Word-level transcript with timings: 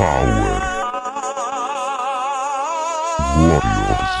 Power. 0.00 0.32
Warriors. 3.36 4.12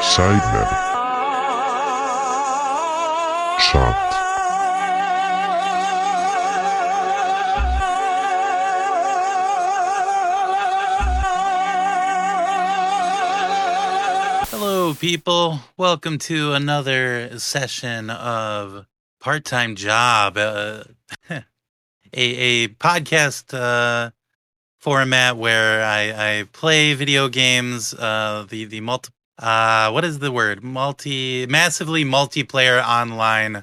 Cyber. 0.00 0.66
Chat. 3.58 4.12
Hello, 14.50 14.94
people. 14.94 15.58
Welcome 15.76 16.18
to 16.18 16.52
another 16.52 17.40
session 17.40 18.08
of 18.08 18.86
Part 19.18 19.44
Time 19.44 19.74
Job, 19.74 20.36
uh, 20.36 20.84
a, 22.16 22.20
a 22.20 22.68
podcast 22.68 23.54
uh, 23.54 24.10
format 24.78 25.36
where 25.36 25.84
I, 25.84 26.40
I 26.40 26.44
play 26.52 26.94
video 26.94 27.28
games. 27.28 27.94
Uh, 27.94 28.46
the 28.48 28.64
the 28.64 28.80
multi 28.80 29.10
uh, 29.38 29.90
what 29.90 30.04
is 30.04 30.18
the 30.18 30.32
word? 30.32 30.64
Multi 30.64 31.46
massively 31.46 32.04
multiplayer 32.04 32.82
online 32.84 33.62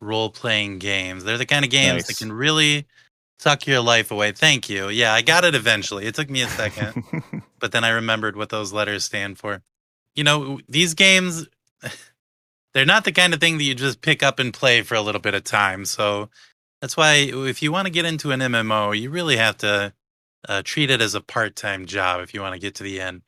role 0.00 0.30
playing 0.30 0.78
games. 0.78 1.24
They're 1.24 1.38
the 1.38 1.46
kind 1.46 1.64
of 1.64 1.70
games 1.70 2.06
that 2.06 2.18
can 2.18 2.32
really 2.32 2.86
suck 3.38 3.66
your 3.66 3.80
life 3.80 4.10
away. 4.10 4.32
Thank 4.32 4.68
you. 4.68 4.88
Yeah, 4.90 5.12
I 5.12 5.22
got 5.22 5.44
it 5.44 5.54
eventually. 5.54 6.06
It 6.06 6.14
took 6.14 6.30
me 6.30 6.42
a 6.42 6.48
second 6.48 7.02
but 7.64 7.72
then 7.72 7.82
I 7.82 7.88
remembered 7.88 8.36
what 8.36 8.50
those 8.50 8.74
letters 8.74 9.04
stand 9.06 9.38
for. 9.38 9.62
You 10.14 10.22
know, 10.22 10.60
these 10.68 10.92
games, 10.92 11.46
they're 12.74 12.84
not 12.84 13.06
the 13.06 13.12
kind 13.12 13.32
of 13.32 13.40
thing 13.40 13.56
that 13.56 13.64
you 13.64 13.74
just 13.74 14.02
pick 14.02 14.22
up 14.22 14.38
and 14.38 14.52
play 14.52 14.82
for 14.82 14.96
a 14.96 15.00
little 15.00 15.20
bit 15.22 15.32
of 15.32 15.44
time. 15.44 15.86
So 15.86 16.28
that's 16.84 16.98
why 16.98 17.14
if 17.14 17.62
you 17.62 17.72
want 17.72 17.86
to 17.86 17.90
get 17.90 18.04
into 18.04 18.30
an 18.30 18.40
MMO, 18.40 18.94
you 18.94 19.08
really 19.08 19.38
have 19.38 19.56
to 19.56 19.94
uh, 20.46 20.60
treat 20.66 20.90
it 20.90 21.00
as 21.00 21.14
a 21.14 21.20
part-time 21.22 21.86
job 21.86 22.20
if 22.20 22.34
you 22.34 22.42
want 22.42 22.52
to 22.52 22.60
get 22.60 22.74
to 22.74 22.82
the 22.82 23.00
end. 23.00 23.22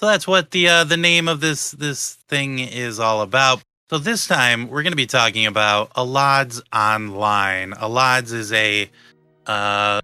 So 0.00 0.06
that's 0.06 0.26
what 0.26 0.50
the 0.50 0.68
uh, 0.68 0.82
the 0.82 0.96
name 0.96 1.28
of 1.28 1.40
this 1.40 1.70
this 1.70 2.14
thing 2.26 2.58
is 2.58 2.98
all 2.98 3.20
about. 3.20 3.62
So 3.90 3.98
this 3.98 4.26
time 4.26 4.66
we're 4.66 4.82
going 4.82 4.90
to 4.90 4.96
be 4.96 5.06
talking 5.06 5.46
about 5.46 5.92
Allods 5.94 6.60
Online. 6.74 7.74
Allods 7.74 8.32
is 8.32 8.52
a 8.52 8.90
uh, 9.46 10.00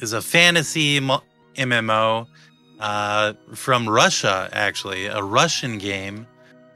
is 0.00 0.14
a 0.14 0.22
fantasy 0.22 0.98
mo- 0.98 1.24
MMO 1.56 2.26
uh, 2.80 3.34
from 3.54 3.86
Russia, 3.86 4.48
actually, 4.50 5.04
a 5.04 5.22
Russian 5.22 5.76
game 5.76 6.26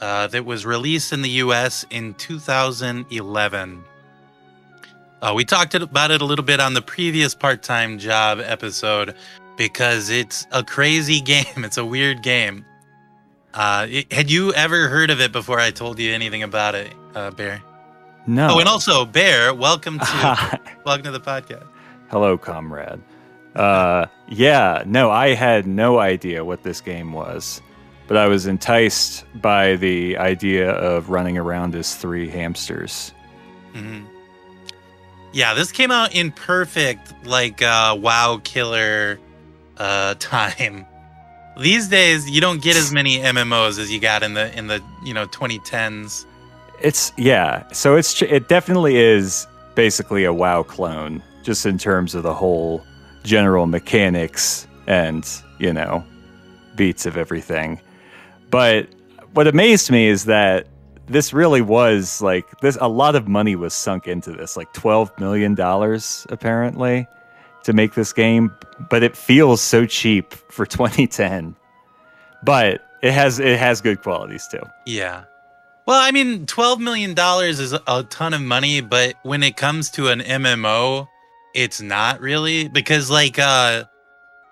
uh, 0.03 0.27
that 0.27 0.45
was 0.45 0.67
released 0.67 1.15
in 1.15 1.23
the 1.23 1.31
US 1.31 1.87
in 1.89 2.13
2011. 2.17 3.85
Uh, 5.23 5.33
we 5.37 5.45
talked 5.45 5.75
about 5.75 6.11
it 6.11 6.23
a 6.23 6.25
little 6.25 6.45
bit 6.45 6.61
on 6.61 6.75
the 6.75 6.83
previous 6.83 7.35
part 7.35 7.63
time 7.63 7.99
job 7.99 8.41
episode 8.43 9.15
because 9.57 10.09
it's 10.11 10.47
a 10.53 10.63
crazy 10.63 11.21
game. 11.33 11.45
It's 11.65 11.77
a 11.79 11.85
weird 11.85 12.23
game. 12.23 12.65
Uh, 13.53 13.87
it- 13.91 14.13
had 14.13 14.31
you 14.31 14.53
ever 14.55 14.89
heard 14.89 15.11
of 15.11 15.21
it 15.21 15.33
before 15.33 15.61
I 15.61 15.71
told 15.71 15.99
you 15.99 16.13
anything 16.13 16.43
about 16.43 16.75
it, 16.75 16.93
uh, 17.15 17.31
Bear? 17.33 17.63
no. 18.27 18.49
Oh, 18.53 18.59
and 18.61 18.69
also, 18.69 19.05
Bear, 19.05 19.53
welcome 19.55 19.99
to 19.99 20.61
welcome 20.87 21.05
to 21.05 21.11
the 21.11 21.21
podcast. 21.21 21.67
Hello, 22.11 22.39
comrade. 22.39 23.01
Uh, 23.55 24.07
yeah, 24.29 24.83
no, 24.87 25.11
I 25.11 25.35
had 25.35 25.67
no 25.67 25.99
idea 25.99 26.45
what 26.45 26.63
this 26.63 26.81
game 26.81 27.13
was, 27.13 27.61
but 28.07 28.17
I 28.17 28.27
was 28.29 28.47
enticed 28.47 29.25
by 29.43 29.75
the 29.77 30.17
idea 30.19 30.71
of 30.71 31.11
running 31.11 31.37
around 31.37 31.75
as 31.75 31.95
three 31.97 32.29
hamsters. 32.31 33.13
hmm 33.75 34.05
Yeah, 35.33 35.55
this 35.55 35.71
came 35.71 35.91
out 35.91 36.15
in 36.15 36.33
perfect 36.33 37.13
like 37.25 37.63
uh, 37.63 37.97
WoW 37.99 38.41
killer 38.43 39.21
uh, 39.77 40.15
time. 40.19 40.87
These 41.59 41.89
days, 41.89 42.31
you 42.31 42.41
don't 42.41 42.63
get 42.63 42.77
as 42.77 42.93
many 42.93 43.19
MMOs 43.19 43.79
as 43.79 43.91
you 43.93 44.01
got 44.01 44.23
in 44.23 44.35
the 44.35 44.57
in 44.57 44.67
the 44.67 44.83
you 45.05 45.15
know 45.15 45.27
2010s. 45.27 46.25
It's 46.81 47.13
yeah, 47.19 47.71
so 47.73 47.97
it's 47.97 48.23
it 48.23 48.49
definitely 48.49 48.97
is 48.97 49.47
basically 49.75 50.25
a 50.25 50.33
WoW 50.33 50.63
clone, 50.63 51.23
just 51.43 51.67
in 51.67 51.77
terms 51.79 52.15
of 52.15 52.23
the 52.23 52.35
whole 52.35 52.85
general 53.23 53.67
mechanics 53.67 54.67
and 54.87 55.29
you 55.59 55.73
know 55.73 56.05
beats 56.77 57.05
of 57.05 57.17
everything. 57.17 57.81
But 58.51 58.89
what 59.35 59.47
amazed 59.47 59.91
me 59.91 60.09
is 60.09 60.25
that 60.25 60.67
this 61.11 61.33
really 61.33 61.61
was 61.61 62.23
like 62.23 62.61
this. 62.61 62.79
A 62.81 62.89
lot 62.89 63.17
of 63.17 63.29
money 63.29 63.57
was 63.57 63.75
sunk 63.75 64.07
into 64.07 64.33
this, 64.33 64.57
like 64.57 64.73
twelve 64.73 65.11
million 65.19 65.55
dollars 65.55 66.27
apparently, 66.31 67.07
to 67.65 67.73
make 67.73 67.95
this 67.95 68.13
game. 68.13 68.55
But 68.89 69.03
it 69.03 69.17
feels 69.17 69.61
so 69.61 69.87
cheap 69.87 70.33
for 70.33 70.65
2010. 70.77 71.57
But 72.43 72.81
it 73.03 73.13
has 73.13 73.39
it 73.39 73.59
has 73.59 73.81
good 73.81 74.03
qualities 74.03 74.47
too. 74.51 74.63
Yeah. 74.87 75.25
Well, 75.87 76.01
I 76.01 76.13
mean, 76.13 76.47
12 76.47 76.79
million 76.79 77.15
dollars 77.15 77.59
is 77.59 77.73
a 77.73 78.05
ton 78.05 78.33
of 78.33 78.41
money, 78.41 78.81
but 78.81 79.17
when 79.23 79.43
it 79.43 79.57
comes 79.57 79.91
to 79.93 80.09
an 80.09 80.21
MMO, 80.21 81.09
it's 81.55 81.81
not 81.81 82.21
really 82.21 82.69
because 82.69 83.11
like 83.11 83.39
uh 83.39 83.85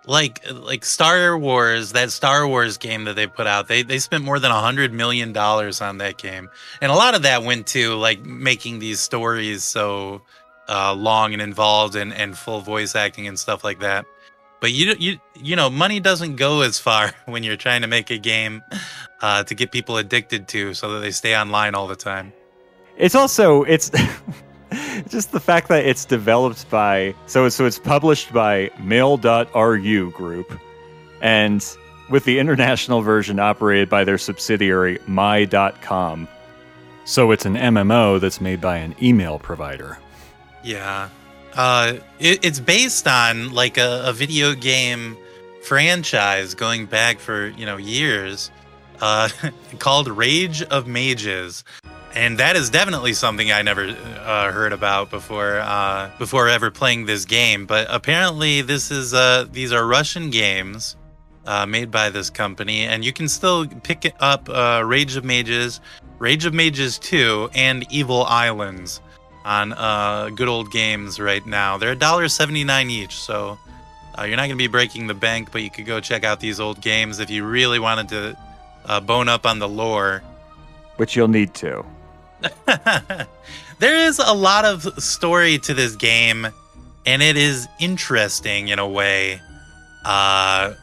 like 0.08 0.40
like 0.50 0.84
Star 0.86 1.36
Wars, 1.36 1.92
that 1.92 2.10
Star 2.10 2.48
Wars 2.48 2.78
game 2.78 3.04
that 3.04 3.14
they 3.14 3.26
put 3.26 3.46
out, 3.46 3.68
they 3.68 3.82
they 3.82 3.98
spent 3.98 4.24
more 4.24 4.38
than 4.38 4.50
a 4.50 4.60
hundred 4.60 4.92
million 4.92 5.32
dollars 5.34 5.82
on 5.82 5.98
that 5.98 6.16
game, 6.16 6.48
and 6.80 6.90
a 6.90 6.94
lot 6.94 7.14
of 7.14 7.22
that 7.22 7.44
went 7.44 7.66
to 7.68 7.94
like 7.94 8.24
making 8.24 8.78
these 8.78 9.00
stories 9.00 9.62
so 9.64 10.22
uh, 10.68 10.94
long 10.94 11.34
and 11.34 11.42
involved 11.42 11.94
and 11.94 12.12
and 12.14 12.38
full 12.38 12.62
voice 12.62 12.96
acting 12.96 13.28
and 13.28 13.38
stuff 13.38 13.62
like 13.62 13.80
that. 13.80 14.06
But 14.60 14.72
you 14.72 14.94
you 14.98 15.20
you 15.36 15.56
know, 15.56 15.68
money 15.68 16.00
doesn't 16.00 16.36
go 16.36 16.62
as 16.62 16.78
far 16.78 17.12
when 17.26 17.42
you're 17.42 17.56
trying 17.56 17.82
to 17.82 17.88
make 17.88 18.10
a 18.10 18.18
game 18.18 18.62
uh, 19.20 19.44
to 19.44 19.54
get 19.54 19.70
people 19.70 19.98
addicted 19.98 20.48
to, 20.48 20.72
so 20.72 20.94
that 20.94 21.00
they 21.00 21.10
stay 21.10 21.36
online 21.36 21.74
all 21.74 21.86
the 21.86 21.96
time. 21.96 22.32
It's 22.96 23.14
also 23.14 23.62
it's 23.64 23.90
just 25.08 25.32
the 25.32 25.40
fact 25.40 25.68
that 25.68 25.84
it's 25.84 26.04
developed 26.04 26.68
by 26.70 27.14
so 27.26 27.48
so 27.48 27.66
it's 27.66 27.78
published 27.78 28.32
by 28.32 28.70
Mail.ru 28.80 30.10
Group, 30.10 30.60
and 31.20 31.76
with 32.10 32.24
the 32.24 32.38
international 32.38 33.02
version 33.02 33.38
operated 33.38 33.88
by 33.88 34.04
their 34.04 34.18
subsidiary 34.18 34.98
My.com. 35.06 36.28
So 37.04 37.30
it's 37.30 37.46
an 37.46 37.54
MMO 37.54 38.20
that's 38.20 38.40
made 38.40 38.60
by 38.60 38.76
an 38.78 38.94
email 39.02 39.38
provider. 39.38 39.98
Yeah. 40.62 41.08
Uh, 41.54 41.94
it, 42.18 42.44
it's 42.44 42.60
based 42.60 43.06
on 43.06 43.52
like 43.52 43.78
a, 43.78 44.02
a 44.04 44.12
video 44.12 44.54
game 44.54 45.16
franchise 45.62 46.54
going 46.54 46.86
back 46.86 47.18
for, 47.18 47.48
you 47.48 47.66
know, 47.66 47.76
years 47.76 48.50
uh, 49.00 49.28
called 49.78 50.08
Rage 50.08 50.62
of 50.62 50.86
Mages. 50.86 51.64
And 52.18 52.38
that 52.38 52.56
is 52.56 52.68
definitely 52.68 53.12
something 53.12 53.52
I 53.52 53.62
never 53.62 53.84
uh, 53.86 54.50
heard 54.50 54.72
about 54.72 55.08
before 55.08 55.60
uh, 55.60 56.10
before 56.18 56.48
ever 56.48 56.68
playing 56.68 57.06
this 57.06 57.24
game. 57.24 57.64
But 57.64 57.86
apparently, 57.88 58.60
this 58.60 58.90
is 58.90 59.14
uh, 59.14 59.46
these 59.48 59.72
are 59.72 59.86
Russian 59.86 60.30
games 60.30 60.96
uh, 61.46 61.64
made 61.64 61.92
by 61.92 62.10
this 62.10 62.28
company, 62.28 62.80
and 62.80 63.04
you 63.04 63.12
can 63.12 63.28
still 63.28 63.68
pick 63.68 64.12
up 64.18 64.48
uh, 64.48 64.82
Rage 64.84 65.14
of 65.14 65.24
Mages, 65.24 65.80
Rage 66.18 66.44
of 66.44 66.52
Mages 66.52 66.98
2, 66.98 67.50
and 67.54 67.86
Evil 67.88 68.24
Islands 68.24 69.00
on 69.44 69.72
uh, 69.74 70.30
good 70.34 70.48
old 70.48 70.72
games 70.72 71.20
right 71.20 71.46
now. 71.46 71.78
They're 71.78 71.94
$1.79 71.94 72.90
each, 72.90 73.14
so 73.14 73.56
you're 74.18 74.30
not 74.30 74.48
going 74.48 74.50
to 74.50 74.56
be 74.56 74.66
breaking 74.66 75.06
the 75.06 75.14
bank, 75.14 75.52
but 75.52 75.62
you 75.62 75.70
could 75.70 75.86
go 75.86 76.00
check 76.00 76.24
out 76.24 76.40
these 76.40 76.58
old 76.58 76.80
games 76.80 77.20
if 77.20 77.30
you 77.30 77.44
really 77.44 77.78
wanted 77.78 78.08
to 78.08 79.00
bone 79.02 79.28
up 79.28 79.46
on 79.46 79.60
the 79.60 79.68
lore. 79.68 80.24
Which 80.96 81.14
you'll 81.14 81.28
need 81.28 81.54
to. 81.54 81.86
there 83.78 83.96
is 83.96 84.18
a 84.18 84.32
lot 84.32 84.64
of 84.64 85.02
story 85.02 85.58
to 85.58 85.74
this 85.74 85.96
game, 85.96 86.46
and 87.06 87.22
it 87.22 87.36
is 87.36 87.66
interesting 87.80 88.68
in 88.68 88.78
a 88.78 88.88
way. 88.88 89.40
Uh, 90.04 90.74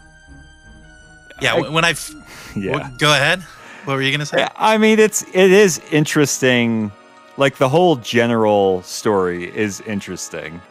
yeah, 1.41 1.55
I- 1.55 1.69
when 1.69 1.85
I 1.85 1.93
Yeah. 2.55 2.89
go 2.97 3.13
ahead. 3.13 3.41
What 3.85 3.95
were 3.95 4.01
you 4.01 4.11
gonna 4.11 4.25
say? 4.25 4.47
I 4.55 4.77
mean 4.77 4.97
it's 4.99 5.21
it 5.33 5.51
is 5.51 5.79
interesting. 5.91 6.91
Like 7.37 7.57
the 7.57 7.69
whole 7.69 7.97
general 7.97 8.81
story 8.83 9.55
is 9.55 9.81
interesting. 9.81 10.61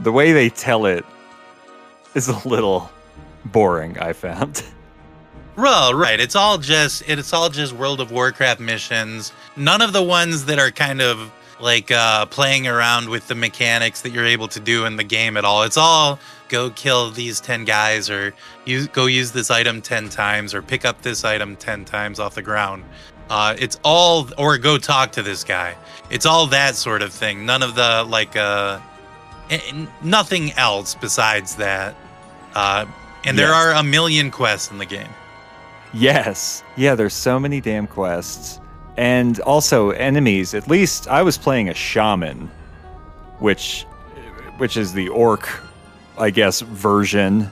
The 0.00 0.12
way 0.12 0.32
they 0.32 0.50
tell 0.50 0.86
it 0.86 1.04
is 2.14 2.28
a 2.28 2.46
little 2.48 2.90
boring, 3.46 3.98
I 3.98 4.12
found. 4.12 4.62
Well, 5.56 5.94
right. 5.94 6.18
It's 6.18 6.34
all 6.34 6.58
just 6.58 7.08
it's 7.08 7.32
all 7.32 7.48
just 7.48 7.72
World 7.72 8.00
of 8.00 8.10
Warcraft 8.10 8.60
missions. 8.60 9.32
None 9.56 9.82
of 9.82 9.92
the 9.92 10.02
ones 10.02 10.46
that 10.46 10.58
are 10.58 10.70
kind 10.70 11.00
of 11.00 11.30
like 11.60 11.90
uh 11.92 12.26
playing 12.26 12.66
around 12.66 13.08
with 13.08 13.28
the 13.28 13.34
mechanics 13.34 14.00
that 14.00 14.10
you're 14.10 14.26
able 14.26 14.48
to 14.48 14.60
do 14.60 14.84
in 14.84 14.96
the 14.96 15.04
game 15.04 15.36
at 15.36 15.44
all. 15.44 15.62
It's 15.62 15.76
all 15.76 16.18
go 16.48 16.70
kill 16.70 17.10
these 17.10 17.40
10 17.40 17.64
guys 17.64 18.10
or 18.10 18.34
use 18.64 18.88
go 18.88 19.06
use 19.06 19.30
this 19.32 19.50
item 19.50 19.80
10 19.80 20.08
times 20.08 20.54
or 20.54 20.62
pick 20.62 20.84
up 20.84 21.02
this 21.02 21.24
item 21.24 21.56
10 21.56 21.84
times 21.84 22.18
off 22.18 22.34
the 22.34 22.42
ground. 22.42 22.82
Uh 23.30 23.54
it's 23.56 23.78
all 23.84 24.28
or 24.36 24.58
go 24.58 24.76
talk 24.76 25.12
to 25.12 25.22
this 25.22 25.44
guy. 25.44 25.76
It's 26.10 26.26
all 26.26 26.48
that 26.48 26.74
sort 26.74 27.00
of 27.02 27.12
thing. 27.12 27.46
None 27.46 27.62
of 27.62 27.76
the 27.76 28.04
like 28.08 28.34
uh 28.34 28.80
nothing 30.02 30.52
else 30.52 30.94
besides 30.94 31.56
that. 31.56 31.94
Uh, 32.54 32.86
and 33.24 33.38
there 33.38 33.52
are 33.52 33.72
a 33.72 33.82
million 33.82 34.30
quests 34.30 34.70
in 34.70 34.78
the 34.78 34.86
game. 34.86 35.08
Yes. 35.94 36.62
Yeah, 36.76 36.94
there's 36.94 37.14
so 37.14 37.38
many 37.38 37.60
damn 37.60 37.86
quests. 37.86 38.60
And 38.96 39.40
also 39.40 39.90
enemies. 39.90 40.54
At 40.54 40.68
least 40.68 41.08
I 41.08 41.22
was 41.22 41.38
playing 41.38 41.68
a 41.68 41.74
shaman, 41.74 42.50
which 43.38 43.86
which 44.58 44.76
is 44.76 44.92
the 44.92 45.08
orc, 45.08 45.48
I 46.16 46.30
guess, 46.30 46.60
version. 46.60 47.50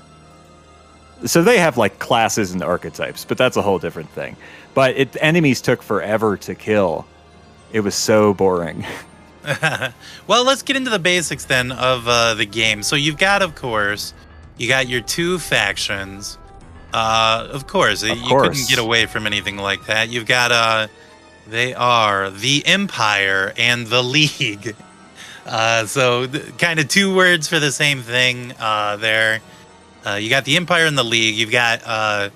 So 1.25 1.43
they 1.43 1.59
have 1.59 1.77
like 1.77 1.99
classes 1.99 2.53
and 2.53 2.63
archetypes, 2.63 3.25
but 3.25 3.39
that's 3.39 3.57
a 3.57 3.63
whole 3.63 3.79
different 3.79 4.11
thing. 4.11 4.37
But 4.75 4.97
it 4.97 5.17
enemies 5.21 5.61
took 5.61 5.83
forever 5.83 6.37
to 6.39 6.55
kill. 6.55 7.07
It 7.73 7.81
was 7.81 7.95
so 7.95 8.35
boring. 8.35 8.85
well, 10.27 10.45
let's 10.45 10.63
get 10.63 10.77
into 10.77 10.91
the 10.91 10.99
basics 10.99 11.45
then 11.45 11.73
of 11.73 12.07
uh, 12.07 12.35
the 12.35 12.47
game. 12.47 12.83
So 12.83 12.97
you've 12.97 13.19
got, 13.19 13.43
of 13.43 13.55
course, 13.55 14.15
you 14.59 14.69
got 14.69 14.89
your 14.89 15.01
two 15.01 15.39
factions. 15.39 16.39
Uh, 16.93 17.49
of 17.53 17.67
course, 17.67 18.03
you 18.03 18.15
course. 18.29 18.49
couldn't 18.49 18.69
get 18.69 18.79
away 18.79 19.07
from 19.07 19.27
anything 19.27 19.57
like 19.57 19.87
that. 19.87 20.09
You've 20.11 20.27
got 20.27 20.53
uh, 20.53 20.89
they 21.49 21.73
are 21.75 22.31
the 22.31 22.65
Empire 22.67 23.53
and 23.57 23.87
the 23.87 24.03
League. 24.03 24.75
Uh, 25.45 25.85
so 25.87 26.25
th- 26.25 26.57
kind 26.57 26.79
of 26.79 26.87
two 26.87 27.13
words 27.17 27.49
for 27.49 27.59
the 27.59 27.73
same 27.73 28.01
thing. 28.01 28.55
Uh, 28.61 28.97
there, 28.99 29.41
uh, 30.07 30.13
you 30.15 30.31
got 30.31 30.45
the 30.45 30.57
Empire 30.57 30.87
and 30.87 30.97
the 30.97 31.03
League. 31.03 31.35
You've 31.35 31.51
got 31.51 31.83
uh, 31.85 32.31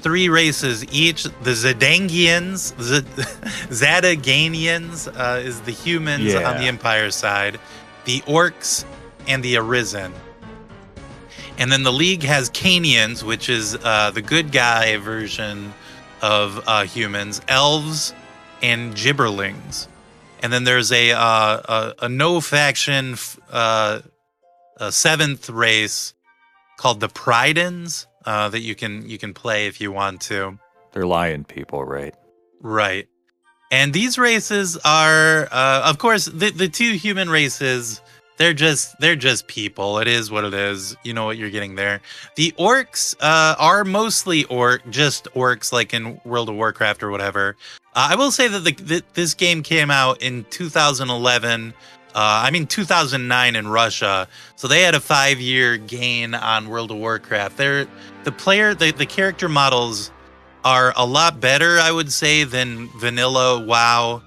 three 0.00 0.28
races 0.28 0.84
each. 0.92 1.22
The 1.22 1.52
Zadangians, 1.52 2.74
Z- 2.82 3.02
Zadaganians 3.70 5.06
uh, 5.16 5.38
is 5.40 5.60
the 5.60 5.70
humans 5.70 6.24
Yeah. 6.32 6.50
on 6.50 6.56
the 6.60 6.66
Empire 6.66 7.12
side. 7.12 7.60
The 8.04 8.20
Orcs 8.22 8.84
and 9.28 9.42
the 9.42 9.56
Arisen. 9.56 10.12
And 11.60 11.70
then 11.70 11.82
the 11.82 11.92
League 11.92 12.22
has 12.22 12.48
Kanians, 12.48 13.22
which 13.22 13.50
is 13.50 13.76
uh, 13.76 14.10
the 14.12 14.22
good 14.22 14.50
guy 14.50 14.96
version 14.96 15.74
of 16.22 16.64
uh, 16.66 16.84
humans, 16.84 17.42
elves, 17.48 18.14
and 18.62 18.94
gibberlings. 18.94 19.86
And 20.42 20.50
then 20.50 20.64
there's 20.64 20.90
a 20.90 21.12
uh, 21.12 21.20
a, 21.20 21.94
a 22.06 22.08
no 22.08 22.40
faction 22.40 23.16
uh, 23.50 24.00
a 24.78 24.90
seventh 24.90 25.50
race 25.50 26.14
called 26.78 27.00
the 27.00 27.10
Pridens 27.10 28.06
uh, 28.24 28.48
that 28.48 28.60
you 28.60 28.74
can 28.74 29.06
you 29.06 29.18
can 29.18 29.34
play 29.34 29.66
if 29.66 29.82
you 29.82 29.92
want 29.92 30.22
to. 30.22 30.58
They're 30.92 31.06
lion 31.06 31.44
people, 31.44 31.84
right? 31.84 32.14
Right. 32.62 33.06
And 33.70 33.92
these 33.92 34.18
races 34.18 34.78
are, 34.78 35.46
uh, 35.52 35.82
of 35.84 35.98
course, 35.98 36.24
the, 36.24 36.50
the 36.50 36.68
two 36.68 36.94
human 36.94 37.28
races. 37.28 38.00
They're 38.40 38.54
just 38.54 38.98
they're 38.98 39.16
just 39.16 39.48
people. 39.48 39.98
It 39.98 40.08
is 40.08 40.30
what 40.30 40.44
it 40.44 40.54
is. 40.54 40.96
You 41.04 41.12
know 41.12 41.26
what 41.26 41.36
you're 41.36 41.50
getting 41.50 41.74
there. 41.74 42.00
The 42.36 42.52
orcs 42.52 43.14
uh, 43.20 43.54
are 43.58 43.84
mostly 43.84 44.44
orc, 44.44 44.88
just 44.88 45.28
orcs, 45.34 45.74
like 45.74 45.92
in 45.92 46.18
World 46.24 46.48
of 46.48 46.54
Warcraft 46.54 47.02
or 47.02 47.10
whatever. 47.10 47.58
Uh, 47.94 48.08
I 48.12 48.16
will 48.16 48.30
say 48.30 48.48
that 48.48 48.60
the, 48.60 48.72
th- 48.72 49.04
this 49.12 49.34
game 49.34 49.62
came 49.62 49.90
out 49.90 50.22
in 50.22 50.46
2011. 50.48 51.74
Uh, 52.14 52.14
I 52.14 52.50
mean 52.50 52.66
2009 52.66 53.56
in 53.56 53.68
Russia, 53.68 54.26
so 54.56 54.66
they 54.66 54.80
had 54.80 54.94
a 54.94 55.00
five-year 55.00 55.76
gain 55.76 56.32
on 56.34 56.70
World 56.70 56.90
of 56.90 56.96
Warcraft. 56.96 57.58
They're 57.58 57.86
the 58.24 58.32
player, 58.32 58.72
the, 58.72 58.90
the 58.90 59.04
character 59.04 59.50
models 59.50 60.12
are 60.64 60.94
a 60.96 61.04
lot 61.04 61.40
better, 61.40 61.78
I 61.78 61.92
would 61.92 62.10
say, 62.10 62.44
than 62.44 62.88
vanilla 62.98 63.60
WoW, 63.60 64.22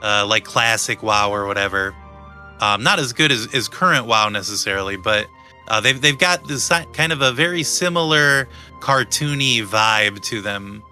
uh, 0.00 0.26
like 0.26 0.44
classic 0.44 1.02
WoW 1.02 1.30
or 1.30 1.46
whatever. 1.46 1.94
Um, 2.60 2.82
not 2.82 2.98
as 2.98 3.12
good 3.12 3.30
as, 3.32 3.52
as 3.54 3.68
current 3.68 4.06
WoW 4.06 4.28
necessarily, 4.28 4.96
but 4.96 5.26
uh, 5.68 5.80
they've 5.80 6.00
they've 6.00 6.18
got 6.18 6.46
this 6.48 6.68
kind 6.92 7.12
of 7.12 7.20
a 7.22 7.32
very 7.32 7.62
similar 7.62 8.48
cartoony 8.80 9.62
vibe 9.64 10.20
to 10.22 10.40
them. 10.40 10.82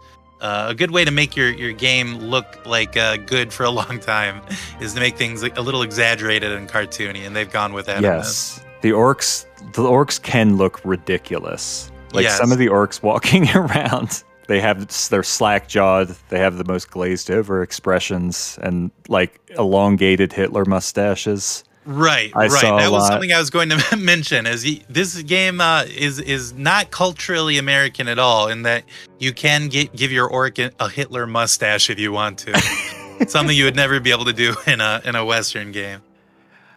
Uh, 0.40 0.66
a 0.68 0.74
good 0.74 0.90
way 0.90 1.02
to 1.04 1.10
make 1.10 1.34
your, 1.34 1.50
your 1.50 1.72
game 1.72 2.18
look 2.18 2.44
like 2.66 2.94
uh, 2.96 3.16
good 3.16 3.52
for 3.52 3.64
a 3.64 3.70
long 3.80 3.98
time 3.98 4.42
is 4.80 4.92
to 4.94 5.00
make 5.00 5.16
things 5.16 5.42
like 5.42 5.56
a 5.56 5.62
little 5.62 5.82
exaggerated 5.82 6.52
and 6.52 6.68
cartoony, 6.68 7.26
and 7.26 7.34
they've 7.34 7.50
gone 7.50 7.72
with 7.72 7.86
that. 7.86 8.02
Yes. 8.02 8.62
The 8.82 8.90
orcs 8.90 9.46
the 9.72 9.82
orcs 9.82 10.20
can 10.22 10.56
look 10.56 10.80
ridiculous. 10.84 11.90
Like 12.12 12.24
Yes. 12.24 12.38
some 12.38 12.52
of 12.52 12.58
the 12.58 12.68
orcs 12.68 13.02
walking 13.02 13.48
around, 13.56 14.22
they 14.48 14.60
have 14.60 14.86
they're 15.10 15.22
slack 15.22 15.68
jawed, 15.68 16.08
they 16.28 16.38
have 16.38 16.56
the 16.58 16.64
most 16.64 16.90
glazed 16.90 17.30
over 17.30 17.62
expressions 17.62 18.58
and 18.62 18.90
like 19.08 19.40
elongated 19.58 20.32
Hitler 20.32 20.64
mustaches. 20.64 21.64
Right, 21.88 22.32
I 22.34 22.48
right. 22.48 22.62
That 22.62 22.90
was 22.90 23.02
lot. 23.02 23.08
something 23.12 23.32
I 23.32 23.38
was 23.38 23.50
going 23.50 23.68
to 23.68 23.96
mention. 23.98 24.44
Is 24.46 24.64
y- 24.64 24.80
this 24.88 25.22
game 25.22 25.60
uh, 25.60 25.84
is 25.88 26.18
is 26.18 26.52
not 26.52 26.90
culturally 26.90 27.58
American 27.58 28.08
at 28.08 28.18
all, 28.18 28.48
in 28.48 28.62
that 28.62 28.82
you 29.20 29.32
can 29.32 29.68
get 29.68 29.94
give 29.94 30.10
your 30.10 30.28
orc 30.28 30.58
a 30.58 30.88
Hitler 30.88 31.26
mustache 31.28 31.88
if 31.88 32.00
you 32.00 32.10
want 32.10 32.38
to. 32.40 32.58
something 33.28 33.56
you 33.56 33.64
would 33.64 33.76
never 33.76 34.00
be 34.00 34.10
able 34.10 34.24
to 34.24 34.32
do 34.32 34.54
in 34.66 34.80
a 34.80 35.00
in 35.04 35.14
a 35.14 35.24
Western 35.24 35.70
game. 35.70 36.00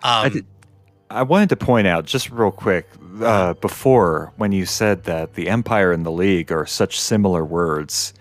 Um, 0.04 0.32
did- 0.32 0.46
I 1.10 1.24
wanted 1.24 1.50
to 1.50 1.56
point 1.56 1.88
out 1.88 2.06
just 2.06 2.30
real 2.30 2.52
quick 2.52 2.88
uh, 3.22 3.54
before 3.56 4.32
when 4.38 4.52
you 4.52 4.66
said 4.66 5.04
that 5.06 5.36
the 5.36 5.50
Empire 5.50 5.92
and 5.92 6.06
the 6.06 6.12
League 6.12 6.52
are 6.52 6.66
such 6.66 7.00
similar 7.00 7.44
words. 7.44 8.14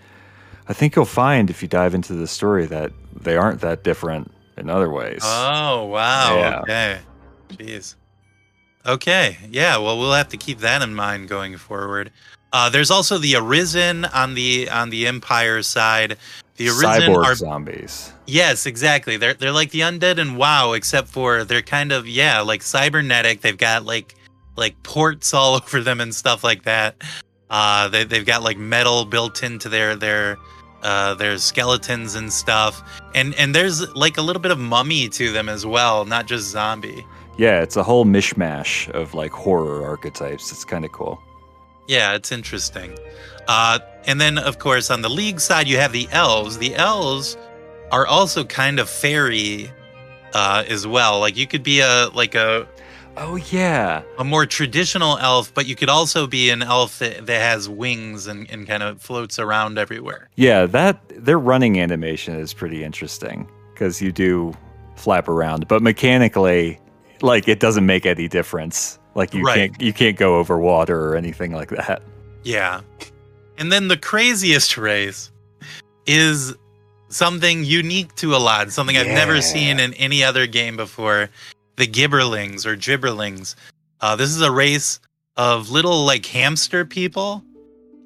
I 0.67 0.73
think 0.73 0.95
you'll 0.95 1.05
find 1.05 1.49
if 1.49 1.61
you 1.61 1.67
dive 1.67 1.95
into 1.95 2.13
the 2.13 2.27
story 2.27 2.65
that 2.67 2.91
they 3.15 3.35
aren't 3.35 3.61
that 3.61 3.83
different 3.83 4.31
in 4.57 4.69
other 4.69 4.89
ways. 4.89 5.21
Oh 5.23 5.85
wow. 5.85 6.37
Yeah. 6.37 6.59
Okay. 6.61 6.99
Jeez. 7.49 7.95
Okay. 8.85 9.37
Yeah. 9.49 9.77
Well, 9.77 9.97
we'll 9.97 10.13
have 10.13 10.29
to 10.29 10.37
keep 10.37 10.59
that 10.59 10.81
in 10.81 10.93
mind 10.93 11.27
going 11.29 11.57
forward. 11.57 12.11
Uh, 12.51 12.69
there's 12.69 12.91
also 12.91 13.17
the 13.17 13.35
Arisen 13.35 14.05
on 14.05 14.33
the 14.33 14.69
on 14.69 14.89
the 14.89 15.07
Empire 15.07 15.61
side. 15.61 16.17
The 16.57 16.69
Arisen 16.69 17.13
Cyborg 17.13 17.25
are 17.25 17.35
zombies. 17.35 18.11
Yes, 18.25 18.65
exactly. 18.65 19.17
They're 19.17 19.33
they're 19.33 19.51
like 19.51 19.71
the 19.71 19.81
undead 19.81 20.19
and 20.19 20.37
WoW, 20.37 20.73
except 20.73 21.07
for 21.07 21.43
they're 21.43 21.61
kind 21.61 21.91
of 21.91 22.07
yeah, 22.07 22.41
like 22.41 22.61
cybernetic. 22.61 23.41
They've 23.41 23.57
got 23.57 23.85
like 23.85 24.15
like 24.59 24.81
ports 24.83 25.33
all 25.33 25.55
over 25.63 25.81
them 25.81 26.01
and 26.01 26.13
stuff 26.13 26.43
like 26.43 26.63
that. 26.63 26.95
Uh, 27.49 27.87
they 27.87 28.03
they've 28.03 28.25
got 28.25 28.43
like 28.43 28.57
metal 28.57 29.05
built 29.05 29.41
into 29.43 29.69
their 29.69 29.95
their 29.95 30.37
uh 30.83 31.15
their 31.15 31.37
skeletons 31.37 32.15
and 32.15 32.31
stuff. 32.31 32.83
And 33.15 33.33
and 33.35 33.55
there's 33.55 33.89
like 33.95 34.17
a 34.17 34.21
little 34.21 34.41
bit 34.41 34.51
of 34.51 34.59
mummy 34.59 35.09
to 35.09 35.31
them 35.31 35.49
as 35.49 35.65
well, 35.65 36.05
not 36.05 36.27
just 36.27 36.49
zombie. 36.49 37.05
Yeah, 37.37 37.61
it's 37.61 37.77
a 37.77 37.83
whole 37.83 38.05
mishmash 38.05 38.89
of 38.91 39.13
like 39.13 39.31
horror 39.31 39.85
archetypes. 39.85 40.51
It's 40.51 40.65
kind 40.65 40.83
of 40.83 40.91
cool. 40.91 41.21
Yeah, 41.87 42.13
it's 42.13 42.31
interesting. 42.31 42.95
Uh, 43.47 43.79
and 44.05 44.21
then, 44.21 44.37
of 44.37 44.59
course, 44.59 44.91
on 44.91 45.01
the 45.01 45.09
league 45.09 45.39
side, 45.39 45.67
you 45.67 45.77
have 45.77 45.91
the 45.91 46.07
elves. 46.11 46.59
The 46.59 46.75
elves 46.75 47.35
are 47.91 48.05
also 48.05 48.43
kind 48.43 48.79
of 48.79 48.87
fairy 48.87 49.71
uh, 50.33 50.63
as 50.67 50.85
well. 50.85 51.19
Like 51.19 51.35
you 51.35 51.47
could 51.47 51.63
be 51.63 51.79
a 51.79 52.09
like 52.13 52.35
a 52.35 52.67
Oh 53.17 53.35
yeah, 53.35 54.01
a 54.17 54.23
more 54.23 54.45
traditional 54.45 55.17
elf, 55.17 55.53
but 55.53 55.65
you 55.65 55.75
could 55.75 55.89
also 55.89 56.25
be 56.25 56.49
an 56.49 56.61
elf 56.63 56.99
that, 56.99 57.25
that 57.25 57.41
has 57.41 57.67
wings 57.67 58.27
and, 58.27 58.49
and 58.49 58.65
kind 58.67 58.81
of 58.81 59.01
floats 59.01 59.37
around 59.39 59.77
everywhere. 59.77 60.29
yeah. 60.35 60.65
That 60.65 61.01
their 61.09 61.37
running 61.39 61.79
animation 61.81 62.35
is 62.35 62.53
pretty 62.53 62.83
interesting 62.83 63.49
because 63.73 64.01
you 64.01 64.11
do 64.13 64.53
flap 64.95 65.27
around, 65.27 65.67
but 65.67 65.81
mechanically, 65.81 66.79
like 67.21 67.47
it 67.49 67.59
doesn't 67.59 67.85
make 67.85 68.05
any 68.05 68.27
difference. 68.29 68.99
Like 69.15 69.33
you 69.33 69.43
Right. 69.43 69.71
can't 69.71 69.81
you 69.81 69.91
can't 69.91 70.15
go 70.17 70.37
over 70.37 70.57
water 70.59 71.09
or 71.09 71.15
anything 71.17 71.51
like 71.51 71.69
that. 71.71 72.01
Yeah. 72.43 72.81
And 73.57 73.69
then 73.71 73.89
the 73.89 73.97
craziest 73.97 74.77
race 74.77 75.29
is 76.05 76.55
something 77.09 77.65
unique 77.65 78.15
to 78.15 78.33
a 78.33 78.37
lot, 78.37 78.71
something 78.71 78.95
I've 78.95 79.07
never 79.07 79.41
seen 79.41 79.79
in 79.79 79.93
any 79.95 80.23
other 80.23 80.47
game 80.47 80.77
before. 80.77 81.29
The 81.79 81.87
Gibberlings 81.87 82.65
or 82.65 82.75
Gibberlings. 82.75 83.55
Uh, 84.01 84.17
this 84.17 84.29
is 84.31 84.41
a 84.41 84.51
race 84.51 84.99
of 85.37 85.69
little 85.69 86.03
like 86.03 86.25
hamster 86.25 86.83
people. 86.83 87.41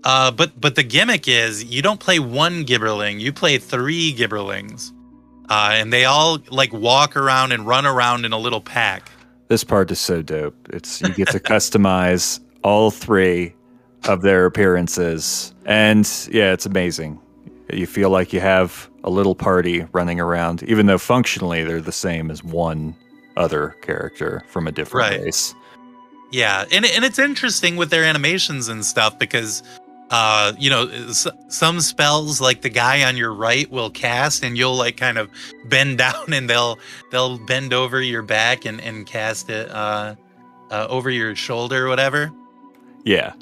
Uh, 0.03 0.29
but 0.29 0.61
but 0.61 0.75
the 0.75 0.83
gimmick 0.83 1.27
is 1.27 1.63
you 1.63 1.81
don't 1.81 1.99
play 1.99 2.19
one 2.19 2.65
Gibberling, 2.65 3.19
you 3.19 3.33
play 3.33 3.57
three 3.57 4.13
Gibberlings. 4.13 4.91
Uh, 5.49 5.71
and 5.73 5.91
they 5.91 6.05
all 6.05 6.37
like 6.51 6.71
walk 6.71 7.17
around 7.17 7.51
and 7.51 7.65
run 7.65 7.87
around 7.87 8.25
in 8.25 8.31
a 8.31 8.37
little 8.37 8.61
pack. 8.61 9.09
This 9.47 9.63
part 9.63 9.89
is 9.89 9.99
so 9.99 10.21
dope. 10.21 10.55
It's 10.69 11.01
you 11.01 11.09
get 11.09 11.29
to 11.29 11.39
customize 11.53 12.39
all 12.63 12.91
three 12.91 13.55
of 14.07 14.21
their 14.21 14.45
appearances, 14.45 15.51
and 15.65 16.07
yeah, 16.31 16.53
it's 16.53 16.67
amazing. 16.67 17.19
You 17.71 17.87
feel 17.87 18.11
like 18.11 18.33
you 18.33 18.39
have 18.39 18.87
a 19.03 19.09
little 19.09 19.33
party 19.33 19.87
running 19.93 20.19
around, 20.19 20.61
even 20.61 20.85
though 20.85 20.99
functionally 20.99 21.63
they're 21.63 21.81
the 21.81 21.91
same 21.91 22.29
as 22.29 22.43
one 22.43 22.95
other 23.37 23.75
character 23.81 24.43
from 24.47 24.67
a 24.67 24.71
different 24.71 25.09
Right. 25.11 25.21
race. 25.21 25.53
Yeah, 26.31 26.65
and 26.71 26.85
and 26.85 27.05
it's 27.05 27.19
interesting 27.19 27.75
with 27.75 27.89
their 27.91 28.03
animations 28.03 28.67
and 28.67 28.83
stuff 28.85 29.17
because 29.19 29.61
uh, 30.09 30.53
you 30.59 30.69
know, 30.69 30.87
s- 30.89 31.27
some 31.47 31.79
spells 31.79 32.39
like 32.39 32.61
the 32.61 32.69
guy 32.69 33.03
on 33.03 33.17
your 33.17 33.33
right 33.33 33.69
will 33.71 33.89
cast, 33.89 34.43
and 34.43 34.57
you'll 34.57 34.75
like 34.75 34.95
kind 34.97 35.17
of 35.17 35.29
bend 35.65 35.97
down, 36.05 36.33
and 36.33 36.49
they'll 36.49 36.77
they'll 37.11 37.37
bend 37.39 37.73
over 37.73 38.01
your 38.01 38.21
back 38.21 38.65
and 38.65 38.79
and 38.81 39.05
cast 39.07 39.49
it 39.49 39.69
uh, 39.71 40.15
uh, 40.71 40.87
over 40.89 41.09
your 41.09 41.35
shoulder, 41.35 41.85
or 41.85 41.89
whatever. 41.89 42.31
Yeah. 43.05 43.33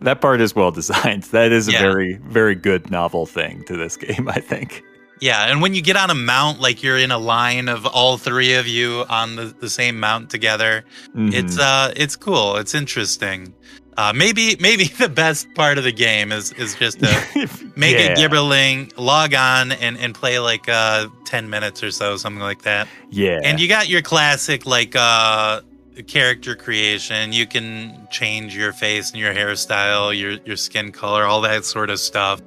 That 0.00 0.20
part 0.20 0.40
is 0.40 0.54
well 0.54 0.70
designed. 0.82 1.24
That 1.24 1.52
is 1.52 1.68
a 1.68 1.72
Yeah. 1.72 1.80
very, 1.80 2.14
very 2.24 2.54
good 2.56 2.90
novel 2.90 3.24
thing 3.26 3.62
to 3.64 3.76
this 3.76 3.96
game, 4.06 4.28
I 4.28 4.40
think. 4.40 4.82
Yeah, 5.22 5.46
and 5.48 5.62
when 5.62 5.72
you 5.72 5.82
get 5.82 5.94
on 5.96 6.10
a 6.10 6.14
mount, 6.14 6.58
like 6.60 6.82
you're 6.82 6.98
in 6.98 7.12
a 7.12 7.18
line 7.18 7.68
of 7.68 7.86
all 7.86 8.18
three 8.18 8.54
of 8.54 8.66
you 8.66 9.04
on 9.08 9.36
the, 9.36 9.54
the 9.60 9.70
same 9.70 10.00
mount 10.00 10.30
together. 10.30 10.84
It's 11.14 11.56
Mhm. 11.56 11.60
uh, 11.60 11.92
it's 11.94 12.16
cool. 12.16 12.56
It's 12.56 12.74
interesting. 12.74 13.54
Uh, 13.96 14.12
maybe 14.12 14.56
maybe 14.58 14.84
the 15.04 15.08
best 15.08 15.46
part 15.54 15.78
of 15.78 15.84
the 15.84 15.92
game 15.92 16.32
is 16.32 16.50
is 16.54 16.74
just 16.74 16.98
to 17.00 17.06
make 17.76 17.94
Yeah. 17.96 18.12
a 18.12 18.16
gibberling, 18.16 18.90
log 18.96 19.32
on, 19.32 19.70
and 19.70 19.96
and 19.96 20.12
play 20.12 20.40
like 20.40 20.68
uh 20.68 21.06
ten 21.24 21.48
minutes 21.48 21.84
or 21.84 21.92
so, 21.92 22.16
something 22.16 22.42
like 22.42 22.62
that. 22.62 22.88
Yeah. 23.10 23.38
And 23.44 23.60
you 23.60 23.68
got 23.68 23.88
your 23.88 24.02
classic 24.02 24.66
like 24.66 24.96
uh 24.96 25.60
character 26.08 26.56
creation. 26.56 27.32
You 27.32 27.46
can 27.46 28.08
change 28.10 28.56
your 28.56 28.72
face 28.72 29.12
and 29.12 29.20
your 29.20 29.34
hairstyle, 29.34 30.18
your 30.18 30.32
your 30.44 30.56
skin 30.56 30.90
color, 30.90 31.22
all 31.24 31.42
that 31.42 31.64
sort 31.64 31.90
of 31.90 32.00
stuff. 32.00 32.40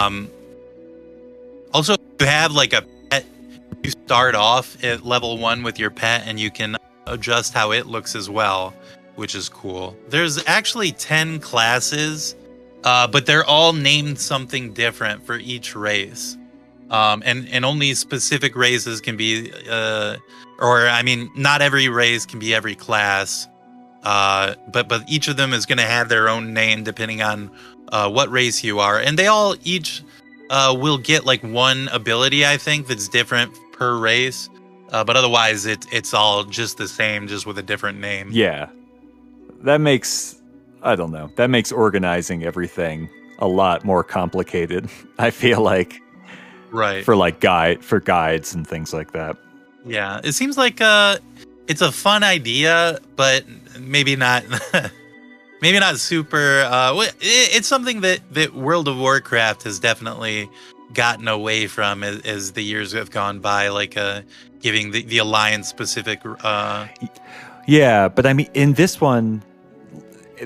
Um 0.00 0.28
also 1.74 1.96
you 2.20 2.26
have 2.26 2.52
like 2.52 2.72
a 2.72 2.82
pet 3.10 3.26
you 3.82 3.90
start 3.90 4.34
off 4.34 4.82
at 4.82 5.04
level 5.04 5.36
1 5.36 5.62
with 5.62 5.78
your 5.78 5.90
pet 5.90 6.22
and 6.26 6.40
you 6.40 6.50
can 6.50 6.76
adjust 7.06 7.52
how 7.52 7.72
it 7.72 7.86
looks 7.86 8.14
as 8.16 8.30
well, 8.30 8.72
which 9.16 9.34
is 9.34 9.50
cool. 9.50 9.94
There's 10.08 10.42
actually 10.46 10.92
10 10.92 11.40
classes, 11.40 12.34
uh, 12.84 13.06
but 13.06 13.26
they're 13.26 13.44
all 13.44 13.74
named 13.74 14.18
something 14.18 14.72
different 14.72 15.26
for 15.26 15.36
each 15.36 15.76
race 15.76 16.38
um, 16.90 17.22
and 17.24 17.48
and 17.50 17.64
only 17.64 17.94
specific 17.94 18.54
races 18.56 19.00
can 19.00 19.16
be, 19.16 19.52
uh, 19.68 20.16
or 20.60 20.86
I 20.86 21.02
mean, 21.02 21.30
not 21.36 21.62
every 21.62 21.88
race 21.88 22.26
can 22.26 22.38
be 22.38 22.54
every 22.54 22.74
class, 22.74 23.48
uh, 24.02 24.54
but 24.68 24.88
but 24.88 25.02
each 25.08 25.28
of 25.28 25.36
them 25.36 25.52
is 25.52 25.66
going 25.66 25.78
to 25.78 25.84
have 25.84 26.08
their 26.08 26.28
own 26.28 26.52
name 26.52 26.84
depending 26.84 27.22
on 27.22 27.50
uh, 27.88 28.10
what 28.10 28.30
race 28.30 28.62
you 28.62 28.78
are, 28.80 28.98
and 28.98 29.18
they 29.18 29.26
all 29.26 29.56
each 29.64 30.02
uh, 30.50 30.76
will 30.78 30.98
get 30.98 31.24
like 31.24 31.42
one 31.42 31.88
ability 31.88 32.44
I 32.46 32.56
think 32.56 32.86
that's 32.86 33.08
different 33.08 33.52
per 33.72 33.96
race, 33.98 34.48
uh, 34.90 35.02
but 35.04 35.16
otherwise 35.16 35.66
it 35.66 35.86
it's 35.92 36.14
all 36.14 36.44
just 36.44 36.76
the 36.78 36.88
same, 36.88 37.26
just 37.28 37.46
with 37.46 37.58
a 37.58 37.62
different 37.62 37.98
name. 38.00 38.28
Yeah. 38.32 38.68
That 39.62 39.80
makes 39.80 40.36
I 40.82 40.96
don't 40.96 41.12
know. 41.12 41.30
That 41.36 41.48
makes 41.50 41.72
organizing 41.72 42.44
everything 42.44 43.08
a 43.38 43.48
lot 43.48 43.84
more 43.84 44.04
complicated. 44.04 44.88
I 45.18 45.30
feel 45.30 45.60
like 45.60 46.00
Right. 46.70 47.04
for 47.04 47.14
like 47.16 47.38
guide 47.40 47.84
for 47.84 48.00
guides 48.00 48.54
and 48.54 48.66
things 48.66 48.92
like 48.92 49.12
that. 49.12 49.36
Yeah, 49.86 50.20
it 50.24 50.32
seems 50.32 50.56
like 50.58 50.80
uh 50.80 51.18
it's 51.66 51.80
a 51.80 51.90
fun 51.92 52.22
idea, 52.22 52.98
but 53.16 53.44
maybe 53.80 54.16
not 54.16 54.44
maybe 55.64 55.78
not 55.80 55.96
super 55.98 56.60
uh 56.70 56.94
it- 57.00 57.16
it's 57.56 57.66
something 57.68 58.02
that 58.02 58.20
that 58.32 58.54
World 58.54 58.86
of 58.86 58.96
Warcraft 58.98 59.62
has 59.64 59.80
definitely 59.80 60.48
gotten 60.92 61.26
away 61.26 61.66
from 61.66 62.04
as, 62.04 62.20
as 62.20 62.52
the 62.52 62.62
years 62.62 62.92
have 62.92 63.10
gone 63.10 63.40
by 63.40 63.68
like 63.68 63.96
uh 63.96 64.20
giving 64.60 64.90
the, 64.92 65.02
the 65.04 65.18
alliance 65.18 65.66
specific 65.68 66.20
uh 66.44 66.86
Yeah, 67.66 68.08
but 68.08 68.26
I 68.26 68.32
mean 68.34 68.48
in 68.54 68.74
this 68.74 69.00
one 69.00 69.42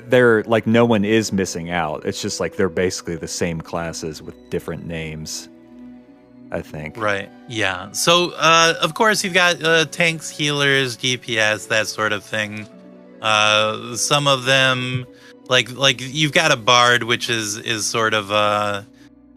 they're 0.07 0.43
like 0.43 0.65
no 0.65 0.85
one 0.85 1.03
is 1.03 1.33
missing 1.33 1.69
out. 1.71 2.05
It's 2.05 2.21
just 2.21 2.39
like 2.39 2.55
they're 2.55 2.69
basically 2.69 3.17
the 3.17 3.27
same 3.27 3.59
classes 3.59 4.21
with 4.21 4.35
different 4.49 4.85
names. 4.85 5.49
I 6.51 6.61
think. 6.63 6.97
right 6.97 7.29
yeah 7.47 7.91
so 7.91 8.31
uh 8.37 8.73
of 8.81 8.95
course 8.95 9.23
you've 9.23 9.35
got 9.35 9.61
uh 9.63 9.85
tanks 9.85 10.31
healers 10.31 10.97
dps 10.97 11.67
that 11.67 11.85
sort 11.87 12.11
of 12.11 12.23
thing 12.23 12.67
uh 13.21 13.95
some 13.95 14.27
of 14.27 14.45
them 14.45 15.05
like 15.47 15.71
like 15.71 15.97
you've 15.99 16.31
got 16.31 16.51
a 16.51 16.57
bard 16.57 17.03
which 17.03 17.29
is 17.29 17.57
is 17.57 17.85
sort 17.85 18.13
of 18.13 18.31
uh 18.31 18.81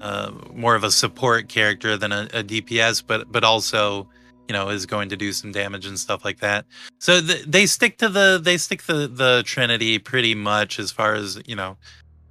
uh 0.01 0.33
more 0.53 0.75
of 0.75 0.85
a 0.85 0.91
support 0.91 1.49
character 1.49 1.97
than 1.97 2.13
a, 2.13 2.23
a 2.33 2.43
dps 2.43 3.03
but 3.07 3.31
but 3.31 3.45
also 3.45 4.09
you 4.49 4.53
know 4.53 4.69
is 4.69 4.87
going 4.87 5.09
to 5.09 5.17
do 5.17 5.33
some 5.33 5.53
damage 5.53 5.87
and 5.87 5.99
stuff 5.99 6.25
like 6.25 6.41
that 6.41 6.65
so 6.99 7.21
th- 7.21 7.45
they 7.45 7.67
stick 7.67 7.99
to 7.99 8.09
the 8.09 8.41
they 8.43 8.57
stick 8.57 8.83
to 8.83 9.09
the 9.09 9.43
trinity 9.45 9.99
pretty 9.99 10.35
much 10.35 10.79
as 10.79 10.91
far 10.91 11.15
as 11.15 11.41
you 11.47 11.57
know 11.57 11.77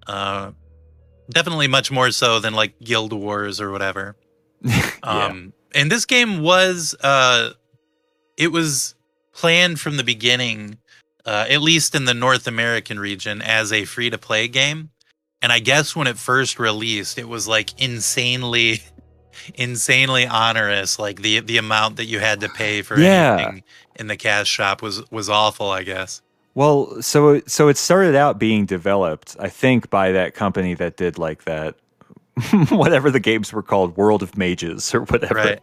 uh 0.08 0.52
definitely 1.30 1.68
much 1.68 1.92
more 1.92 2.12
so 2.12 2.40
than 2.40 2.54
like 2.54 2.80
guild 2.80 3.14
wars 3.14 3.62
or 3.62 3.72
whatever 3.72 4.16
yeah. 4.62 4.92
um, 5.04 5.54
and 5.74 5.92
this 5.92 6.06
game 6.06 6.42
was 6.42 6.96
uh, 7.02 7.52
it 8.38 8.52
was 8.52 8.96
planned 9.34 9.80
from 9.80 9.98
the 9.98 10.04
beginning, 10.04 10.78
uh, 11.26 11.46
at 11.50 11.62
least 11.62 11.96
in 11.96 12.06
the 12.06 12.14
North 12.14 12.48
American 12.48 13.00
region, 13.00 13.42
as 13.42 13.72
a 13.72 13.86
free 13.86 14.10
to 14.10 14.18
play 14.18 14.48
game. 14.48 14.90
And 15.42 15.52
I 15.52 15.60
guess 15.60 15.96
when 15.96 16.08
it 16.08 16.18
first 16.18 16.60
released, 16.60 17.18
it 17.18 17.28
was 17.28 17.48
like 17.48 17.80
insanely, 17.82 18.82
insanely 19.56 20.28
onerous. 20.28 21.00
Like 21.00 21.22
the 21.22 21.40
the 21.40 21.58
amount 21.58 21.96
that 21.98 22.06
you 22.06 22.20
had 22.20 22.42
to 22.42 22.50
pay 22.50 22.82
for 22.82 23.00
Yeah. 23.00 23.38
anything 23.40 23.64
in 23.96 24.08
the 24.08 24.18
cash 24.18 24.48
shop 24.48 24.82
was 24.82 25.10
was 25.12 25.30
awful. 25.30 25.70
I 25.70 25.84
guess. 25.84 26.22
Well, 26.54 27.02
so 27.02 27.42
so 27.48 27.70
it 27.70 27.78
started 27.78 28.14
out 28.16 28.38
being 28.38 28.66
developed, 28.66 29.36
I 29.40 29.48
think, 29.50 29.90
by 29.90 30.12
that 30.12 30.34
company 30.34 30.74
that 30.76 30.98
did 30.98 31.18
like 31.18 31.46
that, 31.46 31.76
whatever 32.70 33.10
the 33.10 33.20
games 33.22 33.54
were 33.54 33.64
called, 33.64 33.96
World 33.98 34.22
of 34.22 34.38
Mages 34.38 34.94
or 34.94 35.02
whatever. 35.02 35.36
Right. 35.36 35.62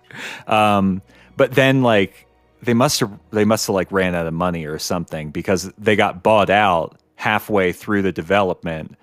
Um, 0.49 1.03
but 1.37 1.53
then 1.53 1.83
like 1.83 2.27
they 2.63 2.75
must 2.75 3.01
have 3.01 3.19
they 3.31 3.45
must 3.45 3.67
have 3.67 3.75
like 3.75 3.91
ran 3.93 4.15
out 4.15 4.27
of 4.27 4.35
money 4.35 4.65
or 4.67 4.79
something 4.79 5.31
because 5.31 5.71
they 5.79 5.97
got 5.97 6.23
bought 6.23 6.51
out 6.51 6.99
halfway 7.17 7.73
through 7.73 8.03
the 8.03 8.13
development 8.13 8.97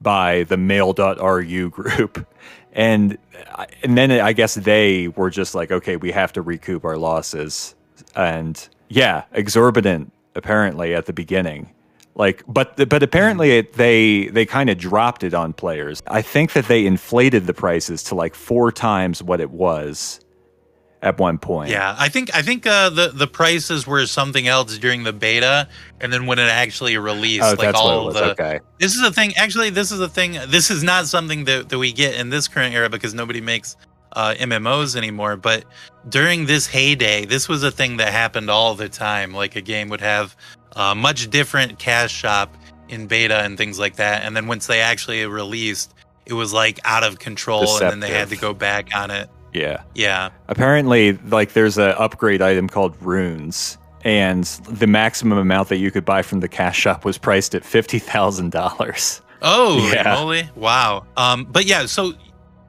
by 0.00 0.44
the 0.44 0.56
mail.ru 0.56 1.70
group. 1.70 2.26
And 2.74 3.18
uh, 3.56 3.64
and 3.82 3.96
then 3.96 4.12
I 4.12 4.32
guess 4.34 4.54
they 4.54 5.08
were 5.08 5.30
just 5.30 5.54
like, 5.54 5.72
okay, 5.72 5.96
we 5.96 6.12
have 6.12 6.34
to 6.34 6.42
recoup 6.42 6.84
our 6.84 6.98
losses. 6.98 7.74
And 8.14 8.68
yeah, 8.88 9.24
exorbitant 9.32 10.12
apparently 10.36 10.94
at 10.94 11.06
the 11.06 11.12
beginning. 11.14 11.72
Like, 12.14 12.44
but 12.46 12.88
but 12.88 13.02
apparently 13.02 13.52
it, 13.58 13.72
they 13.72 14.26
they 14.28 14.44
kind 14.44 14.70
of 14.70 14.78
dropped 14.78 15.24
it 15.24 15.34
on 15.34 15.54
players. 15.54 16.02
I 16.06 16.22
think 16.22 16.52
that 16.52 16.66
they 16.66 16.84
inflated 16.86 17.46
the 17.46 17.54
prices 17.54 18.02
to 18.04 18.14
like 18.14 18.34
four 18.34 18.70
times 18.70 19.22
what 19.22 19.40
it 19.40 19.50
was 19.50 20.20
at 21.02 21.18
one 21.18 21.38
point. 21.38 21.70
Yeah, 21.70 21.94
I 21.98 22.08
think 22.08 22.34
I 22.34 22.42
think 22.42 22.66
uh, 22.66 22.90
the 22.90 23.08
the 23.08 23.26
prices 23.26 23.86
were 23.86 24.06
something 24.06 24.48
else 24.48 24.76
during 24.78 25.04
the 25.04 25.12
beta, 25.12 25.68
and 26.00 26.12
then 26.12 26.26
when 26.26 26.38
it 26.38 26.48
actually 26.48 26.96
released, 26.98 27.44
Oh, 27.44 27.50
like 27.50 27.58
that's 27.60 27.78
all 27.78 28.06
was. 28.06 28.14
the 28.14 28.30
okay. 28.32 28.60
This 28.78 28.94
is 28.94 29.02
a 29.02 29.12
thing. 29.12 29.32
Actually, 29.36 29.70
this 29.70 29.92
is 29.92 30.00
a 30.00 30.08
thing. 30.08 30.32
This 30.48 30.70
is 30.70 30.82
not 30.82 31.06
something 31.06 31.44
that, 31.44 31.68
that 31.68 31.78
we 31.78 31.92
get 31.92 32.14
in 32.14 32.30
this 32.30 32.48
current 32.48 32.74
era 32.74 32.88
because 32.88 33.14
nobody 33.14 33.40
makes 33.40 33.76
uh, 34.12 34.34
MMOs 34.38 34.96
anymore. 34.96 35.36
But 35.36 35.64
during 36.08 36.46
this 36.46 36.66
heyday, 36.66 37.24
this 37.26 37.48
was 37.48 37.62
a 37.62 37.70
thing 37.70 37.98
that 37.98 38.12
happened 38.12 38.50
all 38.50 38.74
the 38.74 38.88
time. 38.88 39.32
Like 39.32 39.54
a 39.56 39.60
game 39.60 39.88
would 39.90 40.00
have 40.00 40.34
a 40.76 40.94
much 40.94 41.30
different 41.30 41.78
cash 41.78 42.12
shop 42.12 42.56
in 42.88 43.06
beta 43.06 43.36
and 43.42 43.56
things 43.56 43.78
like 43.78 43.96
that. 43.96 44.24
And 44.24 44.34
then 44.36 44.46
once 44.46 44.66
they 44.66 44.80
actually 44.80 45.24
released, 45.26 45.94
it 46.26 46.32
was 46.32 46.52
like 46.52 46.80
out 46.84 47.04
of 47.04 47.18
control, 47.18 47.62
and 47.82 47.90
then 47.90 48.00
they 48.00 48.10
had 48.10 48.28
to 48.30 48.36
go 48.36 48.52
back 48.52 48.88
on 48.94 49.10
it. 49.10 49.28
Yeah. 49.52 49.82
Yeah. 49.94 50.30
Apparently, 50.48 51.12
like 51.12 51.52
there's 51.54 51.78
a 51.78 51.98
upgrade 51.98 52.42
item 52.42 52.68
called 52.68 52.96
runes, 53.00 53.78
and 54.04 54.44
the 54.68 54.86
maximum 54.86 55.38
amount 55.38 55.68
that 55.70 55.78
you 55.78 55.90
could 55.90 56.04
buy 56.04 56.22
from 56.22 56.40
the 56.40 56.48
cash 56.48 56.78
shop 56.78 57.04
was 57.04 57.18
priced 57.18 57.54
at 57.54 57.64
fifty 57.64 57.98
thousand 57.98 58.50
dollars. 58.52 59.22
Oh, 59.42 59.90
Yeah. 59.94 60.14
moly! 60.14 60.48
Wow. 60.54 61.06
Um, 61.16 61.44
but 61.44 61.64
yeah, 61.64 61.86
so 61.86 62.12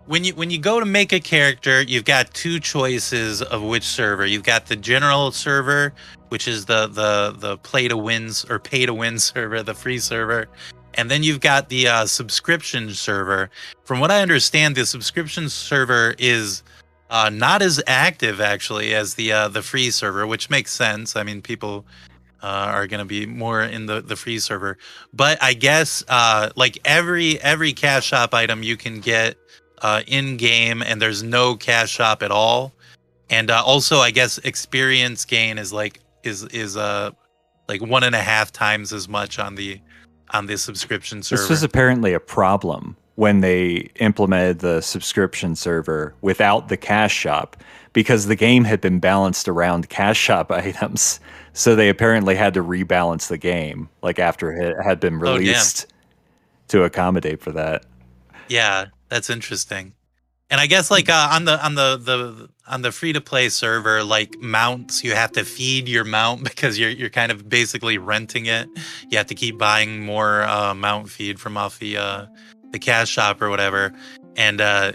when 0.05 0.23
you 0.23 0.33
when 0.35 0.49
you 0.49 0.57
go 0.57 0.79
to 0.79 0.85
make 0.85 1.11
a 1.13 1.19
character, 1.19 1.81
you've 1.81 2.05
got 2.05 2.33
two 2.33 2.59
choices 2.59 3.41
of 3.41 3.61
which 3.61 3.83
server. 3.83 4.25
You've 4.25 4.43
got 4.43 4.65
the 4.67 4.75
general 4.75 5.31
server, 5.31 5.93
which 6.29 6.47
is 6.47 6.65
the 6.65 6.87
the 6.87 7.35
the 7.37 7.57
play 7.57 7.87
to 7.87 7.97
wins 7.97 8.45
or 8.49 8.57
pay 8.59 8.85
to 8.85 8.93
win 8.93 9.19
server, 9.19 9.61
the 9.63 9.73
free 9.73 9.99
server, 9.99 10.47
and 10.95 11.09
then 11.09 11.23
you've 11.23 11.39
got 11.39 11.69
the 11.69 11.87
uh, 11.87 12.05
subscription 12.05 12.89
server. 12.91 13.49
From 13.83 13.99
what 13.99 14.11
I 14.11 14.21
understand, 14.21 14.75
the 14.75 14.85
subscription 14.85 15.49
server 15.49 16.15
is 16.17 16.63
uh, 17.09 17.29
not 17.29 17.61
as 17.61 17.81
active 17.87 18.39
actually 18.39 18.93
as 18.93 19.15
the 19.15 19.31
uh, 19.31 19.47
the 19.47 19.61
free 19.61 19.91
server, 19.91 20.27
which 20.27 20.49
makes 20.49 20.71
sense. 20.71 21.15
I 21.15 21.23
mean, 21.23 21.41
people 21.41 21.85
uh, 22.43 22.45
are 22.47 22.87
going 22.87 22.99
to 22.99 23.05
be 23.05 23.25
more 23.25 23.61
in 23.61 23.85
the 23.85 24.01
the 24.01 24.15
free 24.15 24.39
server, 24.39 24.77
but 25.13 25.41
I 25.41 25.53
guess 25.53 26.03
uh, 26.07 26.49
like 26.55 26.77
every 26.85 27.39
every 27.41 27.73
cash 27.73 28.05
shop 28.05 28.33
item 28.33 28.63
you 28.63 28.77
can 28.77 28.99
get 28.99 29.37
uh, 29.81 30.03
in 30.07 30.37
game, 30.37 30.81
and 30.83 31.01
there's 31.01 31.23
no 31.23 31.55
cash 31.55 31.89
shop 31.89 32.21
at 32.23 32.31
all. 32.31 32.73
And 33.31 33.51
also, 33.51 33.99
I 33.99 34.09
guess 34.11 34.39
experience 34.39 35.25
gain 35.25 35.57
is 35.57 35.71
like 35.71 35.99
is 36.23 36.43
is 36.45 36.75
uh 36.77 37.11
like 37.67 37.81
one 37.81 38.03
and 38.03 38.15
a 38.15 38.21
half 38.21 38.51
times 38.51 38.91
as 38.91 39.07
much 39.07 39.39
on 39.39 39.55
the 39.55 39.79
on 40.31 40.45
the 40.45 40.57
subscription 40.57 41.23
server. 41.23 41.41
This 41.41 41.49
was 41.49 41.63
apparently 41.63 42.13
a 42.13 42.19
problem 42.19 42.95
when 43.15 43.41
they 43.41 43.89
implemented 43.99 44.59
the 44.59 44.81
subscription 44.81 45.55
server 45.55 46.13
without 46.21 46.69
the 46.69 46.77
cash 46.77 47.13
shop 47.13 47.57
because 47.91 48.27
the 48.27 48.35
game 48.35 48.63
had 48.63 48.79
been 48.79 48.99
balanced 48.99 49.47
around 49.49 49.89
cash 49.89 50.17
shop 50.17 50.51
items. 50.51 51.19
So 51.53 51.75
they 51.75 51.89
apparently 51.89 52.35
had 52.35 52.53
to 52.53 52.63
rebalance 52.63 53.27
the 53.27 53.37
game 53.37 53.89
like 54.01 54.19
after 54.19 54.51
it 54.51 54.77
had 54.83 54.99
been 54.99 55.15
Oh, 55.15 55.33
released 55.33 55.87
to 56.69 56.83
accommodate 56.83 57.41
for 57.41 57.51
that. 57.51 57.85
Yeah, 58.47 58.85
that's 59.09 59.29
interesting. 59.29 59.93
And 60.49 60.59
I 60.59 60.65
guess 60.67 60.89
like 60.89 61.09
uh, 61.09 61.29
on 61.31 61.45
the 61.45 61.63
on 61.63 61.75
the 61.75 61.97
the 61.97 62.49
on 62.67 62.81
the 62.81 62.91
free 62.91 63.13
to 63.13 63.21
play 63.21 63.49
server, 63.49 64.03
like 64.03 64.39
mounts, 64.39 65.03
you 65.03 65.13
have 65.13 65.31
to 65.33 65.45
feed 65.45 65.87
your 65.87 66.03
mount 66.03 66.43
because 66.43 66.79
you're 66.79 66.89
you're 66.89 67.09
kind 67.09 67.31
of 67.31 67.47
basically 67.47 67.97
renting 67.97 68.47
it. 68.47 68.67
You 69.09 69.17
have 69.17 69.27
to 69.27 69.35
keep 69.35 69.57
buying 69.57 70.03
more 70.05 70.43
uh, 70.43 70.73
mount 70.73 71.09
feed 71.09 71.39
from 71.39 71.57
off 71.57 71.79
the 71.79 71.97
uh, 71.97 72.25
the 72.71 72.79
cash 72.79 73.09
shop 73.09 73.41
or 73.41 73.49
whatever. 73.49 73.93
And 74.35 74.59
uh, 74.61 74.93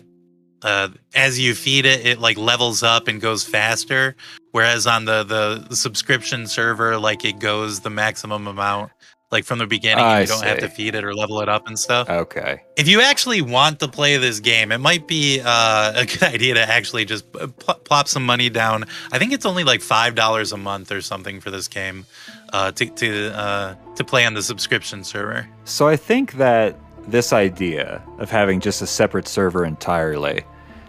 uh, 0.63 0.89
as 1.15 1.39
you 1.39 1.55
feed 1.55 1.87
it, 1.87 2.05
it 2.07 2.19
like 2.19 2.37
levels 2.37 2.83
up 2.83 3.07
and 3.07 3.21
goes 3.21 3.45
faster. 3.45 4.17
Whereas 4.53 4.87
on 4.87 5.05
the 5.05 5.23
the 5.23 5.75
subscription 5.75 6.47
server, 6.47 6.99
like 6.99 7.25
it 7.25 7.39
goes 7.39 7.81
the 7.81 7.91
maximum 7.91 8.49
amount. 8.49 8.91
Like 9.35 9.45
from 9.45 9.59
the 9.59 9.67
beginning, 9.67 10.05
I 10.05 10.21
you 10.23 10.27
don't 10.29 10.45
have 10.45 10.61
to 10.61 10.69
feed 10.69 10.95
it 10.95 11.03
or 11.05 11.13
level 11.13 11.41
it 11.43 11.49
up 11.49 11.67
and 11.67 11.77
stuff 11.77 12.09
Okay. 12.09 12.63
if 12.77 12.87
you 12.89 13.01
actually 13.03 13.43
want 13.43 13.81
to 13.81 13.89
play 13.89 14.17
this 14.17 14.39
game, 14.41 14.71
it 14.73 14.79
might 14.79 15.07
be 15.09 15.41
uh, 15.45 15.93
a 16.03 16.07
good 16.07 16.23
idea 16.23 16.55
to 16.55 16.61
actually 16.79 17.05
just 17.05 17.31
pl- 17.33 17.51
plop 17.89 18.07
some 18.09 18.25
money 18.25 18.49
down. 18.49 18.85
I 19.13 19.19
think 19.19 19.33
it's 19.33 19.45
only 19.45 19.65
like 19.65 19.81
five 19.83 20.15
dollars 20.15 20.53
a 20.53 20.57
month 20.57 20.93
or 20.93 21.01
something 21.03 21.41
for 21.41 21.51
this 21.51 21.69
game 21.69 22.07
uh, 22.53 22.71
to 22.73 22.87
to 22.87 23.09
uh, 23.37 23.75
to 23.97 24.05
play 24.05 24.25
on 24.25 24.35
the 24.35 24.43
subscription 24.43 25.05
server. 25.05 25.49
So 25.65 25.89
I 25.89 25.97
think 25.97 26.35
that 26.35 26.77
this 27.09 27.33
idea 27.33 28.03
of 28.19 28.31
having 28.31 28.61
just 28.61 28.81
a 28.83 28.87
separate 28.87 29.27
server 29.29 29.65
entirely, 29.65 30.43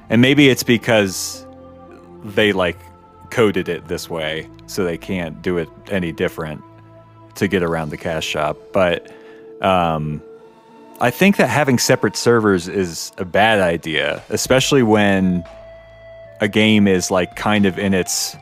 and 0.10 0.22
maybe 0.22 0.50
it's 0.50 0.64
because 0.64 1.46
they 2.24 2.54
like 2.54 2.78
coded 3.32 3.68
it 3.68 3.88
this 3.88 4.10
way, 4.10 4.48
so 4.68 4.84
they 4.86 4.98
can't 5.00 5.42
do 5.42 5.58
it 5.58 5.68
any 5.90 6.12
different 6.12 6.62
to 7.36 7.48
get 7.48 7.64
around 7.64 7.90
the 7.90 7.98
cash 7.98 8.26
shop. 8.26 8.58
But 8.74 9.12
um, 9.62 10.22
I 11.00 11.12
think 11.12 11.38
that 11.38 11.50
having 11.50 11.78
separate 11.78 12.16
servers 12.16 12.68
is 12.68 13.12
a 13.18 13.26
bad 13.26 13.60
idea, 13.60 14.24
especially 14.30 14.84
when 14.84 15.44
a 16.42 16.48
game 16.48 16.88
is 16.88 17.12
like 17.12 17.36
kind 17.36 17.66
of 17.66 17.80
in 17.80 17.94
its 17.94 18.36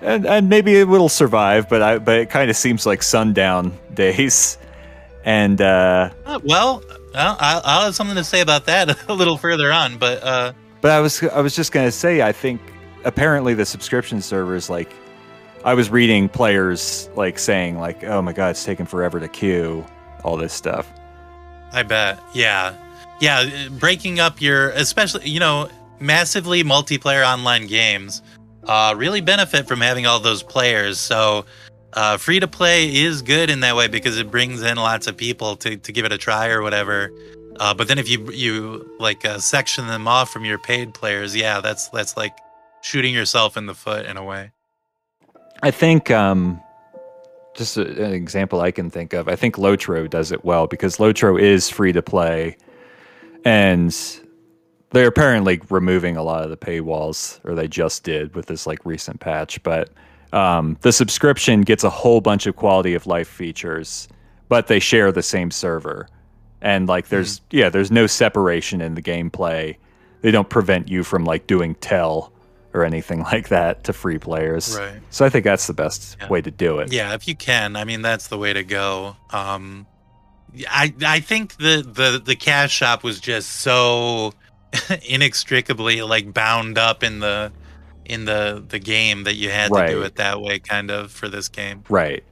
and, 0.00 0.26
and 0.26 0.48
maybe 0.48 0.76
it 0.76 0.86
will 0.86 1.08
survive, 1.08 1.68
but 1.68 1.82
I 1.82 1.98
but 1.98 2.18
it 2.18 2.30
kind 2.30 2.50
of 2.50 2.56
seems 2.56 2.84
like 2.84 3.02
sundown 3.02 3.76
days. 3.94 4.58
And 5.24 5.60
uh, 5.60 6.10
Uh, 6.26 6.40
well, 6.44 6.82
I'll, 7.14 7.36
I'll 7.40 7.62
I'll 7.64 7.84
have 7.86 7.94
something 7.94 8.16
to 8.16 8.24
say 8.24 8.40
about 8.40 8.66
that 8.66 8.96
a 9.08 9.14
little 9.14 9.38
further 9.38 9.72
on, 9.72 9.96
but 9.98 10.22
uh, 10.22 10.52
but 10.80 10.90
I 10.90 11.00
was 11.00 11.22
I 11.22 11.40
was 11.40 11.56
just 11.56 11.72
gonna 11.72 11.92
say 11.92 12.22
I 12.22 12.32
think 12.32 12.60
apparently 13.04 13.54
the 13.54 13.64
subscription 13.64 14.20
servers 14.20 14.68
like 14.68 14.90
I 15.64 15.74
was 15.74 15.90
reading 15.90 16.28
players 16.28 17.08
like 17.16 17.38
saying 17.38 17.78
like 17.78 18.04
oh 18.04 18.22
my 18.22 18.32
god 18.32 18.50
it's 18.50 18.64
taking 18.64 18.86
forever 18.86 19.18
to 19.18 19.28
queue 19.28 19.84
all 20.24 20.36
this 20.36 20.52
stuff. 20.52 20.90
I 21.72 21.82
bet. 21.82 22.18
Yeah. 22.32 22.74
Yeah. 23.20 23.68
Breaking 23.70 24.20
up 24.20 24.40
your, 24.40 24.70
especially, 24.70 25.28
you 25.28 25.40
know, 25.40 25.68
massively 26.00 26.62
multiplayer 26.64 27.26
online 27.26 27.66
games 27.66 28.22
uh, 28.66 28.94
really 28.96 29.20
benefit 29.20 29.66
from 29.66 29.80
having 29.80 30.06
all 30.06 30.20
those 30.20 30.42
players. 30.42 30.98
So 30.98 31.44
uh, 31.92 32.16
free 32.16 32.40
to 32.40 32.48
play 32.48 32.94
is 32.94 33.22
good 33.22 33.50
in 33.50 33.60
that 33.60 33.76
way 33.76 33.88
because 33.88 34.18
it 34.18 34.30
brings 34.30 34.62
in 34.62 34.76
lots 34.76 35.06
of 35.06 35.16
people 35.16 35.56
to, 35.56 35.76
to 35.76 35.92
give 35.92 36.04
it 36.04 36.12
a 36.12 36.18
try 36.18 36.48
or 36.48 36.62
whatever. 36.62 37.12
Uh, 37.60 37.74
but 37.74 37.86
then 37.86 37.98
if 37.98 38.08
you 38.08 38.32
you 38.32 38.90
like 38.98 39.24
uh, 39.24 39.38
section 39.38 39.86
them 39.86 40.08
off 40.08 40.30
from 40.32 40.44
your 40.44 40.58
paid 40.58 40.92
players, 40.92 41.36
yeah, 41.36 41.60
that's 41.60 41.88
that's 41.90 42.16
like 42.16 42.36
shooting 42.82 43.14
yourself 43.14 43.56
in 43.56 43.66
the 43.66 43.74
foot 43.74 44.06
in 44.06 44.16
a 44.16 44.24
way. 44.24 44.50
I 45.64 45.70
think 45.70 46.10
um, 46.10 46.60
just 47.54 47.78
a, 47.78 48.04
an 48.04 48.12
example 48.12 48.60
I 48.60 48.70
can 48.70 48.90
think 48.90 49.14
of. 49.14 49.28
I 49.28 49.34
think 49.34 49.56
Lotro 49.56 50.10
does 50.10 50.30
it 50.30 50.44
well 50.44 50.66
because 50.66 50.98
Lotro 50.98 51.40
is 51.40 51.70
free 51.70 51.90
to 51.92 52.02
play, 52.02 52.58
and 53.46 53.96
they're 54.90 55.08
apparently 55.08 55.62
removing 55.70 56.18
a 56.18 56.22
lot 56.22 56.44
of 56.44 56.50
the 56.50 56.58
paywalls, 56.58 57.40
or 57.44 57.54
they 57.54 57.66
just 57.66 58.04
did 58.04 58.34
with 58.34 58.44
this 58.44 58.66
like 58.66 58.84
recent 58.84 59.20
patch. 59.20 59.62
But 59.62 59.88
um, 60.34 60.76
the 60.82 60.92
subscription 60.92 61.62
gets 61.62 61.82
a 61.82 61.88
whole 61.88 62.20
bunch 62.20 62.44
of 62.44 62.56
quality 62.56 62.92
of 62.92 63.06
life 63.06 63.28
features, 63.28 64.06
but 64.50 64.66
they 64.66 64.78
share 64.78 65.12
the 65.12 65.22
same 65.22 65.50
server, 65.50 66.10
and 66.60 66.86
like 66.88 67.08
there's 67.08 67.40
yeah, 67.50 67.70
there's 67.70 67.90
no 67.90 68.06
separation 68.06 68.82
in 68.82 68.96
the 68.96 69.02
gameplay. 69.02 69.78
They 70.20 70.30
don't 70.30 70.50
prevent 70.50 70.90
you 70.90 71.04
from 71.04 71.24
like 71.24 71.46
doing 71.46 71.74
tell 71.76 72.33
or 72.74 72.84
anything 72.84 73.20
like 73.32 73.48
that 73.48 73.84
to 73.84 73.92
free 73.92 74.18
players. 74.18 74.76
Right. 74.76 75.00
So 75.10 75.24
I 75.24 75.30
think 75.30 75.44
that's 75.44 75.66
the 75.66 75.72
best 75.74 76.16
Yeah. 76.20 76.28
way 76.28 76.42
to 76.42 76.50
do 76.50 76.78
it. 76.80 76.92
Yeah, 76.92 77.14
if 77.14 77.26
you 77.28 77.34
can, 77.36 77.76
I 77.76 77.84
mean 77.84 78.02
that's 78.02 78.28
the 78.28 78.36
way 78.38 78.52
to 78.52 78.64
go. 78.64 79.16
Um, 79.30 79.86
I 80.68 80.92
I 81.04 81.20
think 81.20 81.56
the 81.56 81.82
the 81.86 82.20
the 82.24 82.36
cash 82.36 82.72
shop 82.72 83.02
was 83.02 83.18
just 83.20 83.50
so 83.50 84.32
inextricably 85.08 86.02
like 86.02 86.32
bound 86.34 86.78
up 86.78 87.02
in 87.02 87.20
the 87.20 87.52
in 88.04 88.24
the 88.26 88.62
the 88.68 88.78
game 88.78 89.24
that 89.24 89.34
you 89.34 89.50
had 89.50 89.72
to 89.72 89.86
do 89.88 90.02
it 90.02 90.16
that 90.16 90.40
way, 90.40 90.58
kind 90.58 90.90
of 90.90 91.10
for 91.10 91.28
this 91.28 91.48
game. 91.48 91.82
Right. 91.88 92.22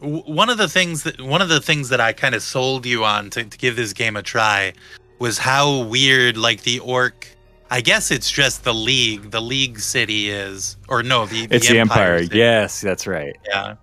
W- 0.00 0.22
one 0.24 0.50
of 0.50 0.58
the 0.58 0.68
things 0.68 1.04
that 1.04 1.20
one 1.20 1.40
of 1.42 1.48
the 1.48 1.60
things 1.60 1.90
that 1.90 2.00
I 2.00 2.12
kind 2.12 2.34
of 2.34 2.42
sold 2.42 2.86
you 2.86 3.04
on 3.04 3.30
to, 3.30 3.44
to 3.44 3.58
give 3.58 3.76
this 3.76 3.92
game 3.92 4.16
a 4.16 4.22
try 4.22 4.72
was 5.18 5.38
how 5.38 5.82
weird 5.84 6.36
like 6.36 6.62
the 6.62 6.80
orc. 6.80 7.28
I 7.72 7.80
guess 7.80 8.10
it's 8.10 8.30
just 8.30 8.64
the 8.64 8.74
league. 8.74 9.30
The 9.30 9.40
league 9.40 9.80
city 9.80 10.28
is, 10.28 10.76
or 10.88 11.02
no, 11.02 11.24
the, 11.24 11.48
It's 11.50 11.70
the 11.70 11.78
Empire. 11.78 12.22
City. 12.22 12.36
Yes, 12.36 12.82
that's 12.82 13.06
right. 13.06 13.34
Yeah. 13.48 13.76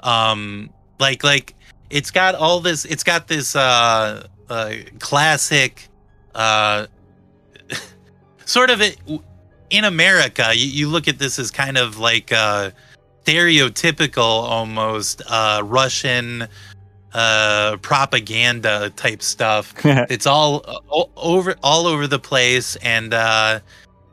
Um 0.00 0.70
like 0.98 1.22
like 1.22 1.54
it's 1.88 2.10
got 2.10 2.34
all 2.34 2.58
this 2.58 2.84
it's 2.84 3.04
got 3.04 3.28
this 3.28 3.54
uh 3.54 4.26
uh 4.48 4.72
classic 4.98 5.88
uh 6.34 6.88
sort 8.44 8.70
of 8.70 8.80
it 8.80 8.98
in 9.70 9.84
America 9.84 10.52
you, 10.54 10.66
you 10.66 10.88
look 10.88 11.06
at 11.06 11.18
this 11.18 11.38
as 11.38 11.50
kind 11.50 11.76
of 11.76 11.98
like 11.98 12.32
uh 12.32 12.70
stereotypical 13.24 14.18
almost 14.22 15.22
uh 15.28 15.62
Russian 15.64 16.48
uh 17.16 17.78
propaganda 17.78 18.90
type 18.96 19.22
stuff. 19.22 19.72
It's 20.10 20.26
all 20.26 20.62
o- 20.92 21.10
over 21.16 21.54
all 21.62 21.86
over 21.86 22.06
the 22.06 22.18
place 22.18 22.76
and 22.76 23.14
uh 23.14 23.60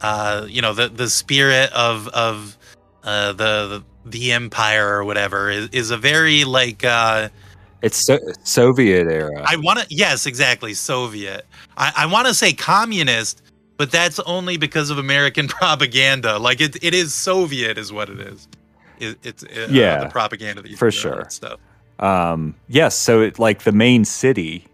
uh 0.01 0.45
you 0.49 0.61
know 0.61 0.73
the 0.73 0.87
the 0.87 1.09
spirit 1.09 1.69
of 1.73 2.07
of 2.09 2.57
uh 3.03 3.33
the 3.33 3.83
the 4.05 4.31
empire 4.31 4.87
or 4.97 5.03
whatever 5.03 5.49
is, 5.49 5.67
is 5.73 5.91
a 5.91 5.97
very 5.97 6.45
like 6.45 6.85
uh 6.85 7.27
it's 7.81 8.05
so- 8.05 8.19
Soviet 8.43 9.07
era. 9.07 9.43
i 9.45 9.57
want 9.57 9.79
to 9.79 9.85
yes 9.89 10.25
exactly 10.25 10.73
soviet. 10.73 11.45
I, 11.75 11.91
I 11.97 12.05
want 12.05 12.27
to 12.27 12.33
say 12.33 12.53
communist 12.53 13.41
but 13.75 13.91
that's 13.91 14.19
only 14.19 14.55
because 14.55 14.89
of 14.91 14.97
american 14.97 15.47
propaganda. 15.59 16.39
Like 16.39 16.61
it, 16.61 16.81
it 16.81 16.93
is 16.93 17.13
soviet 17.13 17.77
is 17.77 17.91
what 17.91 18.07
it 18.09 18.19
is. 18.21 18.47
It, 18.99 19.17
it's 19.23 19.43
uh, 19.43 19.67
Yeah, 19.69 19.99
the 20.05 20.09
propaganda 20.09 20.61
that 20.61 20.71
you 20.71 20.77
for 20.77 20.85
all 20.87 20.91
sure. 20.91 21.25
stuff 21.29 21.59
Um, 21.99 22.55
yes, 22.67 22.97
so 22.97 23.21
it, 23.21 23.39
like 23.39 23.63
the 23.63 23.71
main 23.71 24.05
city 24.05 24.65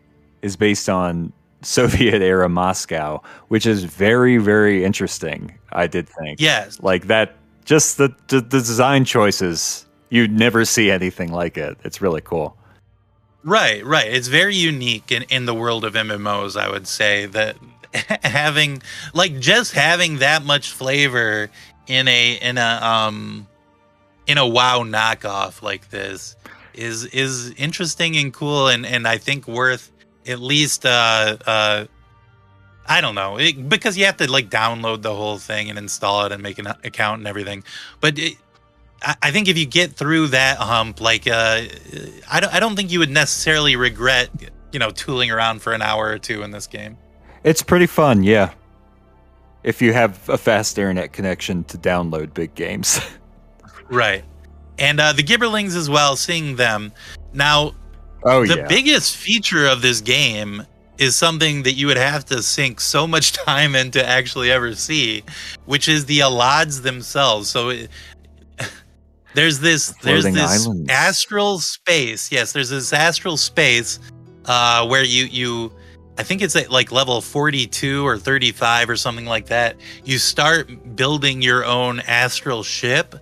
is 0.41 0.55
based 0.55 0.89
on 0.89 1.33
Soviet 1.61 2.21
era 2.21 2.49
Moscow, 2.49 3.21
which 3.49 3.65
is 3.65 3.83
very, 3.83 4.37
very 4.37 4.83
interesting. 4.83 5.53
I 5.71 5.87
did 5.87 6.07
think. 6.09 6.39
yes 6.39 6.79
Like 6.81 7.07
that, 7.07 7.35
just 7.65 7.97
the, 7.97 8.15
the 8.27 8.41
the 8.41 8.59
design 8.59 9.05
choices. 9.05 9.85
You'd 10.09 10.31
never 10.31 10.65
see 10.65 10.89
anything 10.89 11.31
like 11.31 11.55
it. 11.55 11.77
It's 11.83 12.01
really 12.01 12.21
cool. 12.21 12.57
Right, 13.43 13.85
right. 13.85 14.11
It's 14.11 14.27
very 14.27 14.55
unique 14.55 15.11
in, 15.11 15.23
in 15.23 15.45
the 15.45 15.53
world 15.53 15.85
of 15.85 15.93
MMOs, 15.93 16.59
I 16.59 16.69
would 16.69 16.87
say 16.87 17.25
that 17.27 17.57
having 18.23 18.81
like 19.13 19.39
just 19.39 19.73
having 19.73 20.19
that 20.19 20.43
much 20.43 20.71
flavor 20.71 21.49
in 21.87 22.07
a 22.07 22.33
in 22.35 22.57
a 22.57 22.79
um 22.81 23.47
in 24.27 24.37
a 24.37 24.47
WoW 24.47 24.83
knockoff 24.83 25.61
like 25.61 25.89
this 25.89 26.35
is 26.79 27.05
is 27.05 27.51
interesting 27.51 28.15
and 28.17 28.33
cool 28.33 28.67
and 28.67 28.85
and 28.85 29.07
I 29.07 29.17
think 29.17 29.47
worth 29.47 29.91
at 30.25 30.39
least 30.39 30.85
uh 30.85 31.37
uh 31.45 31.85
I 32.87 33.01
don't 33.01 33.15
know 33.15 33.37
it, 33.37 33.69
because 33.69 33.97
you 33.97 34.05
have 34.05 34.17
to 34.17 34.31
like 34.31 34.49
download 34.49 35.01
the 35.01 35.13
whole 35.13 35.37
thing 35.37 35.69
and 35.69 35.77
install 35.77 36.25
it 36.25 36.31
and 36.31 36.41
make 36.41 36.57
an 36.57 36.67
account 36.67 37.19
and 37.19 37.27
everything. 37.27 37.63
But 37.99 38.17
it, 38.17 38.37
I, 39.03 39.15
I 39.23 39.31
think 39.31 39.47
if 39.47 39.57
you 39.57 39.67
get 39.67 39.93
through 39.93 40.27
that 40.27 40.57
hump, 40.57 40.99
like 40.99 41.27
uh, 41.27 41.61
I 42.31 42.39
don't 42.39 42.53
I 42.53 42.59
don't 42.59 42.75
think 42.75 42.91
you 42.91 42.99
would 42.99 43.11
necessarily 43.11 43.75
regret 43.75 44.29
you 44.71 44.79
know 44.79 44.89
tooling 44.89 45.29
around 45.29 45.61
for 45.61 45.73
an 45.73 45.81
hour 45.81 46.07
or 46.07 46.17
two 46.17 46.41
in 46.43 46.51
this 46.51 46.65
game. 46.65 46.97
It's 47.43 47.61
pretty 47.61 47.85
fun, 47.85 48.23
yeah. 48.23 48.53
If 49.63 49.81
you 49.81 49.93
have 49.93 50.27
a 50.29 50.37
fast 50.37 50.77
internet 50.77 51.13
connection 51.13 51.65
to 51.65 51.77
download 51.77 52.33
big 52.33 52.55
games. 52.55 52.99
Right. 53.91 54.23
And 54.79 54.99
uh, 54.99 55.13
the 55.13 55.23
Gibberlings 55.23 55.75
as 55.75 55.89
well, 55.89 56.15
seeing 56.15 56.55
them. 56.55 56.91
Now, 57.33 57.73
Oh 58.23 58.45
the 58.45 58.57
yeah. 58.57 58.67
biggest 58.67 59.15
feature 59.15 59.65
of 59.65 59.81
this 59.81 60.01
game 60.01 60.65
is 60.97 61.15
something 61.15 61.63
that 61.63 61.73
you 61.73 61.87
would 61.87 61.97
have 61.97 62.25
to 62.25 62.43
sink 62.43 62.81
so 62.81 63.07
much 63.07 63.31
time 63.45 63.75
in 63.75 63.91
to 63.91 64.05
actually 64.05 64.51
ever 64.51 64.75
see, 64.75 65.23
which 65.65 65.87
is 65.87 66.05
the 66.05 66.21
Allods 66.21 66.81
themselves. 66.81 67.49
So 67.49 67.69
it, 67.69 67.89
there's 69.35 69.59
this 69.59 69.93
there's 70.01 70.25
this 70.25 70.65
islands. 70.65 70.89
astral 70.91 71.59
space. 71.59 72.31
Yes, 72.31 72.51
there's 72.51 72.69
this 72.69 72.91
astral 72.91 73.37
space 73.37 73.99
uh, 74.45 74.85
where 74.87 75.03
you 75.03 75.25
you 75.25 75.71
I 76.17 76.23
think 76.23 76.41
it's 76.41 76.57
at 76.57 76.69
like 76.69 76.91
level 76.91 77.21
42 77.21 78.05
or 78.05 78.17
35 78.17 78.89
or 78.89 78.97
something 78.97 79.25
like 79.25 79.45
that. 79.45 79.77
You 80.03 80.17
start 80.17 80.95
building 80.97 81.41
your 81.41 81.63
own 81.63 82.01
astral 82.01 82.63
ship 82.63 83.15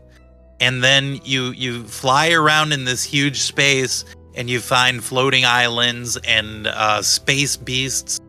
and 0.59 0.83
then 0.83 1.19
you 1.23 1.51
you 1.51 1.83
fly 1.83 2.31
around 2.31 2.71
in 2.71 2.85
this 2.85 3.03
huge 3.03 3.39
space 3.41 4.05
and 4.35 4.49
you 4.49 4.59
find 4.59 5.03
floating 5.03 5.45
islands 5.45 6.17
and 6.27 6.67
uh, 6.67 7.01
space 7.01 7.57
beasts 7.57 8.19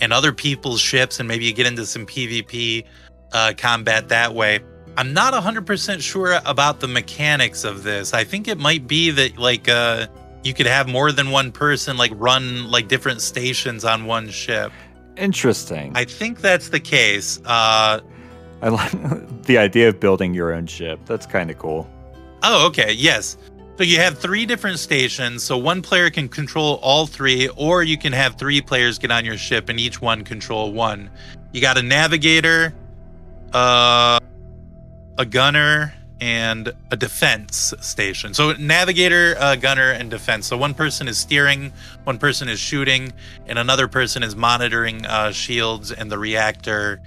and 0.00 0.12
other 0.12 0.32
people's 0.32 0.80
ships 0.80 1.18
and 1.18 1.28
maybe 1.28 1.44
you 1.44 1.52
get 1.52 1.66
into 1.66 1.86
some 1.86 2.06
PvP 2.06 2.84
uh, 3.32 3.52
combat 3.56 4.08
that 4.08 4.34
way. 4.34 4.60
I'm 4.96 5.12
not 5.12 5.34
100% 5.34 6.00
sure 6.00 6.40
about 6.46 6.80
the 6.80 6.86
mechanics 6.86 7.64
of 7.64 7.82
this. 7.82 8.14
I 8.14 8.22
think 8.22 8.46
it 8.46 8.58
might 8.58 8.86
be 8.86 9.10
that 9.10 9.38
like 9.38 9.68
uh 9.68 10.06
you 10.44 10.52
could 10.52 10.66
have 10.66 10.86
more 10.88 11.10
than 11.10 11.30
one 11.30 11.50
person 11.50 11.96
like 11.96 12.12
run 12.14 12.70
like 12.70 12.88
different 12.88 13.20
stations 13.20 13.84
on 13.84 14.04
one 14.04 14.28
ship. 14.28 14.72
Interesting. 15.16 15.92
I 15.94 16.04
think 16.04 16.40
that's 16.40 16.68
the 16.68 16.80
case. 16.80 17.40
Uh 17.44 18.00
I 18.62 18.68
like 18.68 19.42
the 19.42 19.58
idea 19.58 19.88
of 19.88 20.00
building 20.00 20.34
your 20.34 20.52
own 20.52 20.66
ship. 20.66 21.00
That's 21.06 21.26
kind 21.26 21.50
of 21.50 21.58
cool. 21.58 21.88
Oh, 22.42 22.66
okay. 22.68 22.92
Yes. 22.92 23.36
So 23.76 23.82
you 23.82 23.98
have 23.98 24.18
three 24.18 24.46
different 24.46 24.78
stations. 24.78 25.42
So 25.42 25.58
one 25.58 25.82
player 25.82 26.08
can 26.08 26.28
control 26.28 26.78
all 26.82 27.06
three, 27.06 27.48
or 27.56 27.82
you 27.82 27.98
can 27.98 28.12
have 28.12 28.36
three 28.36 28.60
players 28.60 28.98
get 28.98 29.10
on 29.10 29.24
your 29.24 29.36
ship 29.36 29.68
and 29.68 29.80
each 29.80 30.00
one 30.00 30.22
control 30.22 30.72
one. 30.72 31.10
You 31.52 31.60
got 31.60 31.76
a 31.76 31.82
navigator, 31.82 32.72
uh, 33.52 34.20
a 35.18 35.26
gunner, 35.26 35.92
and 36.20 36.72
a 36.90 36.96
defense 36.96 37.74
station. 37.80 38.32
So 38.32 38.52
navigator, 38.52 39.36
uh, 39.38 39.56
gunner, 39.56 39.90
and 39.90 40.10
defense. 40.10 40.46
So 40.46 40.56
one 40.56 40.72
person 40.72 41.08
is 41.08 41.18
steering, 41.18 41.72
one 42.04 42.18
person 42.18 42.48
is 42.48 42.58
shooting, 42.60 43.12
and 43.46 43.58
another 43.58 43.88
person 43.88 44.22
is 44.22 44.36
monitoring 44.36 45.04
uh, 45.04 45.32
shields 45.32 45.90
and 45.92 46.10
the 46.10 46.18
reactor 46.18 47.02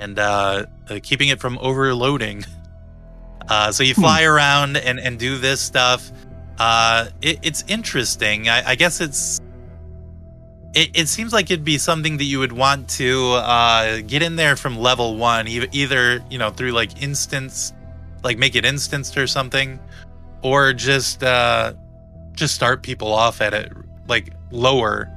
and 0.00 0.18
uh, 0.18 0.64
uh, 0.88 0.98
keeping 1.02 1.28
it 1.28 1.38
from 1.40 1.58
overloading. 1.58 2.44
Uh, 3.48 3.70
so 3.72 3.82
you 3.82 3.94
fly 3.94 4.22
around 4.22 4.76
and, 4.76 4.98
and 4.98 5.18
do 5.18 5.36
this 5.38 5.60
stuff. 5.60 6.10
Uh, 6.58 7.06
it, 7.22 7.38
it's 7.42 7.64
interesting. 7.68 8.48
I, 8.48 8.70
I 8.70 8.74
guess 8.74 9.00
it's. 9.00 9.40
It, 10.72 10.90
it 10.94 11.08
seems 11.08 11.32
like 11.32 11.50
it'd 11.50 11.64
be 11.64 11.78
something 11.78 12.18
that 12.18 12.24
you 12.24 12.38
would 12.38 12.52
want 12.52 12.88
to 12.90 13.32
uh, 13.32 14.00
get 14.06 14.22
in 14.22 14.36
there 14.36 14.54
from 14.54 14.78
level 14.78 15.16
one, 15.16 15.48
e- 15.48 15.66
either 15.72 16.22
you 16.30 16.38
know 16.38 16.50
through 16.50 16.70
like 16.72 17.02
instance, 17.02 17.72
like 18.22 18.38
make 18.38 18.54
it 18.54 18.64
instanced 18.64 19.16
or 19.18 19.26
something, 19.26 19.80
or 20.42 20.72
just 20.72 21.24
uh, 21.24 21.72
just 22.34 22.54
start 22.54 22.82
people 22.84 23.12
off 23.12 23.40
at 23.40 23.52
it 23.52 23.72
like 24.06 24.32
lower 24.52 25.10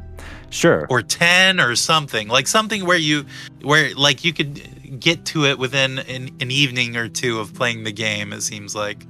Sure. 0.49 0.85
or 0.89 1.01
10 1.01 1.59
or 1.59 1.75
something 1.75 2.27
like 2.27 2.45
something 2.45 2.85
where 2.85 2.97
you 2.97 3.25
where 3.63 3.91
like 3.95 4.23
you 4.23 4.31
could 4.33 4.61
get 4.99 5.25
to 5.25 5.45
it 5.45 5.57
within 5.59 5.99
an, 5.99 6.29
an 6.39 6.51
evening 6.51 6.95
or 6.95 7.09
two 7.09 7.39
of 7.39 7.53
playing 7.53 7.83
the 7.83 7.91
game 7.91 8.33
it 8.33 8.41
seems 8.41 8.75
like 8.75 9.05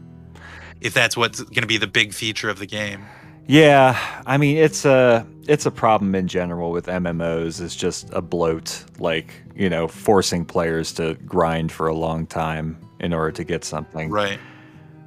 if 0.82 0.94
that's 0.94 1.16
what's 1.16 1.42
going 1.42 1.62
to 1.62 1.68
be 1.68 1.78
the 1.78 1.88
big 1.88 2.14
feature 2.14 2.50
of 2.50 2.60
the 2.60 2.66
game 2.66 3.06
Yeah, 3.48 3.98
I 4.26 4.38
mean 4.38 4.58
it's 4.58 4.86
a 4.86 5.26
it's 5.48 5.66
a 5.66 5.72
problem 5.72 6.16
in 6.16 6.28
general 6.28 6.72
with 6.72 6.86
MMOs. 6.86 7.60
It's 7.60 7.76
just 7.76 8.10
a 8.14 8.22
bloat, 8.22 8.84
like 9.00 9.34
you 9.56 9.70
know, 9.70 9.88
forcing 9.88 10.46
players 10.46 10.94
to 10.94 11.16
grind 11.26 11.72
for 11.72 11.88
a 11.88 11.94
long 11.94 12.26
time 12.26 12.78
in 13.00 13.14
order 13.14 13.32
to 13.32 13.44
get 13.44 13.64
something. 13.64 14.10
right 14.10 14.40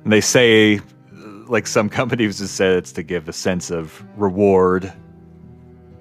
And 0.05 0.13
they 0.13 0.21
say, 0.21 0.81
like 1.49 1.67
some 1.67 1.89
companies 2.01 2.39
have 2.41 2.51
said, 2.51 2.77
it's 2.77 2.93
to 2.93 3.03
give 3.03 3.29
a 3.29 3.33
sense 3.33 3.71
of 3.71 4.05
reward 4.17 4.93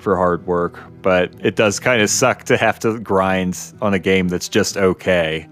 for 0.06 0.16
hard 0.16 0.46
work, 0.46 0.80
but 1.02 1.34
it 1.44 1.56
does 1.56 1.80
kind 1.80 2.00
of 2.00 2.12
suck 2.12 2.44
to 2.44 2.58
have 2.58 2.78
to 2.78 3.00
grind 3.00 3.60
on 3.82 3.96
a 3.96 4.00
game 4.00 4.28
that's 4.28 4.48
just 4.48 4.78
okay 4.78 5.50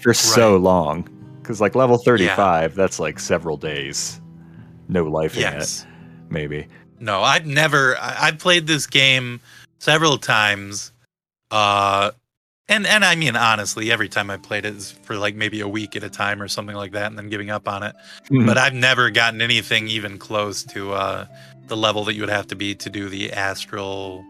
for 0.00 0.14
so 0.14 0.56
long. 0.56 1.06
Because 1.36 1.60
like 1.60 1.74
level 1.74 1.98
thirty-five, 1.98 2.74
that's 2.74 2.98
like 2.98 3.20
several 3.20 3.58
days, 3.58 4.22
no 4.88 5.04
life 5.04 5.34
in 5.34 5.42
yes. 5.42 5.82
it, 5.82 5.86
maybe. 6.30 6.66
no 7.00 7.22
i've 7.22 7.46
never 7.46 7.96
I, 7.98 8.28
i've 8.28 8.38
played 8.38 8.66
this 8.66 8.86
game 8.86 9.40
several 9.78 10.18
times 10.18 10.92
uh 11.50 12.10
and 12.68 12.86
and 12.86 13.04
i 13.04 13.14
mean 13.14 13.36
honestly 13.36 13.92
every 13.92 14.08
time 14.08 14.30
i 14.30 14.36
played 14.36 14.64
it 14.64 14.74
is 14.74 14.90
for 14.90 15.16
like 15.16 15.34
maybe 15.36 15.60
a 15.60 15.68
week 15.68 15.94
at 15.94 16.02
a 16.02 16.10
time 16.10 16.42
or 16.42 16.48
something 16.48 16.74
like 16.76 16.92
that 16.92 17.06
and 17.06 17.18
then 17.18 17.28
giving 17.28 17.50
up 17.50 17.68
on 17.68 17.82
it. 17.82 17.94
But 18.30 18.58
I've 18.58 18.74
never 18.74 19.10
gotten 19.10 19.40
anything 19.40 19.88
even 19.88 20.18
close 20.18 20.64
to 20.64 20.92
uh, 20.92 21.26
the 21.68 21.76
level 21.76 22.04
that 22.04 22.14
you 22.14 22.22
would 22.22 22.30
have 22.30 22.46
to 22.48 22.56
be 22.56 22.74
to 22.76 22.90
do 22.90 23.08
the 23.08 23.32
astral 23.32 24.24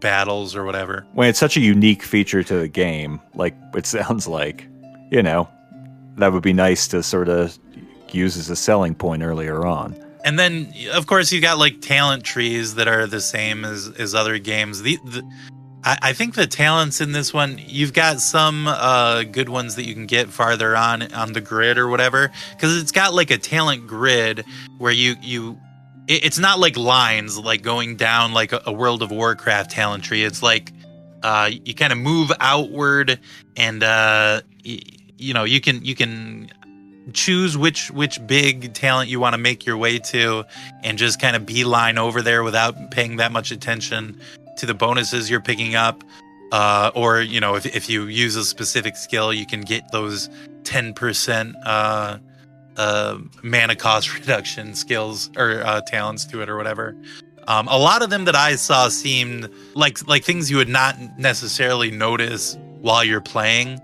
battles 0.00 0.56
or 0.56 0.64
whatever. 0.64 1.06
when 1.12 1.28
it's 1.28 1.38
such 1.38 1.56
a 1.56 1.60
unique 1.60 2.02
feature 2.02 2.42
to 2.42 2.58
the 2.58 2.68
game, 2.68 3.20
like 3.34 3.54
it 3.74 3.86
sounds 3.96 4.26
like, 4.26 4.66
you 5.10 5.22
know, 5.22 5.48
that 6.16 6.32
would 6.32 6.42
be 6.42 6.52
nice 6.52 6.88
to 6.88 7.02
sort 7.02 7.28
of 7.28 7.58
use 8.10 8.36
as 8.36 8.50
a 8.50 8.56
selling 8.56 8.94
point 8.94 9.22
earlier 9.22 9.66
on. 9.66 9.96
And 10.24 10.38
then, 10.38 10.72
of 10.92 11.06
course, 11.06 11.32
you've 11.32 11.42
got 11.42 11.58
like 11.58 11.80
talent 11.82 12.24
trees 12.24 12.76
that 12.76 12.88
are 12.88 13.06
the 13.06 13.20
same 13.20 13.64
as 13.64 13.90
as 13.98 14.14
other 14.14 14.38
games. 14.38 14.82
The, 14.82 14.98
the 15.04 15.22
I, 15.84 15.98
I 16.00 16.12
think 16.14 16.34
the 16.34 16.46
talents 16.46 17.02
in 17.02 17.12
this 17.12 17.34
one, 17.34 17.60
you've 17.66 17.92
got 17.92 18.20
some 18.20 18.66
uh, 18.66 19.24
good 19.24 19.50
ones 19.50 19.76
that 19.76 19.84
you 19.84 19.92
can 19.92 20.06
get 20.06 20.28
farther 20.30 20.74
on 20.76 21.12
on 21.12 21.34
the 21.34 21.42
grid 21.42 21.76
or 21.76 21.88
whatever, 21.88 22.32
because 22.52 22.76
it's 22.80 22.92
got 22.92 23.12
like 23.12 23.30
a 23.30 23.38
talent 23.38 23.86
grid 23.86 24.44
where 24.78 24.92
you 24.92 25.16
you. 25.20 25.58
It- 26.08 26.24
It's 26.24 26.38
not 26.38 26.58
like 26.60 26.76
lines, 26.76 27.38
like 27.38 27.62
going 27.62 27.96
down 27.96 28.32
like 28.32 28.52
a, 28.52 28.62
a 28.66 28.72
World 28.72 29.02
of 29.02 29.10
Warcraft 29.10 29.70
talent 29.70 30.04
tree. 30.04 30.22
It's 30.24 30.42
like 30.42 30.72
uh, 31.22 31.50
you 31.64 31.74
kind 31.74 31.92
of 31.92 31.98
move 31.98 32.30
outward, 32.40 33.18
and 33.56 33.82
uh, 33.82 34.42
y- 34.64 34.80
you 35.18 35.32
know 35.34 35.44
you 35.44 35.60
can 35.60 35.84
you 35.84 35.94
can 35.94 36.50
choose 37.12 37.56
which 37.56 37.90
which 37.90 38.24
big 38.26 38.72
talent 38.74 39.10
you 39.10 39.20
want 39.20 39.34
to 39.34 39.38
make 39.38 39.66
your 39.66 39.76
way 39.76 39.98
to 39.98 40.44
and 40.82 40.96
just 40.96 41.20
kind 41.20 41.36
of 41.36 41.44
beeline 41.44 41.98
over 41.98 42.22
there 42.22 42.42
without 42.42 42.90
paying 42.90 43.16
that 43.16 43.30
much 43.30 43.50
attention 43.50 44.18
to 44.56 44.64
the 44.66 44.72
bonuses 44.74 45.28
you're 45.28 45.40
picking 45.42 45.74
up 45.74 46.02
uh, 46.52 46.90
or 46.94 47.20
you 47.20 47.40
know 47.40 47.56
if, 47.56 47.66
if 47.66 47.90
you 47.90 48.04
use 48.04 48.36
a 48.36 48.44
specific 48.44 48.96
skill 48.96 49.34
you 49.34 49.44
can 49.44 49.60
get 49.60 49.82
those 49.92 50.30
10% 50.62 51.52
uh, 51.66 52.16
uh, 52.76 53.18
mana 53.42 53.76
cost 53.76 54.14
reduction 54.18 54.74
skills 54.74 55.30
or 55.36 55.62
uh, 55.64 55.80
talents 55.82 56.24
to 56.24 56.42
it 56.42 56.48
or 56.48 56.56
whatever 56.56 56.96
um, 57.46 57.68
a 57.68 57.78
lot 57.78 58.02
of 58.02 58.10
them 58.10 58.24
that 58.24 58.36
i 58.36 58.54
saw 58.56 58.88
seemed 58.88 59.48
like 59.74 60.06
like 60.08 60.24
things 60.24 60.50
you 60.50 60.56
would 60.56 60.68
not 60.68 60.96
necessarily 61.18 61.90
notice 61.90 62.56
while 62.80 63.04
you're 63.04 63.20
playing 63.20 63.80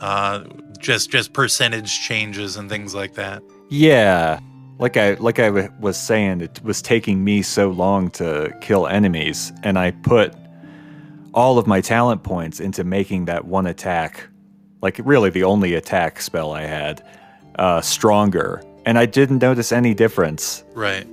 uh, 0.00 0.44
just 0.78 1.10
just 1.10 1.32
percentage 1.32 2.00
changes 2.06 2.56
and 2.56 2.68
things 2.68 2.94
like 2.94 3.14
that. 3.14 3.42
Yeah. 3.70 4.38
Like 4.78 4.96
I 4.96 5.14
like 5.14 5.38
I 5.38 5.46
w- 5.46 5.72
was 5.80 5.96
saying, 5.96 6.40
it 6.40 6.62
was 6.62 6.82
taking 6.82 7.24
me 7.24 7.42
so 7.42 7.70
long 7.70 8.10
to 8.12 8.54
kill 8.60 8.86
enemies, 8.86 9.52
and 9.62 9.78
I 9.78 9.92
put 9.92 10.34
all 11.32 11.58
of 11.58 11.66
my 11.66 11.80
talent 11.80 12.22
points 12.22 12.60
into 12.60 12.84
making 12.84 13.24
that 13.26 13.46
one 13.46 13.66
attack, 13.66 14.28
like 14.82 15.00
really 15.04 15.30
the 15.30 15.44
only 15.44 15.74
attack 15.74 16.20
spell 16.20 16.52
I 16.52 16.62
had, 16.62 17.02
uh, 17.56 17.80
stronger, 17.80 18.62
and 18.86 18.98
I 18.98 19.06
didn't 19.06 19.42
notice 19.42 19.72
any 19.72 19.94
difference. 19.94 20.64
Right. 20.74 21.06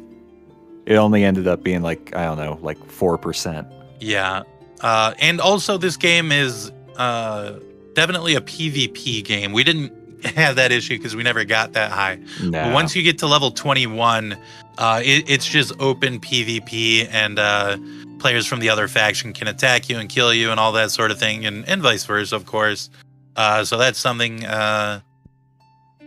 It 0.86 0.96
only 0.96 1.24
ended 1.24 1.48
up 1.48 1.64
being 1.64 1.82
like 1.82 2.16
I 2.16 2.26
don't 2.26 2.38
know, 2.38 2.60
like 2.62 2.84
four 2.90 3.18
percent. 3.18 3.68
Yeah. 4.00 4.44
Uh, 4.82 5.14
and 5.20 5.40
also, 5.40 5.78
this 5.78 5.96
game 5.96 6.32
is 6.32 6.72
uh, 6.98 7.60
definitely 7.94 8.36
a 8.36 8.42
PvP 8.42 9.24
game. 9.24 9.54
We 9.54 9.64
didn't 9.64 9.94
have 10.36 10.56
that 10.56 10.72
issue 10.72 10.98
because 10.98 11.16
we 11.16 11.24
never 11.24 11.44
got 11.46 11.74
that 11.74 11.92
high. 11.92 12.20
But 12.44 12.74
once 12.74 12.96
you 12.96 13.04
get 13.04 13.20
to 13.20 13.28
level 13.28 13.52
21, 13.52 14.38
uh, 14.78 15.02
it, 15.04 15.30
it's 15.30 15.46
just 15.46 15.74
open 15.80 16.20
PvP, 16.20 17.08
and 17.12 17.40
uh, 17.40 17.78
players 18.20 18.46
from 18.46 18.60
the 18.60 18.70
other 18.70 18.88
faction 18.88 19.34
can 19.34 19.48
attack 19.48 19.90
you 19.90 19.98
and 19.98 20.10
kill 20.10 20.34
you 20.34 20.52
and 20.52 20.60
all 20.60 20.72
that 20.74 20.92
sort 20.92 21.12
of 21.12 21.20
thing, 21.20 21.46
and, 21.46 21.68
and 21.68 21.82
vice 21.82 22.06
versa, 22.06 22.36
of 22.36 22.46
course. 22.46 22.90
Uh, 23.36 23.64
so 23.64 23.78
that's 23.78 24.00
something, 24.00 24.46
uh, 24.46 25.02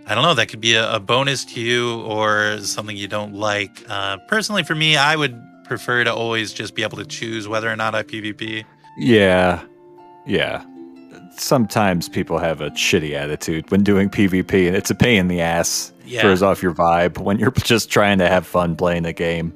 I 0.06 0.14
don't 0.14 0.22
know, 0.22 0.34
that 0.34 0.48
could 0.48 0.60
be 0.60 0.74
a, 0.74 0.94
a 0.94 1.00
bonus 1.00 1.44
to 1.46 1.60
you 1.60 2.00
or 2.02 2.58
something 2.60 2.96
you 2.96 3.08
don't 3.08 3.34
like. 3.34 3.82
Uh, 3.88 4.18
personally, 4.28 4.62
for 4.62 4.74
me, 4.74 4.96
I 4.96 5.16
would 5.16 5.40
prefer 5.64 6.04
to 6.04 6.12
always 6.12 6.52
just 6.52 6.74
be 6.74 6.82
able 6.82 6.98
to 6.98 7.06
choose 7.06 7.48
whether 7.48 7.70
or 7.70 7.76
not 7.76 7.94
I 7.94 8.02
PvP. 8.02 8.64
Yeah. 8.98 9.62
Yeah. 10.26 10.64
Sometimes 11.36 12.08
people 12.08 12.38
have 12.38 12.60
a 12.60 12.70
shitty 12.70 13.14
attitude 13.14 13.70
when 13.70 13.82
doing 13.82 14.10
PvP 14.10 14.66
and 14.66 14.76
it's 14.76 14.90
a 14.90 14.94
pain 14.94 15.20
in 15.20 15.28
the 15.28 15.40
ass. 15.40 15.92
Yeah. 16.04 16.20
Throws 16.20 16.42
off 16.42 16.62
your 16.62 16.74
vibe 16.74 17.18
when 17.18 17.38
you're 17.38 17.50
just 17.64 17.90
trying 17.90 18.18
to 18.18 18.28
have 18.28 18.46
fun 18.46 18.76
playing 18.76 19.04
the 19.04 19.12
game. 19.12 19.54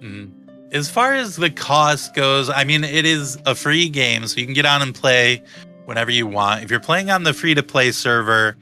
Mhm. 0.00 0.30
As 0.70 0.88
far 0.88 1.14
as 1.14 1.36
the 1.36 1.50
cost 1.50 2.14
goes, 2.14 2.50
I 2.50 2.62
mean, 2.64 2.84
it 2.84 3.04
is 3.06 3.38
a 3.46 3.54
free 3.54 3.88
game, 3.88 4.26
so 4.26 4.38
you 4.38 4.44
can 4.44 4.54
get 4.54 4.66
on 4.66 4.82
and 4.82 4.94
play 4.94 5.42
whenever 5.86 6.10
you 6.10 6.26
want. 6.26 6.62
If 6.62 6.70
you're 6.70 6.78
playing 6.78 7.10
on 7.10 7.22
the 7.22 7.32
free 7.32 7.54
to 7.54 7.62
play 7.62 7.90
server 7.90 8.56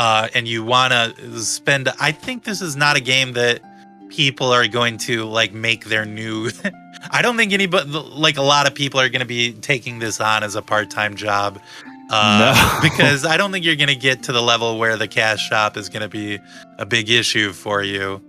uh, 0.00 0.28
and 0.34 0.48
you 0.48 0.64
want 0.64 0.94
to 0.94 1.40
spend, 1.42 1.90
I 2.00 2.10
think 2.10 2.44
this 2.44 2.62
is 2.62 2.74
not 2.74 2.96
a 2.96 3.00
game 3.00 3.34
that 3.34 3.60
people 4.08 4.50
are 4.50 4.66
going 4.66 4.96
to 4.96 5.24
like 5.24 5.52
make 5.52 5.84
their 5.84 6.06
new. 6.06 6.50
I 7.10 7.20
don't 7.20 7.36
think 7.36 7.52
anybody, 7.52 7.90
like 7.90 8.38
a 8.38 8.42
lot 8.42 8.66
of 8.66 8.74
people, 8.74 8.98
are 8.98 9.10
going 9.10 9.20
to 9.20 9.26
be 9.26 9.52
taking 9.52 9.98
this 9.98 10.18
on 10.18 10.42
as 10.42 10.54
a 10.54 10.62
part 10.62 10.88
time 10.88 11.16
job. 11.16 11.60
Uh, 12.08 12.54
No. 12.54 12.80
because 12.88 13.26
I 13.26 13.36
don't 13.36 13.52
think 13.52 13.62
you're 13.66 13.76
going 13.76 13.88
to 13.88 13.94
get 13.94 14.22
to 14.22 14.32
the 14.32 14.40
level 14.40 14.78
where 14.78 14.96
the 14.96 15.06
cash 15.06 15.46
shop 15.46 15.76
is 15.76 15.90
going 15.90 16.02
to 16.02 16.08
be 16.08 16.38
a 16.78 16.86
big 16.86 17.10
issue 17.10 17.52
for 17.52 17.82
you 17.82 18.22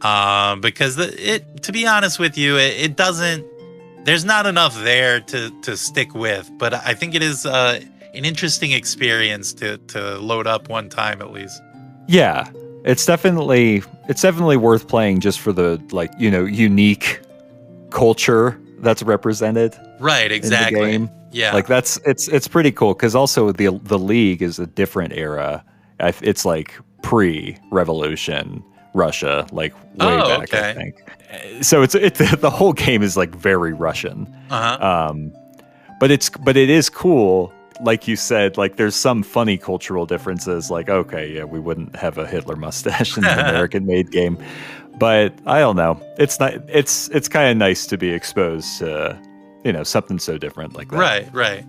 um, 0.00 0.62
because 0.62 0.96
the, 0.96 1.34
it, 1.34 1.64
to 1.64 1.72
be 1.72 1.86
honest 1.86 2.18
with 2.18 2.38
you, 2.38 2.56
it, 2.56 2.80
it 2.80 2.96
doesn't. 2.96 3.44
There's 4.04 4.24
not 4.24 4.46
enough 4.46 4.74
there 4.82 5.20
to 5.20 5.50
to 5.62 5.76
stick 5.76 6.14
with, 6.14 6.50
but 6.56 6.72
I 6.72 6.94
think 6.94 7.14
it 7.14 7.22
is 7.22 7.44
uh, 7.44 7.80
an 8.14 8.24
interesting 8.24 8.72
experience 8.72 9.52
to 9.54 9.78
to 9.78 10.18
load 10.18 10.46
up 10.46 10.68
one 10.68 10.88
time 10.88 11.20
at 11.22 11.32
least. 11.32 11.62
Yeah, 12.08 12.50
it's 12.84 13.06
definitely 13.06 13.82
it's 14.08 14.22
definitely 14.22 14.56
worth 14.56 14.88
playing 14.88 15.20
just 15.20 15.40
for 15.40 15.52
the 15.52 15.80
like 15.92 16.10
you 16.18 16.30
know 16.30 16.44
unique 16.44 17.20
culture 17.90 18.60
that's 18.80 19.02
represented 19.02 19.76
Right, 19.98 20.32
exactly. 20.32 20.78
in 20.80 20.84
the 21.02 21.06
game. 21.08 21.10
Yeah, 21.32 21.52
Like 21.52 21.66
that's 21.68 21.98
it's 22.06 22.26
it's 22.28 22.48
pretty 22.48 22.72
cool 22.72 22.94
because 22.94 23.14
also 23.14 23.52
the 23.52 23.78
the 23.84 23.98
league 23.98 24.42
is 24.42 24.58
a 24.58 24.66
different 24.66 25.12
era. 25.12 25.64
It's 26.00 26.44
like 26.44 26.74
pre-revolution 27.02 28.64
Russia, 28.94 29.46
like 29.52 29.72
way 29.74 29.80
Oh, 30.00 30.38
back. 30.40 30.54
I 30.54 30.74
think. 30.74 30.94
So 31.64 31.82
it's 31.82 31.94
it 31.94 32.14
the 32.40 32.50
whole 32.50 32.72
game 32.72 33.02
is 33.02 33.16
like 33.16 33.34
very 33.34 33.72
Russian. 33.72 34.26
uh-huh. 34.50 34.84
Um, 35.10 35.32
but 36.00 36.10
it's 36.10 36.30
but 36.30 36.56
it 36.56 36.70
is 36.70 36.88
cool. 36.88 37.52
Like 37.82 38.06
you 38.06 38.16
said, 38.16 38.56
like 38.56 38.76
there's 38.76 38.94
some 38.94 39.22
funny 39.22 39.56
cultural 39.56 40.06
differences. 40.06 40.70
Like 40.70 40.88
okay, 40.88 41.32
yeah, 41.32 41.44
we 41.44 41.60
wouldn't 41.60 41.96
have 41.96 42.18
a 42.18 42.26
Hitler 42.26 42.56
mustache 42.56 43.16
in 43.16 43.24
an 43.24 43.38
American-made 43.48 44.10
game, 44.10 44.38
but 44.98 45.34
I 45.46 45.60
don't 45.60 45.76
know. 45.76 46.00
It's 46.18 46.38
not. 46.38 46.54
It's 46.68 47.08
it's 47.08 47.28
kind 47.28 47.50
of 47.50 47.56
nice 47.56 47.86
to 47.86 47.96
be 47.96 48.10
exposed 48.10 48.78
to 48.78 49.20
you 49.64 49.72
know 49.72 49.82
something 49.82 50.18
so 50.18 50.38
different 50.38 50.74
like 50.74 50.90
that. 50.90 50.98
right, 50.98 51.34
right. 51.34 51.64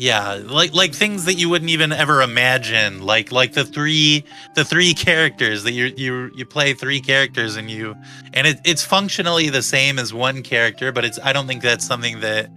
Yeah, 0.00 0.40
like 0.46 0.72
like 0.72 0.94
things 0.94 1.26
that 1.26 1.34
you 1.34 1.50
wouldn't 1.50 1.70
even 1.70 1.92
ever 1.92 2.22
imagine. 2.22 3.02
Like 3.02 3.32
like 3.32 3.52
the 3.52 3.66
three 3.66 4.24
the 4.54 4.64
three 4.64 4.94
characters 4.94 5.62
that 5.64 5.72
you 5.72 5.92
you 5.94 6.30
you 6.34 6.46
play 6.46 6.72
three 6.72 7.02
characters 7.02 7.56
and 7.56 7.70
you 7.70 7.94
and 8.32 8.46
it, 8.46 8.60
it's 8.64 8.82
functionally 8.82 9.50
the 9.50 9.62
same 9.62 9.98
as 9.98 10.14
one 10.14 10.42
character, 10.42 10.90
but 10.90 11.04
it's 11.04 11.18
I 11.22 11.34
don't 11.34 11.46
think 11.46 11.60
that's 11.60 11.84
something 11.84 12.20
that 12.20 12.48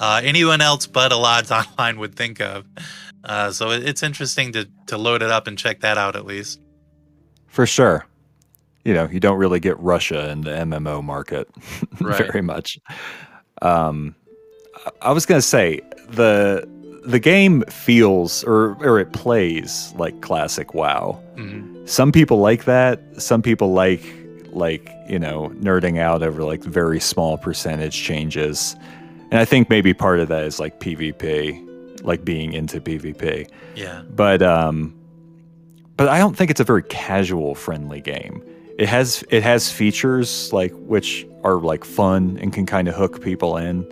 uh, 0.00 0.20
anyone 0.24 0.60
else 0.60 0.86
but 0.86 1.12
Allods 1.12 1.50
Online 1.52 1.98
would 1.98 2.14
think 2.14 2.40
of. 2.40 2.66
Uh, 3.24 3.50
so 3.52 3.70
it's 3.70 4.02
interesting 4.02 4.52
to 4.52 4.68
to 4.86 4.98
load 4.98 5.22
it 5.22 5.30
up 5.30 5.46
and 5.46 5.56
check 5.56 5.80
that 5.80 5.96
out 5.98 6.16
at 6.16 6.26
least. 6.26 6.60
For 7.46 7.66
sure. 7.66 8.06
You 8.84 8.94
know, 8.94 9.06
you 9.08 9.20
don't 9.20 9.38
really 9.38 9.60
get 9.60 9.78
Russia 9.78 10.28
in 10.30 10.40
the 10.40 10.50
MMO 10.50 11.04
market 11.04 11.48
Right. 12.00 12.16
very 12.26 12.42
much. 12.42 12.78
Um, 13.60 14.14
I- 15.00 15.12
was 15.12 15.24
going 15.26 15.40
to 15.40 15.46
say 15.46 15.80
the 16.08 16.68
the 17.04 17.18
game 17.20 17.62
feels 17.68 18.42
or 18.44 18.76
or 18.84 18.98
it 18.98 19.12
plays 19.12 19.92
like 19.96 20.20
classic 20.20 20.74
WoW. 20.74 21.20
Mhm. 21.36 21.88
Some 21.88 22.10
people 22.12 22.38
like 22.38 22.64
that. 22.64 23.00
Some 23.22 23.42
people 23.42 23.72
like 23.72 24.02
like 24.50 24.88
you 25.08 25.18
know 25.18 25.50
nerding 25.60 25.98
out 25.98 26.22
over 26.22 26.42
like 26.42 26.62
very 26.64 26.98
small 27.00 27.38
percentage 27.38 28.02
changes. 28.02 28.74
And 29.32 29.40
I 29.40 29.46
think 29.46 29.70
maybe 29.70 29.94
part 29.94 30.20
of 30.20 30.28
that 30.28 30.44
is 30.44 30.60
like 30.60 30.78
PvP, 30.78 32.04
like 32.04 32.22
being 32.22 32.52
into 32.52 32.82
PvP 32.82 33.48
Yeah, 33.74 34.02
but 34.14 34.42
um 34.42 34.94
but 35.96 36.08
I 36.08 36.18
don't 36.18 36.36
think 36.36 36.50
it's 36.50 36.60
a 36.60 36.64
very 36.64 36.82
casual 36.82 37.54
friendly 37.54 38.02
game. 38.02 38.44
It 38.78 38.90
has 38.90 39.24
it 39.30 39.42
has 39.42 39.72
features 39.72 40.52
like 40.52 40.72
which 40.74 41.26
are 41.44 41.54
like 41.54 41.82
fun 41.82 42.38
and 42.42 42.52
can 42.52 42.66
kind 42.66 42.88
of 42.88 42.94
hook 42.94 43.22
people 43.22 43.56
in. 43.56 43.90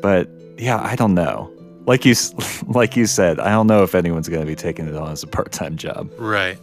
But 0.00 0.30
yeah, 0.56 0.80
I 0.80 0.94
don't 0.94 1.14
know. 1.14 1.50
Like 1.86 2.04
you 2.04 2.14
like 2.68 2.96
you 2.96 3.06
said, 3.06 3.40
I 3.40 3.50
don't 3.50 3.66
know 3.66 3.82
if 3.82 3.96
anyone's 3.96 4.28
going 4.28 4.42
to 4.42 4.46
be 4.46 4.54
taking 4.54 4.86
it 4.86 4.94
on 4.94 5.10
as 5.10 5.24
a 5.24 5.26
part-time 5.26 5.76
job. 5.76 6.12
right. 6.16 6.58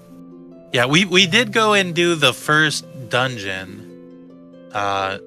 Yeah, 0.71 0.85
we 0.85 1.03
we 1.03 1.27
did 1.27 1.51
go 1.51 1.73
and 1.73 1.93
do 1.93 2.15
the 2.15 2.31
first 2.31 2.85
dungeon. 3.09 4.69
Uh, 4.73 5.19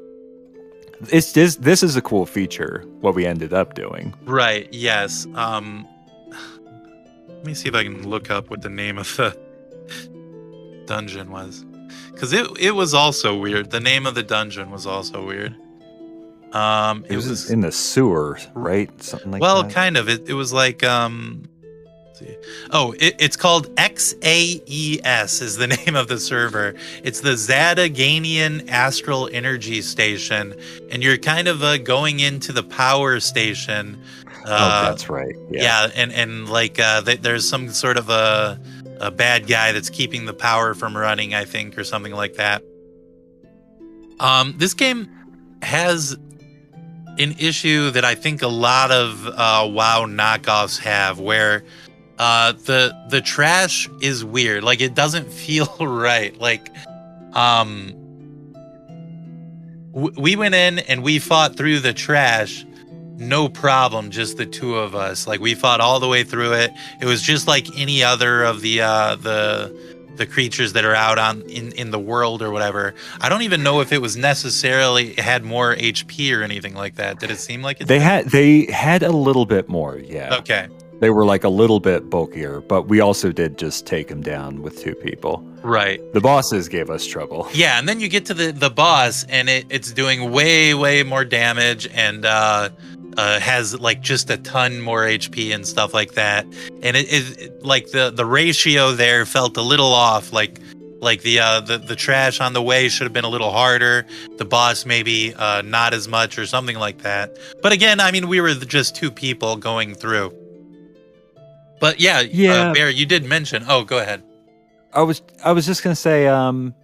It's 1.10 1.32
this 1.32 1.56
this 1.56 1.82
is 1.82 1.96
a 1.96 2.02
cool 2.02 2.26
feature 2.26 2.84
what 3.00 3.14
we 3.14 3.24
ended 3.26 3.52
up 3.52 3.74
doing. 3.74 4.14
Right. 4.24 4.68
Yes. 4.72 5.26
Um 5.34 5.86
Let 7.28 7.44
me 7.44 7.54
see 7.54 7.68
if 7.68 7.74
I 7.74 7.84
can 7.84 8.08
look 8.08 8.30
up 8.30 8.50
what 8.50 8.62
the 8.62 8.68
name 8.70 8.98
of 8.98 9.06
the 9.16 9.36
dungeon 10.86 11.30
was. 11.30 11.64
Cuz 12.16 12.32
it 12.32 12.46
it 12.58 12.72
was 12.72 12.94
also 12.94 13.36
weird. 13.38 13.70
The 13.70 13.80
name 13.80 14.06
of 14.06 14.14
the 14.14 14.22
dungeon 14.22 14.70
was 14.70 14.86
also 14.86 15.24
weird. 15.24 15.54
Um 16.52 17.04
It 17.08 17.16
was 17.16 17.50
in 17.50 17.60
the 17.60 17.72
sewer, 17.72 18.38
right? 18.54 18.90
Something 19.02 19.30
like 19.32 19.40
that. 19.40 19.46
well, 19.46 19.62
that. 19.62 19.72
kind 19.72 19.96
of. 19.96 20.08
It 20.08 20.28
it 20.28 20.34
was 20.34 20.52
like 20.52 20.82
um 20.82 21.42
see. 22.18 22.36
Oh, 22.70 22.92
it, 22.98 23.14
it's 23.18 23.36
called 23.36 23.74
XAES 23.76 25.42
is 25.42 25.56
the 25.56 25.66
name 25.86 25.96
of 25.96 26.08
the 26.08 26.18
server. 26.18 26.74
It's 27.02 27.20
the 27.20 27.30
Zadaganian 27.30 28.68
Astral 28.68 29.28
Energy 29.32 29.82
Station, 29.82 30.54
and 30.90 31.02
you're 31.02 31.18
kind 31.18 31.48
of 31.48 31.62
uh, 31.62 31.78
going 31.78 32.20
into 32.20 32.52
the 32.52 32.62
power 32.62 33.20
station. 33.20 33.98
oh, 34.46 34.52
Uh, 34.52 34.88
that's 34.90 35.08
right. 35.08 35.34
Yeah. 35.50 35.62
yeah. 35.86 35.90
and 35.94 36.12
and 36.12 36.48
like 36.48 36.78
uh, 36.80 37.02
th- 37.02 37.20
there's 37.20 37.48
some 37.48 37.70
sort 37.70 37.96
of 37.96 38.08
a 38.10 38.60
a 39.00 39.10
bad 39.12 39.46
guy 39.46 39.70
that's 39.72 39.90
keeping 39.90 40.26
the 40.26 40.34
power 40.34 40.74
from 40.74 40.96
running, 40.96 41.32
I 41.34 41.44
think, 41.44 41.78
or 41.78 41.84
something 41.84 42.12
like 42.12 42.34
that. 42.34 42.62
Um, 44.18 44.54
this 44.58 44.74
game 44.74 45.08
has 45.62 46.16
an 47.20 47.34
issue 47.38 47.90
that 47.92 48.04
I 48.04 48.14
think 48.16 48.42
a 48.42 48.48
lot 48.48 48.90
of 48.90 49.24
uh, 49.26 49.68
WoW 49.70 50.06
knockoffs 50.08 50.78
have, 50.80 51.20
where 51.20 51.62
uh, 52.18 52.52
the 52.52 52.92
the 53.10 53.20
trash 53.20 53.88
is 54.00 54.24
weird. 54.24 54.64
Like 54.64 54.80
it 54.80 54.94
doesn't 54.94 55.30
feel 55.32 55.66
right. 55.80 56.36
Like, 56.38 56.68
um, 57.34 57.94
w- 59.92 60.14
we 60.20 60.36
went 60.36 60.54
in 60.54 60.80
and 60.80 61.02
we 61.02 61.18
fought 61.18 61.56
through 61.56 61.80
the 61.80 61.92
trash. 61.92 62.64
No 63.16 63.48
problem 63.48 64.10
just 64.10 64.36
the 64.36 64.46
two 64.46 64.76
of 64.76 64.94
us. 64.94 65.26
Like 65.26 65.40
we 65.40 65.54
fought 65.54 65.80
all 65.80 65.98
the 66.00 66.08
way 66.08 66.22
through 66.22 66.52
it. 66.54 66.70
It 67.00 67.06
was 67.06 67.20
just 67.22 67.48
like 67.48 67.66
any 67.76 68.02
other 68.02 68.44
of 68.44 68.60
the 68.60 68.80
uh 68.82 69.16
the 69.16 69.96
the 70.16 70.26
creatures 70.26 70.72
that 70.72 70.84
are 70.84 70.94
out 70.94 71.18
on 71.18 71.42
in 71.42 71.72
in 71.72 71.90
the 71.90 71.98
world 71.98 72.42
or 72.42 72.50
whatever. 72.50 72.94
I 73.20 73.28
don't 73.28 73.42
even 73.42 73.62
know 73.62 73.80
if 73.80 73.92
it 73.92 74.00
was 74.02 74.16
necessarily 74.16 75.10
it 75.10 75.20
had 75.20 75.44
more 75.44 75.74
hp 75.76 76.36
or 76.36 76.42
anything 76.42 76.74
like 76.74 76.96
that. 76.96 77.18
Did 77.20 77.30
it 77.30 77.38
seem 77.38 77.62
like 77.62 77.80
it 77.80 77.86
They 77.88 77.98
had 78.00 78.26
they 78.26 78.66
had 78.66 79.02
a 79.02 79.10
little 79.12 79.46
bit 79.46 79.68
more, 79.68 79.98
yeah. 79.98 80.36
okay 80.36 80.68
They 81.00 81.10
were 81.10 81.24
like 81.24 81.44
a 81.44 81.48
little 81.48 81.80
bit 81.80 82.10
bulkier, 82.10 82.60
but 82.60 82.88
we 82.88 83.00
also 83.00 83.30
did 83.30 83.56
just 83.56 83.86
take 83.86 84.08
them 84.08 84.20
down 84.20 84.62
with 84.62 84.78
two 84.80 84.94
people. 84.94 85.44
right 85.62 86.00
The 86.12 86.20
bosses 86.20 86.68
gave 86.68 86.90
us 86.90 87.06
trouble. 87.06 87.48
yeah 87.54 87.78
and 87.78 87.88
then 87.88 88.00
you 88.00 88.08
get 88.08 88.26
to 88.26 88.34
the 88.34 88.52
the 88.52 88.70
boss 88.70 89.24
and 89.28 89.48
it, 89.48 89.66
it's 89.70 89.92
doing 89.92 90.30
way 90.30 90.74
way 90.74 91.02
more 91.02 91.24
damage 91.24 91.88
and 91.92 92.24
uh 92.24 92.70
uh, 93.16 93.40
has 93.40 93.78
like 93.80 94.00
just 94.00 94.30
a 94.30 94.36
ton 94.36 94.80
more 94.80 95.02
HP 95.02 95.52
and 95.52 95.66
stuff 95.66 95.92
like 95.92 96.12
that, 96.14 96.44
and 96.84 96.96
it 96.96 97.08
is 97.08 97.50
like 97.62 97.90
the 97.90 98.10
the 98.10 98.24
ratio 98.24 98.92
there 98.92 99.26
felt 99.26 99.56
a 99.56 99.62
little 99.62 99.92
off. 99.92 100.32
Like 100.32 100.60
like 101.00 101.22
the 101.22 101.40
uh, 101.40 101.60
the 101.60 101.78
the 101.78 101.96
trash 101.96 102.40
on 102.40 102.52
the 102.52 102.62
way 102.62 102.88
should 102.88 103.04
have 103.04 103.12
been 103.12 103.24
a 103.24 103.28
little 103.28 103.50
harder. 103.50 104.06
The 104.36 104.44
boss 104.44 104.86
maybe 104.86 105.34
uh, 105.34 105.62
not 105.62 105.94
as 105.94 106.06
much 106.06 106.38
or 106.38 106.46
something 106.46 106.78
like 106.78 106.98
that. 106.98 107.36
But 107.60 107.72
again, 107.72 107.98
I 107.98 108.12
mean, 108.12 108.28
we 108.28 108.40
were 108.40 108.54
just 108.54 108.94
two 108.94 109.10
people 109.10 109.56
going 109.56 109.94
through. 109.94 110.32
But 111.80 112.00
yeah, 112.00 112.20
Yeah. 112.20 112.70
Uh, 112.70 112.74
Bear, 112.74 112.90
you 112.90 113.06
did 113.06 113.24
mention. 113.24 113.64
Oh, 113.68 113.84
go 113.84 113.98
ahead. 113.98 114.22
I 114.92 115.02
was 115.02 115.22
I 115.44 115.52
was 115.52 115.66
just 115.66 115.82
gonna 115.82 115.94
say, 115.94 116.26
um, 116.26 116.74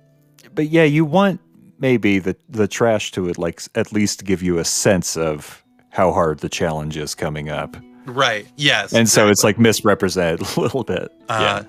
but 0.55 0.69
yeah, 0.69 0.85
you 0.85 1.05
want 1.05 1.41
maybe 1.79 2.19
the 2.19 2.37
the 2.49 2.69
trash 2.69 3.11
to 3.13 3.29
it 3.29 3.39
like 3.39 3.63
at 3.75 3.93
least 3.93 4.25
give 4.25 4.43
you 4.43 4.59
a 4.59 4.65
sense 4.65 5.17
of 5.17 5.65
how 5.91 6.13
hard 6.13 6.41
the 6.41 6.49
challenge 6.49 6.97
is 6.97 7.15
coming 7.15 7.49
up, 7.49 7.77
Right. 8.05 8.47
Yes. 8.57 8.93
and 8.93 9.09
so 9.09 9.29
it's 9.29 9.43
like 9.45 9.59
misrepresented 9.59 10.43
a 10.57 10.61
little 10.61 10.85
bit. 10.85 11.11
Uh, 11.29 11.63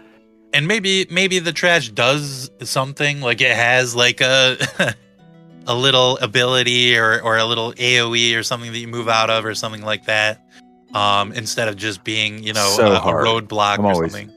and 0.53 0.67
maybe 0.67 1.05
maybe 1.09 1.39
the 1.39 1.53
trash 1.53 1.89
does 1.89 2.49
something 2.63 3.21
like 3.21 3.39
it 3.41 3.55
has 3.55 3.95
like 3.95 4.21
a 4.21 4.57
a 5.67 5.75
little 5.75 6.17
ability 6.17 6.97
or 6.97 7.21
or 7.21 7.37
a 7.37 7.45
little 7.45 7.71
AOE 7.73 8.37
or 8.37 8.43
something 8.43 8.71
that 8.71 8.79
you 8.79 8.87
move 8.87 9.07
out 9.07 9.29
of 9.29 9.45
or 9.45 9.55
something 9.55 9.81
like 9.81 10.05
that. 10.05 10.41
Um, 10.95 11.33
instead 11.33 11.67
of 11.67 11.75
just 11.75 12.03
being 12.03 12.41
you 12.41 12.53
know 12.53 12.67
So 12.75 12.93
a, 12.93 12.95
a 12.95 13.01
roadblock 13.13 13.79
I'm 13.79 13.85
or 13.85 13.91
always- 13.93 14.11
something. 14.13 14.31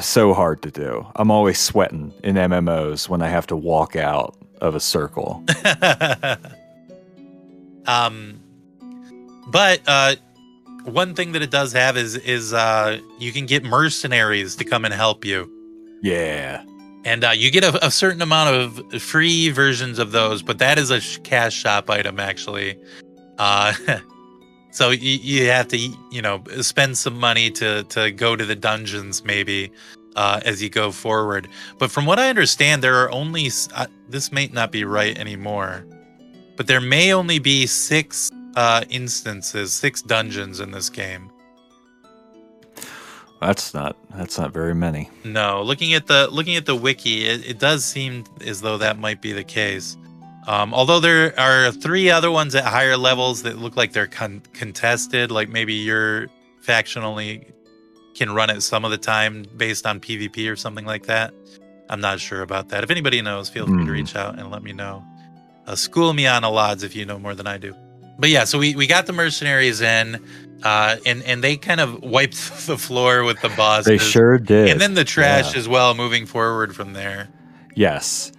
so 0.00 0.34
hard 0.34 0.62
to 0.62 0.70
do. 0.70 1.06
I'm 1.16 1.30
always 1.30 1.58
sweating 1.58 2.12
in 2.24 2.34
MMOs 2.36 3.08
when 3.08 3.22
I 3.22 3.28
have 3.28 3.46
to 3.48 3.56
walk 3.56 3.94
out 3.96 4.36
of 4.60 4.74
a 4.74 4.80
circle. 4.80 5.44
um, 7.86 8.40
but 9.48 9.80
uh, 9.86 10.14
one 10.84 11.14
thing 11.14 11.32
that 11.32 11.42
it 11.42 11.50
does 11.50 11.72
have 11.72 11.96
is 11.96 12.16
is 12.16 12.52
uh, 12.52 12.98
you 13.18 13.32
can 13.32 13.46
get 13.46 13.64
mercenaries 13.64 14.56
to 14.56 14.64
come 14.64 14.84
and 14.84 14.94
help 14.94 15.24
you, 15.24 15.50
yeah. 16.02 16.62
and 17.04 17.24
uh, 17.24 17.30
you 17.30 17.50
get 17.50 17.64
a, 17.64 17.86
a 17.86 17.90
certain 17.90 18.22
amount 18.22 18.54
of 18.54 19.02
free 19.02 19.50
versions 19.50 19.98
of 19.98 20.12
those. 20.12 20.42
But 20.42 20.58
that 20.58 20.78
is 20.78 20.90
a 20.90 21.00
sh- 21.00 21.18
cash 21.24 21.54
shop 21.54 21.90
item 21.90 22.20
actually. 22.20 22.78
Uh, 23.38 23.72
so 24.72 24.90
you, 24.90 25.18
you 25.22 25.46
have 25.46 25.68
to 25.68 25.78
you 25.78 26.22
know 26.22 26.42
spend 26.60 26.98
some 26.98 27.16
money 27.18 27.50
to 27.52 27.84
to 27.84 28.10
go 28.10 28.34
to 28.34 28.44
the 28.44 28.56
dungeons 28.56 29.24
maybe 29.24 29.70
uh, 30.16 30.40
as 30.44 30.62
you 30.62 30.68
go 30.68 30.90
forward. 30.90 31.48
But 31.78 31.90
from 31.90 32.06
what 32.06 32.18
I 32.18 32.28
understand, 32.28 32.82
there 32.82 32.96
are 33.02 33.10
only 33.10 33.50
uh, 33.74 33.86
this 34.08 34.32
may 34.32 34.48
not 34.48 34.72
be 34.72 34.84
right 34.84 35.16
anymore, 35.18 35.86
but 36.56 36.66
there 36.66 36.80
may 36.80 37.12
only 37.12 37.38
be 37.38 37.66
six 37.66 38.30
uh, 38.56 38.84
instances, 38.90 39.72
six 39.72 40.02
dungeons 40.02 40.60
in 40.60 40.70
this 40.70 40.90
game. 40.90 41.30
That's 43.40 43.74
not 43.74 43.96
that's 44.14 44.38
not 44.38 44.52
very 44.52 44.74
many. 44.74 45.10
No, 45.24 45.62
looking 45.62 45.94
at 45.94 46.06
the 46.06 46.28
looking 46.30 46.56
at 46.56 46.64
the 46.64 46.76
wiki, 46.76 47.26
it, 47.26 47.44
it 47.44 47.58
does 47.58 47.84
seem 47.84 48.24
as 48.46 48.60
though 48.60 48.78
that 48.78 48.98
might 48.98 49.20
be 49.20 49.32
the 49.32 49.44
case. 49.44 49.96
Um, 50.46 50.74
although 50.74 50.98
there 51.00 51.38
are 51.38 51.70
three 51.70 52.10
other 52.10 52.30
ones 52.30 52.54
at 52.54 52.64
higher 52.64 52.96
levels 52.96 53.42
that 53.44 53.58
look 53.58 53.76
like 53.76 53.92
they're 53.92 54.08
con- 54.08 54.42
contested, 54.52 55.30
like 55.30 55.48
maybe 55.48 55.74
your 55.74 56.26
faction 56.60 57.02
only 57.04 57.46
can 58.14 58.32
run 58.34 58.50
it 58.50 58.60
some 58.62 58.84
of 58.84 58.90
the 58.90 58.98
time 58.98 59.44
based 59.56 59.86
on 59.86 60.00
PvP 60.00 60.50
or 60.50 60.56
something 60.56 60.84
like 60.84 61.06
that. 61.06 61.32
I'm 61.88 62.00
not 62.00 62.18
sure 62.20 62.42
about 62.42 62.70
that. 62.70 62.82
If 62.82 62.90
anybody 62.90 63.22
knows, 63.22 63.48
feel 63.48 63.66
free 63.66 63.78
to 63.78 63.82
Hmm. 63.84 63.90
reach 63.90 64.16
out 64.16 64.38
and 64.38 64.50
let 64.50 64.62
me 64.62 64.72
know. 64.72 65.04
Uh, 65.66 65.76
school 65.76 66.12
me 66.12 66.26
on 66.26 66.42
Allods 66.42 66.82
if 66.82 66.96
you 66.96 67.04
know 67.06 67.18
more 67.18 67.34
than 67.36 67.46
I 67.46 67.56
do. 67.58 67.74
But 68.18 68.30
yeah, 68.30 68.44
so 68.44 68.58
we, 68.58 68.74
we 68.74 68.86
got 68.88 69.06
the 69.06 69.12
mercenaries 69.12 69.80
in, 69.80 70.22
uh, 70.64 70.96
and 71.06 71.22
and 71.22 71.42
they 71.42 71.56
kind 71.56 71.80
of 71.80 72.02
wiped 72.02 72.66
the 72.66 72.76
floor 72.76 73.22
with 73.24 73.40
the 73.42 73.48
bosses. 73.50 73.86
They 73.86 73.98
sure 73.98 74.38
did. 74.38 74.68
and 74.70 74.80
then 74.80 74.94
the 74.94 75.04
trash 75.04 75.52
Yeah. 75.54 75.60
as 75.60 75.68
well, 75.68 75.94
moving 75.94 76.26
forward 76.26 76.74
from 76.74 76.92
there. 76.94 77.28
Yes. 77.76 78.31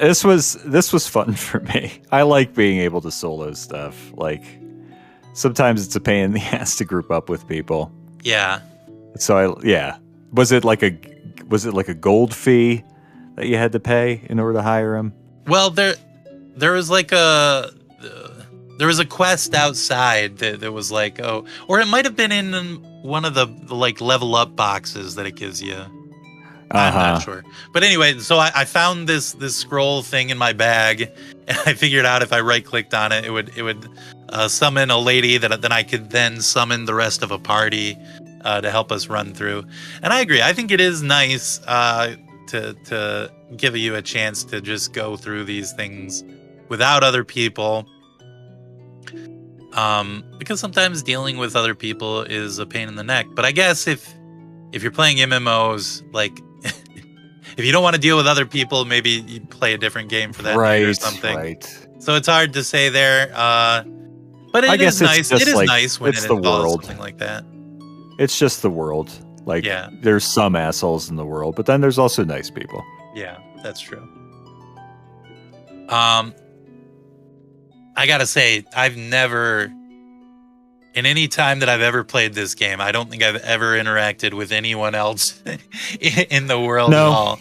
This 0.00 0.24
was 0.24 0.54
this 0.64 0.92
was 0.92 1.06
fun 1.06 1.34
for 1.48 1.60
me. 1.60 2.00
I 2.10 2.22
like 2.22 2.54
being 2.54 2.80
able 2.80 3.00
to 3.02 3.10
solo 3.10 3.52
stuff. 3.54 4.12
Like 4.14 4.44
sometimes 5.32 5.84
it's 5.84 5.96
a 5.96 6.00
pain 6.00 6.24
in 6.24 6.32
the 6.32 6.40
ass 6.52 6.76
to 6.76 6.84
group 6.84 7.10
up 7.10 7.28
with 7.28 7.46
people. 7.48 7.92
Yeah, 8.22 8.60
So 9.16 9.36
I 9.36 9.66
yeah. 9.66 9.96
Was 10.32 10.52
it 10.52 10.64
like 10.64 10.82
a 10.82 10.96
was 11.48 11.66
it 11.66 11.74
like 11.74 11.88
a 11.88 11.94
gold 11.94 12.34
fee 12.34 12.84
that 13.34 13.46
you 13.46 13.56
had 13.56 13.72
to 13.72 13.80
pay 13.80 14.22
in 14.28 14.38
order 14.38 14.58
to 14.58 14.62
hire 14.62 14.96
him? 14.96 15.12
Well, 15.46 15.70
there, 15.70 15.94
there 16.56 16.72
was 16.72 16.90
like 16.90 17.10
a, 17.12 17.70
there 18.78 18.86
was 18.86 18.98
a 18.98 19.04
quest 19.04 19.54
outside 19.54 20.38
that, 20.38 20.60
that 20.60 20.72
was 20.72 20.92
like, 20.92 21.20
oh, 21.20 21.44
or 21.68 21.80
it 21.80 21.86
might 21.86 22.04
have 22.04 22.16
been 22.16 22.32
in 22.32 22.52
one 23.02 23.24
of 23.24 23.34
the, 23.34 23.46
the 23.46 23.74
like 23.74 24.00
level 24.00 24.36
up 24.36 24.54
boxes 24.54 25.16
that 25.16 25.26
it 25.26 25.36
gives 25.36 25.60
you. 25.60 25.76
I'm 26.72 26.88
Uh-huh. 26.94 27.12
not 27.14 27.22
sure, 27.22 27.44
but 27.72 27.82
anyway, 27.82 28.18
so 28.18 28.36
I, 28.38 28.52
I 28.54 28.64
found 28.64 29.08
this 29.08 29.32
this 29.32 29.56
scroll 29.56 30.02
thing 30.02 30.30
in 30.30 30.38
my 30.38 30.52
bag, 30.52 31.10
and 31.48 31.58
I 31.66 31.74
figured 31.74 32.06
out 32.06 32.22
if 32.22 32.32
I 32.32 32.40
right 32.40 32.64
clicked 32.64 32.94
on 32.94 33.10
it, 33.12 33.24
it 33.24 33.30
would 33.30 33.50
it 33.56 33.62
would 33.62 33.88
uh, 34.28 34.46
summon 34.48 34.90
a 34.90 34.98
lady 34.98 35.36
that 35.38 35.60
then 35.62 35.72
I 35.72 35.82
could 35.82 36.10
then 36.10 36.40
summon 36.40 36.84
the 36.84 36.94
rest 36.94 37.22
of 37.22 37.30
a 37.32 37.38
party 37.38 37.96
uh, 38.44 38.60
to 38.60 38.70
help 38.70 38.92
us 38.92 39.08
run 39.08 39.34
through. 39.34 39.64
And 40.02 40.12
I 40.12 40.20
agree, 40.20 40.42
I 40.42 40.52
think 40.52 40.70
it 40.70 40.80
is 40.80 41.02
nice 41.02 41.60
uh, 41.66 42.14
to 42.48 42.74
to 42.84 43.32
give 43.56 43.76
you 43.76 43.96
a 43.96 44.02
chance 44.02 44.44
to 44.44 44.60
just 44.60 44.92
go 44.92 45.16
through 45.16 45.44
these 45.44 45.72
things 45.72 46.22
without 46.68 47.02
other 47.02 47.24
people. 47.24 47.84
Um, 49.72 50.24
because 50.38 50.58
sometimes 50.58 51.02
dealing 51.02 51.36
with 51.38 51.54
other 51.54 51.74
people 51.76 52.22
is 52.22 52.58
a 52.58 52.66
pain 52.66 52.88
in 52.88 52.96
the 52.96 53.04
neck. 53.04 53.26
But 53.34 53.44
I 53.44 53.52
guess 53.52 53.86
if 53.86 54.12
if 54.72 54.82
you're 54.82 54.92
playing 54.92 55.16
MMOs, 55.18 56.02
like 56.12 56.40
if 57.60 57.64
you 57.66 57.72
don't 57.72 57.82
want 57.82 57.94
to 57.94 58.00
deal 58.00 58.16
with 58.16 58.26
other 58.26 58.46
people, 58.46 58.84
maybe 58.84 59.10
you 59.10 59.40
play 59.40 59.74
a 59.74 59.78
different 59.78 60.08
game 60.08 60.32
for 60.32 60.42
that 60.42 60.56
right, 60.56 60.82
or 60.82 60.94
something. 60.94 61.36
right. 61.36 61.86
So 61.98 62.16
it's 62.16 62.26
hard 62.28 62.52
to 62.54 62.64
say 62.64 62.88
there. 62.88 63.30
Uh, 63.34 63.84
but 64.52 64.64
it 64.64 64.70
I 64.70 64.74
is 64.74 64.80
guess 64.80 65.00
nice. 65.00 65.30
It 65.32 65.46
is 65.46 65.54
like- 65.54 65.68
nice 65.68 66.00
when 66.00 66.10
it's 66.12 66.24
it 66.24 66.28
the 66.28 66.34
involves 66.36 66.64
world. 66.64 66.84
something 66.84 67.00
like 67.00 67.18
that. 67.18 67.44
It's 68.18 68.38
just 68.38 68.62
the 68.62 68.70
world. 68.70 69.10
Like 69.46 69.64
Yeah. 69.64 69.88
there's 70.02 70.24
some 70.24 70.56
assholes 70.56 71.08
in 71.10 71.16
the 71.16 71.24
world, 71.24 71.54
but 71.56 71.66
then 71.66 71.80
there's 71.80 71.98
also 71.98 72.24
nice 72.24 72.50
people. 72.50 72.82
Yeah, 73.14 73.38
that's 73.62 73.80
true. 73.80 74.06
Um, 75.88 76.34
I 77.96 78.06
gotta 78.06 78.26
say, 78.26 78.64
I've 78.76 78.96
never, 78.96 79.64
in 80.94 81.06
any 81.06 81.26
time 81.28 81.58
that 81.60 81.68
I've 81.68 81.80
ever 81.80 82.04
played 82.04 82.34
this 82.34 82.54
game, 82.54 82.80
I 82.80 82.92
don't 82.92 83.10
think 83.10 83.22
I've 83.22 83.36
ever 83.42 83.72
interacted 83.72 84.34
with 84.34 84.52
anyone 84.52 84.94
else 84.94 85.42
in 85.46 85.58
in 86.30 86.46
the 86.46 86.60
world 86.60 86.90
No. 86.90 87.06
at 87.06 87.12
all. 87.12 87.38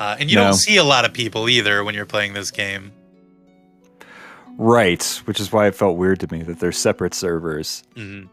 Uh, 0.00 0.16
and 0.18 0.30
you 0.30 0.36
No. 0.36 0.44
don't 0.44 0.54
see 0.54 0.78
a 0.78 0.84
lot 0.84 1.04
of 1.04 1.12
people 1.12 1.48
either 1.48 1.84
when 1.84 1.94
you're 1.94 2.06
playing 2.06 2.32
this 2.32 2.50
game. 2.50 2.90
Right, 4.56 5.02
which 5.26 5.38
is 5.40 5.52
why 5.52 5.66
it 5.68 5.74
felt 5.74 5.96
weird 5.96 6.20
to 6.20 6.32
me 6.32 6.42
that 6.42 6.58
they're 6.58 6.72
separate 6.72 7.14
servers. 7.14 7.82
Mhm. 7.96 8.28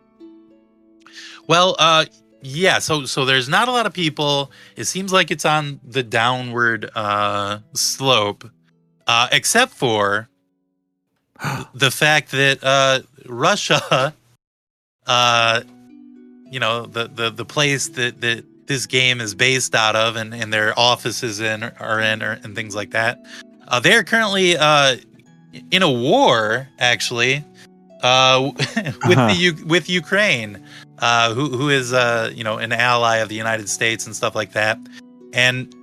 Well, 1.48 1.76
uh, 1.80 2.06
yeah. 2.42 2.80
So, 2.80 3.06
so 3.06 3.26
there's 3.26 3.48
not 3.50 3.68
a 3.68 3.72
lot 3.72 3.86
of 3.86 3.94
people. 3.94 4.52
It 4.76 4.86
seems 4.86 5.14
like 5.14 5.30
it's 5.32 5.46
on 5.46 5.80
the 5.84 6.04
downward 6.04 6.90
uh, 6.96 7.60
slope, 7.74 8.50
uh, 9.06 9.28
except 9.32 9.74
for 9.74 10.28
the 11.74 11.92
fact 11.92 12.32
that 12.32 12.64
uh, 12.64 13.00
Russia, 13.26 14.14
uh, 15.06 15.62
you 16.52 16.60
know, 16.60 16.86
the, 16.86 17.08
the 17.08 17.30
the 17.30 17.46
place 17.46 17.88
that 17.90 18.20
that 18.22 18.44
this 18.68 18.86
game 18.86 19.22
is 19.22 19.34
based 19.36 19.74
out 19.76 19.96
of, 19.96 20.16
and, 20.16 20.34
and 20.34 20.52
their 20.54 20.78
offices 20.78 21.40
in 21.40 21.64
are 21.64 22.00
in, 22.00 22.22
or, 22.22 22.40
and 22.44 22.56
things 22.56 22.76
like 22.76 22.92
that. 22.92 23.20
Uh, 23.68 23.80
they 23.80 23.94
are 23.94 24.04
currently 24.04 24.56
uh, 24.58 24.98
in 25.72 25.82
a 25.84 25.92
war, 25.92 26.68
actually, 26.80 27.44
uh, 28.04 28.52
with 28.58 28.78
Uh-huh. 28.78 29.28
the 29.30 29.36
U- 29.40 29.66
with 29.66 29.90
Ukraine, 29.90 30.64
uh, 31.00 31.34
who 31.34 31.50
who 31.50 31.70
is 31.70 31.94
uh, 31.94 32.32
you 32.34 32.44
know 32.44 32.58
an 32.58 32.72
ally 32.72 33.18
of 33.18 33.30
the 33.30 33.36
United 33.36 33.68
States 33.70 34.06
and 34.06 34.16
stuff 34.16 34.36
like 34.36 34.52
that, 34.54 34.78
and 35.34 35.74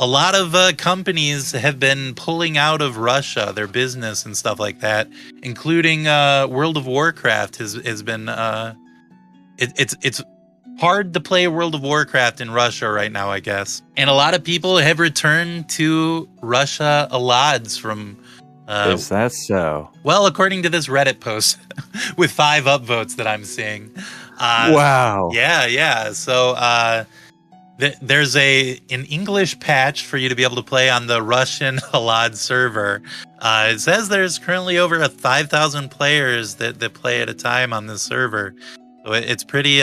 a 0.00 0.06
lot 0.06 0.34
of 0.36 0.54
uh, 0.54 0.72
companies 0.76 1.50
have 1.52 1.80
been 1.80 2.14
pulling 2.14 2.56
out 2.56 2.80
of 2.80 2.98
Russia, 2.98 3.52
their 3.54 3.66
business 3.66 4.24
and 4.24 4.36
stuff 4.36 4.60
like 4.60 4.78
that, 4.80 5.08
including 5.42 6.06
uh, 6.06 6.46
World 6.48 6.76
of 6.76 6.86
Warcraft 6.86 7.56
has 7.56 7.74
has 7.84 8.02
been. 8.02 8.28
Uh, 8.28 8.74
it, 9.58 9.72
it's 9.76 9.96
it's 10.02 10.22
hard 10.78 11.12
to 11.12 11.20
play 11.20 11.48
World 11.48 11.74
of 11.74 11.82
Warcraft 11.82 12.40
in 12.40 12.50
Russia 12.50 12.88
right 12.88 13.10
now, 13.12 13.30
I 13.30 13.40
guess, 13.40 13.82
and 13.96 14.08
a 14.08 14.12
lot 14.14 14.34
of 14.34 14.42
people 14.42 14.76
have 14.78 14.98
returned 14.98 15.68
to 15.70 16.28
Russia 16.40 17.08
Allods 17.10 17.76
from. 17.76 18.16
Uh, 18.68 18.92
Is 18.94 19.08
that 19.08 19.32
so? 19.32 19.90
well, 20.04 20.26
according 20.26 20.62
to 20.62 20.68
this 20.68 20.88
Reddit 20.88 21.20
post 21.20 21.58
with 22.16 22.30
five 22.30 22.64
upvotes 22.64 23.16
that 23.16 23.26
I'm 23.26 23.44
seeing. 23.44 23.90
Uh, 24.38 24.70
wow. 24.72 25.30
yeah, 25.32 25.66
yeah. 25.66 26.12
So 26.12 26.50
uh, 26.50 27.04
th- 27.80 27.96
there's 28.02 28.36
a 28.36 28.78
an 28.90 29.04
English 29.06 29.58
patch 29.58 30.04
for 30.04 30.16
you 30.16 30.28
to 30.28 30.34
be 30.36 30.44
able 30.44 30.56
to 30.56 30.62
play 30.62 30.90
on 30.90 31.06
the 31.06 31.22
Russian 31.22 31.80
Allods 31.94 32.40
server. 32.40 33.02
Uh, 33.40 33.70
it 33.72 33.78
says 33.80 34.08
there's 34.10 34.38
currently 34.38 34.78
over 34.78 35.00
a 35.00 35.08
five 35.08 35.48
thousand 35.48 35.90
players 35.90 36.56
that, 36.56 36.78
that 36.78 36.94
play 36.94 37.22
at 37.22 37.28
a 37.28 37.34
time 37.34 37.72
on 37.72 37.86
this 37.86 38.02
server. 38.02 38.54
So 39.04 39.14
it, 39.14 39.24
it's 39.24 39.44
pretty. 39.44 39.82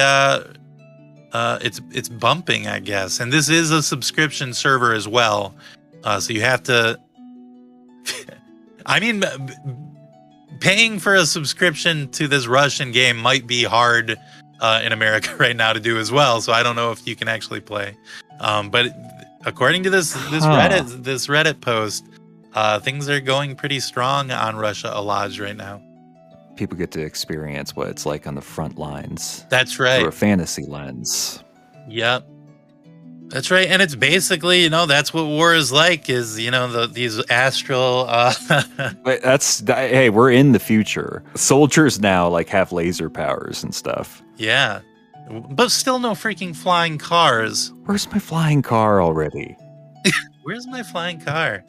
Uh, 1.35 1.59
it's 1.61 1.81
it's 1.91 2.07
bumping, 2.07 2.65
I 2.65 2.79
guess, 2.79 3.19
and 3.19 3.29
this 3.29 3.49
is 3.49 3.69
a 3.69 3.83
subscription 3.83 4.53
server 4.53 4.93
as 4.93 5.05
well. 5.05 5.53
Uh, 6.01 6.17
so 6.21 6.31
you 6.31 6.39
have 6.39 6.63
to. 6.63 6.97
I 8.85 9.01
mean, 9.01 9.21
paying 10.61 10.97
for 10.97 11.13
a 11.13 11.25
subscription 11.25 12.07
to 12.11 12.29
this 12.29 12.47
Russian 12.47 12.93
game 12.93 13.17
might 13.17 13.45
be 13.47 13.65
hard 13.65 14.15
uh, 14.61 14.81
in 14.81 14.93
America 14.93 15.35
right 15.39 15.57
now 15.57 15.73
to 15.73 15.81
do 15.81 15.97
as 15.97 16.09
well. 16.09 16.39
So 16.39 16.53
I 16.53 16.63
don't 16.63 16.77
know 16.77 16.93
if 16.93 17.05
you 17.05 17.17
can 17.17 17.27
actually 17.27 17.59
play. 17.59 17.97
Um, 18.39 18.69
but 18.69 18.95
according 19.45 19.83
to 19.83 19.89
this 19.89 20.13
this 20.31 20.45
Huh. 20.45 20.57
Reddit 20.57 21.03
this 21.03 21.27
Reddit 21.27 21.59
post, 21.59 22.05
uh, 22.53 22.79
things 22.79 23.09
are 23.09 23.19
going 23.19 23.57
pretty 23.57 23.81
strong 23.81 24.31
on 24.31 24.55
Russia 24.55 24.87
Allods 24.87 25.37
right 25.37 25.57
now. 25.57 25.81
People 26.55 26.77
get 26.77 26.91
to 26.91 27.01
experience 27.01 27.75
what 27.75 27.87
it's 27.89 28.05
like 28.05 28.27
on 28.27 28.35
the 28.35 28.41
front 28.41 28.77
lines 28.77 29.45
That's 29.49 29.73
through 29.73 29.85
right. 29.87 30.05
a 30.07 30.11
fantasy 30.11 30.65
lens. 30.65 31.43
Yep. 31.87 32.25
That's 33.27 33.49
right, 33.49 33.67
and 33.67 33.81
it's 33.81 33.95
basically 33.95 34.61
you 34.61 34.69
know 34.69 34.85
that's 34.85 35.11
what 35.11 35.25
war 35.25 35.55
is 35.55 35.71
like 35.71 36.09
is 36.11 36.39
you 36.39 36.51
know 36.51 36.71
the 36.71 36.85
these 36.85 37.19
astral 37.29 38.05
uh, 38.07 38.33
But 39.03 39.23
that's 39.23 39.61
hey, 39.67 40.11
we're 40.11 40.31
in 40.31 40.51
the 40.51 40.59
future. 40.59 41.23
Soldiers 41.33 41.99
now 41.99 42.29
like 42.29 42.49
have 42.49 42.71
laser 42.71 43.09
powers 43.09 43.63
and 43.63 43.73
stuff. 43.73 44.21
yeah, 44.37 44.81
but 45.49 45.71
still 45.71 45.97
no 45.97 46.11
freaking 46.11 46.55
flying 46.55 46.99
cars. 46.99 47.73
Where's 47.85 48.09
my 48.11 48.19
flying 48.19 48.61
car 48.61 49.01
already? 49.01 49.57
Where's 50.43 50.67
my 50.67 50.83
flying 50.83 51.19
car? 51.19 51.63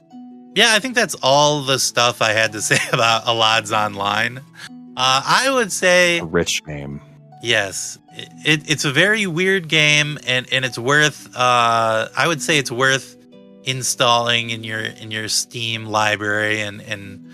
yeah, 0.55 0.75
I 0.75 0.79
think 0.79 0.95
that's 0.95 1.15
all 1.23 1.63
the 1.63 1.79
stuff 1.79 2.21
I 2.21 2.33
had 2.33 2.53
to 2.53 2.61
say 2.71 2.79
about 2.93 3.27
Allods 3.27 3.73
Online. 3.73 4.41
Uh, 4.97 5.23
I 5.27 5.51
would 5.51 5.71
say 5.71 6.19
A 6.21 6.25
rich 6.25 6.63
name. 6.67 7.01
Yes, 7.43 7.99
it, 8.45 8.69
it's 8.69 8.85
a 8.85 8.91
very 8.91 9.27
weird 9.27 9.69
game, 9.69 10.19
and, 10.27 10.51
and 10.51 10.65
it's 10.65 10.79
worth. 10.79 11.29
Uh, 11.37 12.09
I 12.17 12.27
would 12.27 12.41
say 12.41 12.59
it's 12.59 12.73
worth 12.73 13.17
installing 13.65 14.51
in 14.51 14.65
your 14.65 14.81
in 14.81 15.11
your 15.11 15.29
Steam 15.29 15.85
library, 15.87 16.63
and 16.63 16.81
and 16.83 17.29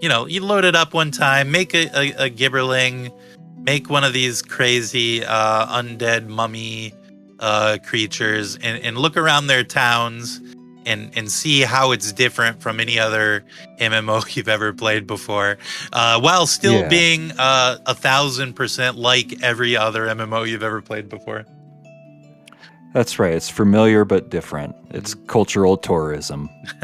you 0.00 0.08
know 0.08 0.26
you 0.26 0.44
load 0.44 0.64
it 0.64 0.74
up 0.74 0.94
one 0.94 1.12
time, 1.12 1.50
make 1.50 1.74
a, 1.74 1.86
a, 1.96 2.26
a 2.26 2.30
gibberling, 2.30 3.12
make 3.56 3.88
one 3.88 4.02
of 4.02 4.12
these 4.12 4.42
crazy 4.42 5.24
uh, 5.24 5.66
undead 5.66 6.26
mummy 6.26 6.92
uh, 7.38 7.78
creatures, 7.84 8.56
and, 8.56 8.82
and 8.82 8.98
look 8.98 9.16
around 9.16 9.46
their 9.46 9.62
towns. 9.62 10.40
And, 10.86 11.10
and 11.14 11.30
see 11.30 11.60
how 11.60 11.92
it's 11.92 12.10
different 12.10 12.62
from 12.62 12.80
any 12.80 12.98
other 12.98 13.44
MMO 13.80 14.24
you've 14.36 14.48
ever 14.48 14.72
played 14.72 15.06
before, 15.06 15.58
uh, 15.92 16.18
while 16.20 16.46
still 16.46 16.80
Yeah. 16.80 16.88
being 16.88 17.32
uh, 17.38 17.78
a 17.86 17.94
thousand 17.94 18.54
percent 18.54 18.96
like 18.96 19.42
every 19.42 19.76
other 19.76 20.06
MMO 20.06 20.48
you've 20.48 20.62
ever 20.62 20.80
played 20.80 21.08
before. 21.10 21.44
That's 22.94 23.18
right. 23.18 23.34
It's 23.34 23.48
familiar 23.50 24.04
but 24.04 24.30
different. 24.30 24.74
It's 24.90 25.14
cultural 25.26 25.76
tourism. 25.76 26.48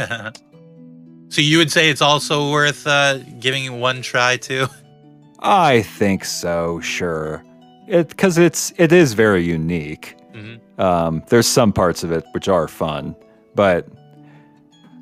so 1.29 1.41
you 1.41 1.59
would 1.59 1.73
say 1.73 1.89
it's 1.91 2.03
also 2.03 2.53
worth 2.53 2.87
uh, 2.87 3.19
giving 3.41 3.81
one 3.81 4.03
try 4.03 4.37
too? 4.37 4.67
I 5.41 5.83
think 5.83 6.25
so. 6.25 6.81
Sure. 6.81 7.43
It 7.89 8.09
because 8.11 8.37
it's 8.39 8.73
it 8.77 8.93
is 8.93 9.15
very 9.15 9.43
unique. 9.45 10.17
Mhm. 10.35 10.61
Um, 10.79 11.23
there's 11.29 11.47
some 11.47 11.73
parts 11.73 12.05
of 12.05 12.13
it 12.13 12.25
which 12.33 12.49
are 12.49 12.69
fun, 12.69 13.17
but 13.57 13.89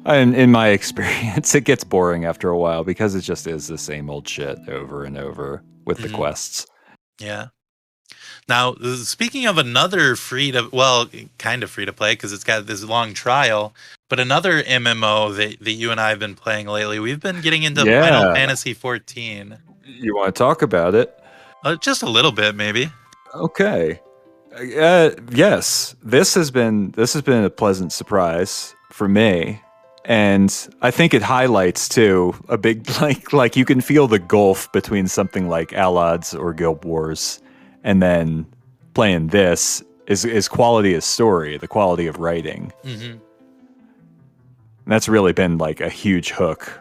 in, 0.07 0.35
in 0.35 0.51
my 0.51 0.69
experience, 0.79 1.55
it 1.55 1.65
gets 1.65 1.85
boring 1.85 2.25
after 2.25 2.49
a 2.49 2.57
while 2.59 2.85
because 2.85 3.15
it 3.15 3.21
just 3.23 3.47
is 3.47 3.67
the 3.69 3.79
same 3.79 4.09
old 4.09 4.27
shit 4.29 4.59
over 4.69 5.05
and 5.05 5.19
over 5.19 5.63
with 5.85 5.99
Mhm. 5.99 6.03
the 6.03 6.09
quests. 6.11 6.67
Yeah. 7.21 7.49
Now, 8.49 8.75
uh, 8.75 8.97
speaking 8.97 9.47
of 9.47 9.57
another 9.57 10.17
free 10.17 10.51
to 10.53 10.69
well, 10.73 11.09
kind 11.39 11.63
of 11.63 11.71
free 11.71 11.87
to 11.87 11.93
play 11.93 12.13
because 12.13 12.33
it's 12.33 12.45
got 12.45 12.67
this 12.67 12.85
long 12.85 13.15
trial, 13.15 13.75
but 14.11 14.21
another 14.21 14.63
MMO 14.63 15.35
that, 15.37 15.61
that 15.61 15.73
you 15.73 15.91
and 15.91 15.99
I 16.01 16.11
have 16.11 16.19
been 16.19 16.35
playing 16.35 16.67
lately, 16.67 16.99
we've 16.99 17.21
been 17.21 17.41
getting 17.41 17.63
into 17.63 17.85
Final 17.85 18.35
Fantasy 18.35 18.75
14. 18.75 19.57
You 19.87 20.15
want 20.15 20.35
to 20.35 20.39
talk 20.39 20.61
about 20.63 20.95
it? 20.95 21.19
Uh, 21.65 21.77
just 21.77 22.03
a 22.03 22.09
little 22.09 22.33
bit, 22.33 22.55
maybe. 22.55 22.91
Okay. 23.35 24.01
Uh, 24.55 25.11
yes, 25.33 25.97
this 26.03 26.35
has 26.35 26.51
been 26.51 26.93
this 26.93 27.13
has 27.13 27.23
been 27.23 27.45
a 27.45 27.51
pleasant 27.51 27.93
surprise 27.93 28.75
for 28.91 29.09
me, 29.09 29.61
and 30.05 30.69
I 30.81 30.91
think 30.91 31.13
it 31.13 31.23
highlights 31.23 31.89
too 31.89 32.35
a 32.49 32.57
big 32.57 32.89
like 33.01 33.33
like 33.33 33.57
you 33.57 33.65
can 33.65 33.81
feel 33.81 34.07
the 34.07 34.19
gulf 34.19 34.71
between 34.73 35.09
something 35.09 35.49
like 35.49 35.73
Allods 35.73 36.35
or 36.35 36.53
Guild 36.53 36.85
Wars, 36.85 37.41
and 37.83 38.01
then 38.03 38.47
playing 38.95 39.29
this 39.29 39.83
is 40.07 40.25
is 40.25 40.49
quality 40.49 40.95
of 40.95 41.03
story, 41.03 41.59
the 41.59 41.69
quality 41.69 42.07
of 42.07 42.19
writing. 42.19 42.73
hmm 42.85 43.15
that's 44.87 45.09
really 45.09 45.33
been 45.33 45.57
like 45.59 45.81
a 45.81 45.89
huge 45.89 46.31
hook. 46.31 46.81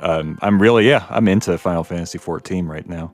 Um, 0.00 0.38
I'm 0.40 0.62
really 0.62 0.88
yeah, 0.88 1.04
I'm 1.10 1.28
into 1.28 1.56
Final 1.58 1.84
Fantasy 1.84 2.16
14 2.18 2.66
right 2.66 2.88
now. 2.88 3.12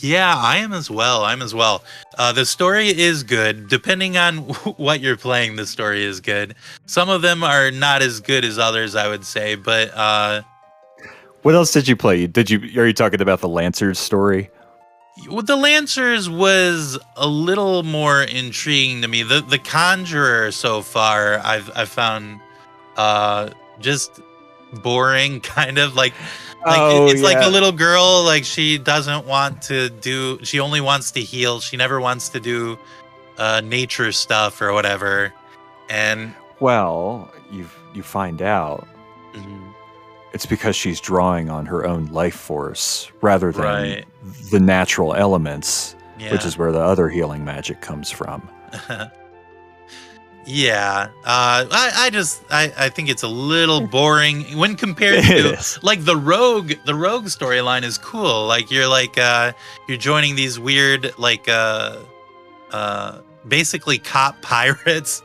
Yeah, 0.00 0.34
I 0.36 0.58
am 0.58 0.72
as 0.72 0.90
well. 0.90 1.24
I'm 1.24 1.40
as 1.40 1.54
well. 1.54 1.82
Uh, 2.18 2.32
the 2.32 2.44
story 2.44 2.88
is 2.88 3.22
good. 3.22 3.68
Depending 3.68 4.16
on 4.16 4.38
what 4.76 5.00
you're 5.00 5.16
playing, 5.16 5.56
the 5.56 5.66
story 5.66 6.04
is 6.04 6.20
good. 6.20 6.54
Some 6.86 7.08
of 7.08 7.22
them 7.22 7.42
are 7.42 7.70
not 7.70 8.02
as 8.02 8.20
good 8.20 8.44
as 8.44 8.58
others, 8.58 8.94
I 8.94 9.08
would 9.08 9.24
say. 9.24 9.54
But 9.54 9.94
uh, 9.94 10.42
What 11.42 11.54
else 11.54 11.72
did 11.72 11.88
you 11.88 11.96
play? 11.96 12.26
Did 12.26 12.50
you 12.50 12.58
are 12.80 12.86
you 12.86 12.92
talking 12.92 13.20
about 13.20 13.40
the 13.40 13.48
Lancers 13.48 13.98
story? 13.98 14.50
Well, 15.30 15.42
the 15.42 15.56
Lancers 15.56 16.28
was 16.28 16.98
a 17.16 17.28
little 17.28 17.84
more 17.84 18.22
intriguing 18.22 19.00
to 19.02 19.08
me. 19.08 19.22
The 19.22 19.42
the 19.42 19.58
Conjurer 19.58 20.50
so 20.50 20.82
far, 20.82 21.38
I've 21.38 21.70
I 21.76 21.84
found 21.84 22.40
uh 22.96 23.50
just 23.80 24.20
boring, 24.82 25.40
kind 25.56 25.78
of 25.78 25.94
like 25.94 26.14
like 26.66 26.78
Oh, 26.80 27.08
it's 27.08 27.22
like 27.22 27.44
a 27.44 27.48
little 27.48 27.72
girl. 27.72 28.22
Like 28.24 28.44
she 28.44 28.78
doesn't 28.78 29.26
want 29.26 29.62
to 29.62 29.90
do. 29.90 30.38
She 30.44 30.60
only 30.60 30.80
wants 30.80 31.10
to 31.12 31.20
heal. 31.20 31.60
She 31.60 31.76
never 31.76 32.00
wants 32.00 32.28
to 32.30 32.40
do 32.40 32.78
uh 33.38 33.60
nature 33.64 34.12
stuff 34.12 34.60
or 34.62 34.72
whatever. 34.72 35.32
And 35.88 36.34
Well, 36.60 37.30
you 37.50 37.68
you 37.94 38.02
find 38.02 38.40
out 38.42 38.86
mm, 39.34 39.74
it's 40.32 40.46
because 40.46 40.74
she's 40.76 41.00
drawing 41.00 41.50
on 41.50 41.66
her 41.66 41.86
own 41.86 42.06
life 42.06 42.34
force 42.34 43.10
rather 43.20 43.52
than 43.52 43.62
Right. 43.62 44.04
the 44.50 44.60
natural 44.60 45.14
elements, 45.14 45.94
yeah. 46.18 46.32
which 46.32 46.44
is 46.44 46.56
where 46.58 46.72
the 46.72 46.80
other 46.80 47.08
healing 47.08 47.44
magic 47.44 47.80
comes 47.80 48.10
from. 48.10 48.48
yeah. 50.46 51.08
Uh, 51.24 51.66
I, 51.70 51.92
I 51.96 52.10
just 52.10 52.42
I, 52.50 52.72
I 52.76 52.88
think 52.88 53.08
it's 53.08 53.22
a 53.22 53.28
little 53.28 53.86
boring 53.86 54.56
when 54.58 54.76
compared 54.76 55.24
to 55.24 55.56
like 55.82 56.04
the 56.04 56.16
rogue 56.16 56.72
the 56.84 56.94
rogue 56.94 57.26
storyline 57.26 57.82
is 57.82 57.98
cool. 57.98 58.46
Like 58.46 58.70
you're 58.70 58.88
like 58.88 59.18
uh 59.18 59.52
you're 59.88 59.98
joining 59.98 60.36
these 60.36 60.58
weird 60.58 61.12
like 61.18 61.48
uh 61.48 61.98
uh 62.70 63.20
basically 63.46 63.98
cop 63.98 64.40
pirates 64.42 65.22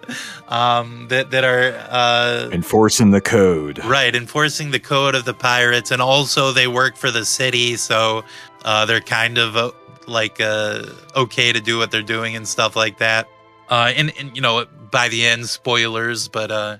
um 0.49 1.07
that 1.09 1.31
that 1.31 1.43
are 1.43 1.73
uh 1.89 2.49
Enforcing 2.51 3.11
the 3.11 3.21
code. 3.21 3.83
right 3.85 4.13
enforcing 4.15 4.71
the 4.71 4.79
code 4.79 5.15
of 5.15 5.23
the 5.25 5.33
pirates 5.33 5.91
and 5.91 6.01
also 6.01 6.51
they 6.51 6.67
work 6.67 6.97
for 6.97 7.11
the 7.11 7.23
city 7.23 7.77
so 7.77 8.23
uh 8.65 8.85
they're 8.85 8.99
kind 8.99 9.37
of 9.37 9.55
uh, 9.55 9.71
like 10.05 10.41
uh 10.41 10.83
okay 11.15 11.53
to 11.53 11.61
do 11.61 11.77
what 11.77 11.91
they're 11.91 12.01
doing 12.01 12.35
and 12.35 12.45
stuff 12.45 12.75
like 12.75 12.97
that 12.97 13.29
uh 13.69 13.91
and, 13.95 14.11
and 14.19 14.35
you 14.35 14.41
know 14.41 14.65
by 14.91 15.07
the 15.09 15.25
end 15.25 15.47
spoilers 15.47 16.27
but 16.27 16.51
uh 16.51 16.77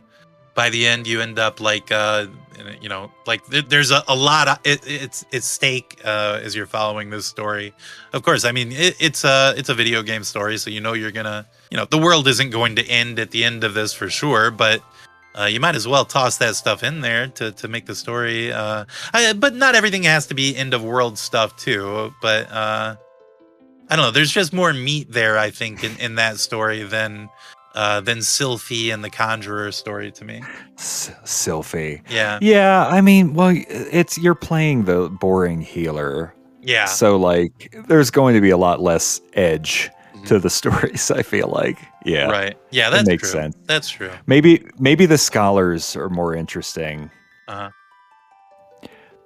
by 0.56 0.70
the 0.70 0.86
end 0.88 1.08
you 1.08 1.22
end 1.22 1.40
up 1.40 1.60
like 1.60 1.92
uh 1.92 2.26
you 2.82 2.90
know 2.90 3.10
like 3.26 3.46
there- 3.48 3.62
there's 3.62 3.92
a, 3.92 4.04
a 4.08 4.16
lot 4.16 4.48
of 4.48 4.60
it, 4.66 4.82
it's 4.86 5.26
it's 5.32 5.46
stake 5.48 6.00
uh 6.04 6.40
as 6.44 6.56
you're 6.56 6.66
following 6.68 7.10
this 7.10 7.26
story. 7.26 7.74
Of 8.14 8.24
course 8.24 8.44
i 8.46 8.52
mean 8.52 8.72
it, 8.72 8.96
it's 9.00 9.24
a 9.24 9.54
it's 9.58 9.70
a 9.70 9.74
video 9.76 10.04
game 10.04 10.24
story 10.24 10.58
so 10.58 10.70
you 10.70 10.82
know 10.82 10.94
you're 10.94 11.12
gonna 11.12 11.48
you 11.72 11.78
know 11.78 11.86
the 11.86 11.98
world 11.98 12.28
isn't 12.28 12.50
going 12.50 12.76
to 12.76 12.86
end 12.88 13.20
at 13.20 13.32
the 13.32 13.44
end 13.44 13.64
of 13.64 13.74
this 13.74 13.94
for 13.94 14.10
sure 14.10 14.52
but 14.52 14.84
uh, 15.36 15.46
you 15.46 15.60
might 15.60 15.76
as 15.76 15.88
well 15.88 16.04
toss 16.04 16.38
that 16.38 16.56
stuff 16.56 16.84
in 16.84 17.02
there 17.02 17.28
to, 17.28 17.52
to 17.54 17.68
make 17.68 17.86
the 17.86 17.96
story 17.96 18.52
uh 18.52 18.84
I, 19.14 19.34
but 19.34 19.56
not 19.56 19.76
everything 19.76 20.04
has 20.04 20.28
to 20.28 20.34
be 20.34 20.56
end 20.58 20.74
of 20.74 20.84
world 20.84 21.18
stuff 21.18 21.56
too 21.56 22.14
but 22.22 22.52
uh 22.52 22.96
i 23.90 23.96
don't 23.96 24.06
know 24.06 24.12
there's 24.12 24.32
just 24.32 24.54
more 24.54 24.74
meat 24.74 25.12
there 25.12 25.38
i 25.38 25.50
think 25.50 25.84
in, 25.84 25.96
in 26.00 26.16
that 26.16 26.38
story 26.40 26.84
than 26.84 27.30
uh 27.76 28.02
than 28.02 28.20
sylphie 28.20 28.94
and 28.94 29.04
the 29.04 29.10
conjurer 29.10 29.72
story 29.72 30.12
to 30.12 30.26
me 30.26 30.42
S- 30.78 31.12
Sylphie. 31.26 32.02
yeah 32.10 32.40
Yeah, 32.42 32.88
I 32.88 33.02
mean, 33.02 33.34
well, 33.34 33.54
it's 33.70 34.18
you're 34.18 34.34
playing 34.34 34.86
the 34.86 35.10
boring 35.10 35.60
healer, 35.62 36.34
yeah 36.62 36.86
so 36.86 37.18
like, 37.18 37.76
there's 37.88 38.10
going 38.12 38.34
to 38.36 38.42
be 38.42 38.50
a 38.50 38.58
lot 38.58 38.82
less 38.82 39.20
edge 39.34 39.90
Mhm. 40.16 40.26
to 40.28 40.40
the 40.40 40.50
stories. 40.60 41.12
I 41.12 41.22
feel 41.22 41.48
like, 41.50 41.78
yeah, 42.06 42.26
right 42.30 42.58
yeah 42.72 42.90
That 42.90 43.06
makes 43.06 43.24
true 43.32 43.42
sense. 43.42 43.56
that's 43.68 43.90
true 43.90 44.12
Maybe 44.26 44.66
maybe 44.80 45.06
the 45.06 45.18
scholars 45.18 45.96
are 45.96 46.10
more 46.10 46.34
interesting. 46.36 47.12
uh-huh 47.48 47.70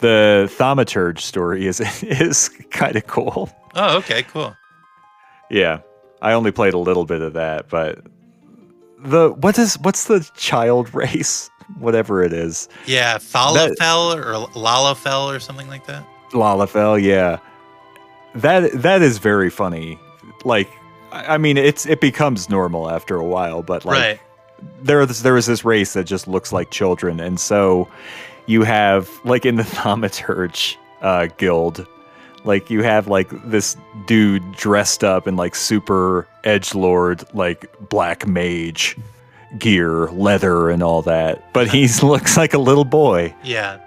The 0.04 0.52
thaumaturge 0.58 1.20
story 1.20 1.66
is 1.66 1.80
is 2.04 2.50
kind 2.72 2.98
of 2.98 3.08
cool. 3.08 3.50
oh 3.74 3.98
okay 4.00 4.24
cool 4.24 4.54
Yeah, 5.50 5.80
I 6.22 6.34
only 6.34 6.52
played 6.52 6.74
a 6.74 6.78
little 6.78 7.06
bit 7.06 7.22
of 7.22 7.32
that, 7.34 7.70
but 7.70 8.00
the 9.00 9.30
what 9.32 9.58
is 9.58 9.80
what's 9.80 10.04
the 10.06 10.30
child 10.36 10.94
race, 10.94 11.50
whatever 11.80 12.22
it 12.22 12.34
is, 12.34 12.68
yeah 12.86 13.18
falafel 13.18 14.14
or 14.14 14.46
lalafel 14.54 15.34
or 15.34 15.40
something 15.40 15.70
like 15.70 15.88
that 15.88 16.06
Lalafell. 16.32 17.02
Yeah, 17.02 17.38
that 18.36 18.74
that 18.74 19.02
is 19.02 19.20
very 19.20 19.50
funny. 19.50 19.98
Like, 20.44 20.70
I 21.14 21.36
I 21.36 21.38
mean, 21.38 21.56
it's 21.56 21.86
it 21.86 22.02
becomes 22.02 22.50
normal 22.50 22.90
after 22.92 23.16
a 23.16 23.24
while, 23.24 23.64
but 23.64 23.86
like 23.86 23.96
right 23.96 24.20
there 24.82 25.06
there 25.06 25.38
is 25.38 25.46
this 25.46 25.64
race 25.64 25.94
that 25.94 26.04
just 26.04 26.28
looks 26.28 26.52
like 26.52 26.72
children, 26.72 27.22
and 27.22 27.40
so 27.40 27.88
you 28.46 28.64
have 28.64 29.10
like 29.26 29.46
in 29.46 29.56
the 29.56 29.64
thaumaturge 29.78 30.76
uh, 31.02 31.28
guild, 31.38 31.86
like 32.44 32.70
you 32.70 32.84
have 32.84 33.08
like 33.08 33.30
this 33.46 33.78
dude 34.06 34.52
dressed 34.54 35.04
up 35.04 35.28
in 35.28 35.36
like 35.36 35.56
super 35.56 36.28
edge 36.44 36.76
lord 36.76 37.24
like 37.34 37.74
black 37.90 38.28
mage 38.28 38.98
gear, 39.60 40.08
leather, 40.12 40.70
and 40.70 40.82
all 40.82 41.02
that, 41.04 41.54
but 41.54 41.68
he 41.68 41.88
looks 42.04 42.38
like 42.38 42.54
a 42.54 42.58
little 42.58 42.86
boy. 42.86 43.34
Yeah. 43.44 43.78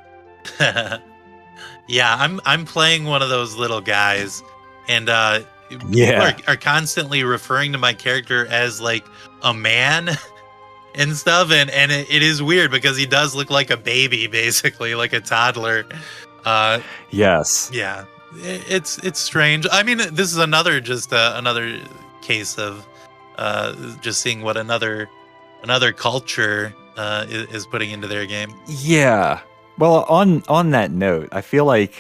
yeah, 1.89 2.17
I'm 2.19 2.41
I'm 2.45 2.65
playing 2.65 3.05
one 3.05 3.21
of 3.23 3.29
those 3.29 3.57
little 3.57 3.81
guys 3.81 4.43
and 4.89 5.09
uh 5.09 5.41
Yeah. 5.89 6.35
are, 6.47 6.53
are 6.53 6.57
constantly 6.57 7.25
referring 7.25 7.73
to 7.73 7.79
my 7.79 7.93
character 7.93 8.47
as 8.47 8.81
like 8.81 9.05
a 9.43 9.53
man 9.53 10.11
and 10.97 11.16
stuff, 11.16 11.51
and 11.51 11.70
and 11.70 11.92
it, 11.92 12.11
it 12.11 12.22
is 12.22 12.42
weird 12.42 12.70
because 12.70 12.97
he 12.97 13.07
does 13.07 13.34
look 13.34 13.51
like 13.51 13.70
a 13.70 13.76
baby, 13.76 14.26
basically 14.42 14.94
like 14.94 15.12
a 15.12 15.20
toddler. 15.20 15.84
Uh, 16.44 16.80
Yes. 17.11 17.70
yeah, 17.72 18.05
i- 18.34 18.62
it's 18.68 18.99
it's 18.99 19.20
strange. 19.20 19.66
I 19.70 19.82
mean, 19.82 19.99
this 19.99 20.32
is 20.32 20.38
another 20.38 20.80
just 20.80 21.12
uh, 21.12 21.34
another 21.36 21.78
case 22.22 22.59
of 22.59 22.86
uh, 23.38 23.74
just 24.01 24.20
seeing 24.20 24.42
what 24.42 24.57
another 24.57 25.09
another 25.62 25.92
culture 25.92 26.74
uh, 26.97 27.26
is, 27.28 27.47
is 27.55 27.66
putting 27.66 27.90
into 27.90 28.07
their 28.07 28.26
game. 28.26 28.53
Yeah. 28.68 29.40
Well, 29.78 30.05
on 30.09 30.42
on 30.49 30.70
that 30.70 30.90
note, 30.90 31.28
I 31.32 31.40
feel 31.42 31.64
like 31.66 31.92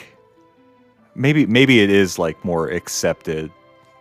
maybe 1.14 1.44
maybe 1.46 1.80
it 1.80 1.90
is 1.90 2.18
like 2.18 2.42
more 2.44 2.68
accepted. 2.68 3.50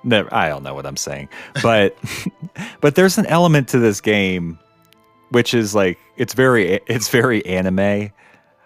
No, 0.03 0.27
I 0.31 0.47
don't 0.49 0.61
know 0.63 0.75
what 0.75 0.85
I'm 0.85 0.97
saying, 0.97 1.29
but 1.63 1.97
but 2.81 2.93
there's 2.95 3.17
an 3.17 3.25
element 3.25 3.67
to 3.69 3.79
this 3.79 3.99
game 3.99 4.59
which 5.35 5.53
is 5.53 5.75
like 5.75 5.99
it's 6.15 6.33
very 6.33 6.79
it's 6.87 7.09
very 7.09 7.45
anime. 7.45 7.79
I 7.79 8.11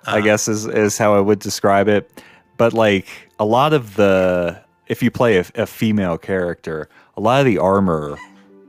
Uh, 0.06 0.22
guess 0.22 0.48
is 0.48 0.68
is 0.68 1.00
how 1.00 1.16
I 1.16 1.20
would 1.20 1.40
describe 1.40 1.88
it. 1.88 2.24
But 2.58 2.74
like 2.74 3.08
a 3.40 3.46
lot 3.46 3.74
of 3.74 3.96
the 3.96 4.62
if 4.86 5.02
you 5.02 5.10
play 5.10 5.38
a, 5.40 5.46
a 5.56 5.66
female 5.66 6.20
character, 6.20 6.88
a 7.18 7.22
lot 7.22 7.40
of 7.40 7.48
the 7.48 7.58
armor 7.58 8.20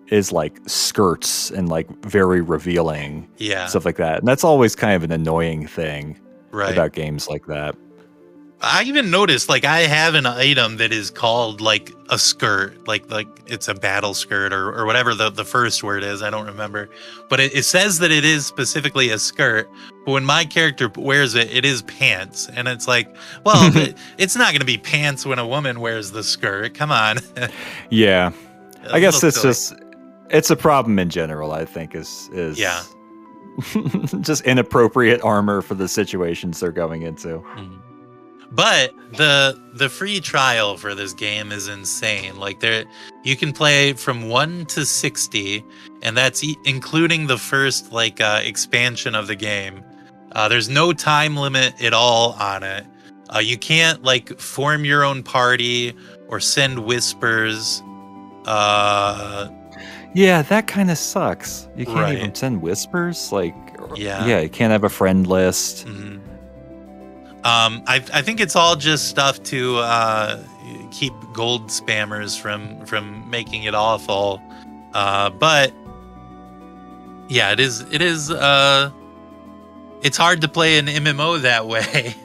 is 0.08 0.32
like 0.32 0.58
skirts 0.66 1.50
and 1.50 1.68
like 1.68 1.88
very 2.06 2.40
revealing 2.40 3.28
Yeah, 3.36 3.66
stuff 3.66 3.84
like 3.84 3.98
that. 3.98 4.20
And 4.20 4.26
that's 4.26 4.44
always 4.44 4.74
kind 4.74 4.94
of 4.96 5.02
an 5.02 5.12
annoying 5.12 5.66
thing 5.66 6.18
right. 6.52 6.72
about 6.72 6.94
games 6.94 7.28
like 7.28 7.44
that. 7.48 7.74
I 8.62 8.82
even 8.84 9.10
noticed 9.10 9.48
like 9.48 9.64
I 9.64 9.80
have 9.80 10.14
an 10.14 10.26
item 10.26 10.76
that 10.78 10.92
is 10.92 11.10
called 11.10 11.62
like 11.62 11.94
a 12.10 12.18
skirt, 12.18 12.86
like 12.86 13.10
like 13.10 13.26
it's 13.46 13.68
a 13.68 13.74
battle 13.74 14.12
skirt 14.12 14.52
or, 14.52 14.68
or 14.78 14.84
whatever 14.84 15.14
the, 15.14 15.30
the 15.30 15.44
first 15.46 15.82
word 15.82 16.02
is. 16.04 16.22
I 16.22 16.28
don't 16.28 16.44
remember, 16.46 16.90
but 17.30 17.40
it, 17.40 17.54
it 17.54 17.62
says 17.64 18.00
that 18.00 18.10
it 18.10 18.24
is 18.24 18.44
specifically 18.44 19.08
a 19.10 19.18
skirt. 19.18 19.70
But 20.04 20.12
when 20.12 20.24
my 20.26 20.44
character 20.44 20.90
wears 20.94 21.34
it, 21.34 21.50
it 21.50 21.64
is 21.64 21.80
pants, 21.82 22.48
and 22.54 22.68
it's 22.68 22.86
like, 22.86 23.08
well, 23.46 23.74
it- 23.76 23.96
it's 24.18 24.36
not 24.36 24.48
going 24.52 24.60
to 24.60 24.66
be 24.66 24.76
pants 24.78 25.24
when 25.24 25.38
a 25.38 25.46
woman 25.46 25.80
wears 25.80 26.10
the 26.10 26.22
skirt. 26.22 26.74
Come 26.74 26.92
on. 26.92 27.18
Yeah. 27.90 28.32
A 28.84 28.94
I 28.94 29.00
guess 29.00 29.22
it's 29.24 29.36
silly. 29.40 29.50
just 29.50 29.74
it's 30.30 30.50
a 30.50 30.56
problem 30.56 30.98
in 30.98 31.08
general, 31.10 31.52
I 31.52 31.64
think 31.64 31.94
is 31.94 32.28
is 32.32 32.58
Yeah. 32.58 32.82
just 34.20 34.42
inappropriate 34.44 35.22
armor 35.22 35.60
for 35.62 35.74
the 35.74 35.88
situations 35.88 36.60
they're 36.60 36.72
going 36.72 37.02
into. 37.02 37.38
Mhm. 37.56 37.78
But 38.52 38.92
the 39.16 39.56
the 39.74 39.88
free 39.88 40.18
trial 40.20 40.76
for 40.76 40.94
this 40.94 41.12
game 41.12 41.52
is 41.52 41.68
insane. 41.68 42.36
Like 42.36 42.58
there, 42.60 42.84
you 43.22 43.36
can 43.36 43.52
play 43.52 43.92
from 43.92 44.28
one 44.28 44.66
to 44.66 44.84
sixty, 44.84 45.64
and 46.02 46.16
that's 46.16 46.42
e- 46.42 46.56
including 46.64 47.26
the 47.28 47.38
first 47.38 47.92
like 47.92 48.20
uh, 48.20 48.40
expansion 48.42 49.14
of 49.14 49.28
the 49.28 49.36
game. 49.36 49.84
Uh, 50.32 50.48
there's 50.48 50.68
no 50.68 50.92
time 50.92 51.36
limit 51.36 51.80
at 51.82 51.92
all 51.92 52.32
on 52.40 52.62
it. 52.64 52.84
Uh, 53.34 53.38
you 53.38 53.56
can't 53.56 54.02
like 54.02 54.38
form 54.40 54.84
your 54.84 55.04
own 55.04 55.22
party 55.22 55.94
or 56.28 56.40
send 56.40 56.80
whispers. 56.84 57.82
Uh, 58.46 59.48
Yeah, 60.14 60.42
that 60.42 60.66
kind 60.66 60.90
of 60.90 60.98
sucks. 60.98 61.68
You 61.76 61.86
can't 61.86 61.98
Right. 61.98 62.18
even 62.18 62.34
send 62.34 62.62
whispers 62.62 63.30
like 63.30 63.54
Yeah. 63.94 64.26
Yeah, 64.26 64.40
you 64.40 64.48
can't 64.48 64.72
have 64.72 64.82
a 64.84 64.88
friend 64.88 65.26
list. 65.26 65.86
mhm. 65.86 66.18
Um, 67.44 67.82
I 67.86 68.04
I 68.12 68.22
think 68.22 68.40
it's 68.40 68.54
all 68.56 68.76
just 68.76 69.08
stuff 69.08 69.42
to 69.44 69.78
uh, 69.78 70.42
keep 70.90 71.12
gold 71.32 71.68
spammers 71.68 72.38
from 72.38 72.84
from 72.86 73.28
making 73.30 73.62
it 73.64 73.74
awful. 73.74 74.42
Uh, 74.92 75.30
but 75.30 75.72
yeah, 77.28 77.52
it 77.52 77.60
is 77.60 77.80
it 77.92 78.02
is 78.02 78.30
uh, 78.30 78.90
it's 80.02 80.16
hard 80.16 80.40
to 80.42 80.48
play 80.48 80.78
an 80.78 80.86
MMO 80.86 81.40
that 81.42 81.66
way. 81.66 82.14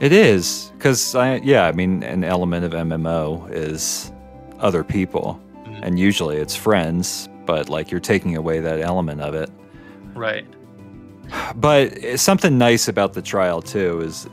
It 0.00 0.12
is 0.12 0.70
cuz 0.78 1.16
I 1.16 1.36
yeah, 1.42 1.64
I 1.66 1.72
mean 1.72 2.04
an 2.04 2.22
element 2.22 2.64
of 2.64 2.70
MMO 2.72 3.50
is 3.50 4.12
other 4.60 4.84
people 4.84 5.40
Mhm. 5.66 5.80
and 5.82 5.98
usually 5.98 6.36
it's 6.36 6.54
friends, 6.54 7.28
but 7.46 7.68
like 7.68 7.90
you're 7.90 7.98
taking 7.98 8.36
away 8.36 8.60
that 8.60 8.78
element 8.80 9.20
of 9.20 9.34
it. 9.34 9.50
right. 10.14 10.46
But 11.56 12.18
something 12.18 12.58
nice 12.58 12.88
about 12.88 13.12
the 13.14 13.22
trial 13.22 13.62
too 13.62 14.00
is, 14.00 14.26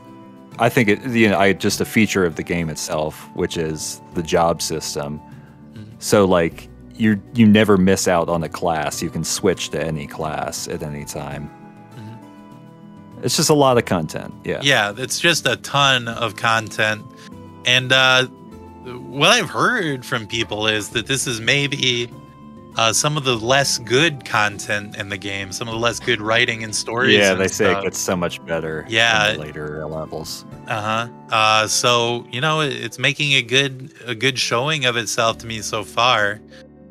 I 0.58 0.68
think 0.68 0.88
it 0.88 1.02
you 1.06 1.28
know 1.28 1.38
I 1.38 1.52
just 1.52 1.80
a 1.80 1.84
feature 1.84 2.24
of 2.24 2.36
the 2.36 2.42
game 2.42 2.70
itself, 2.70 3.28
which 3.34 3.56
is 3.56 4.00
the 4.14 4.22
job 4.22 4.62
system. 4.62 5.20
Mhm. 5.74 5.84
So 5.98 6.24
like 6.24 6.68
you 6.94 7.20
you 7.34 7.46
never 7.46 7.76
miss 7.76 8.08
out 8.08 8.28
on 8.28 8.42
a 8.42 8.48
class. 8.48 9.02
You 9.02 9.10
can 9.10 9.24
switch 9.24 9.68
to 9.70 9.82
any 9.84 10.06
class 10.06 10.66
at 10.68 10.82
any 10.82 11.04
time. 11.04 11.50
Mhm. 11.98 13.24
It's 13.24 13.36
just 13.36 13.50
a 13.50 13.54
lot 13.54 13.76
of 13.76 13.84
content. 13.84 14.32
Yeah. 14.44 14.60
Yeah, 14.62 14.94
it's 14.96 15.20
just 15.20 15.46
a 15.46 15.56
ton 15.56 16.08
of 16.08 16.36
content. 16.36 17.02
And 17.66 17.92
uh, 17.92 18.26
what 19.10 19.30
I've 19.30 19.50
heard 19.50 20.04
from 20.06 20.26
people 20.26 20.66
is 20.68 20.90
that 20.90 21.06
this 21.06 21.26
is 21.26 21.40
maybe 21.40 22.08
uh, 22.76 22.92
some 22.92 23.16
of 23.16 23.24
the 23.24 23.36
less 23.36 23.78
good 23.78 24.24
content 24.24 24.96
in 24.98 25.08
the 25.08 25.16
game, 25.16 25.50
some 25.52 25.66
of 25.68 25.74
the 25.74 25.80
less 25.80 25.98
good 25.98 26.20
writing 26.20 26.62
and 26.64 26.74
stories. 26.74 27.14
Yeah, 27.16 27.32
and 27.32 27.40
they 27.40 27.48
say 27.48 27.72
it 27.76 27.82
gets 27.82 27.98
so 27.98 28.16
much 28.16 28.44
better. 28.46 28.82
in 28.82 28.90
Yeah. 28.90 29.34
later 29.38 29.86
levels. 29.86 30.44
Uh-huh. 30.68 31.08
Uh 31.30 31.66
So 31.66 32.26
you 32.30 32.40
know, 32.40 32.60
it's 32.60 32.98
making 32.98 33.32
a 33.34 33.42
good 33.42 33.92
a 34.06 34.14
good 34.14 34.38
showing 34.38 34.84
of 34.84 34.96
itself 34.96 35.38
to 35.38 35.46
me 35.46 35.62
so 35.62 35.84
far. 35.84 36.40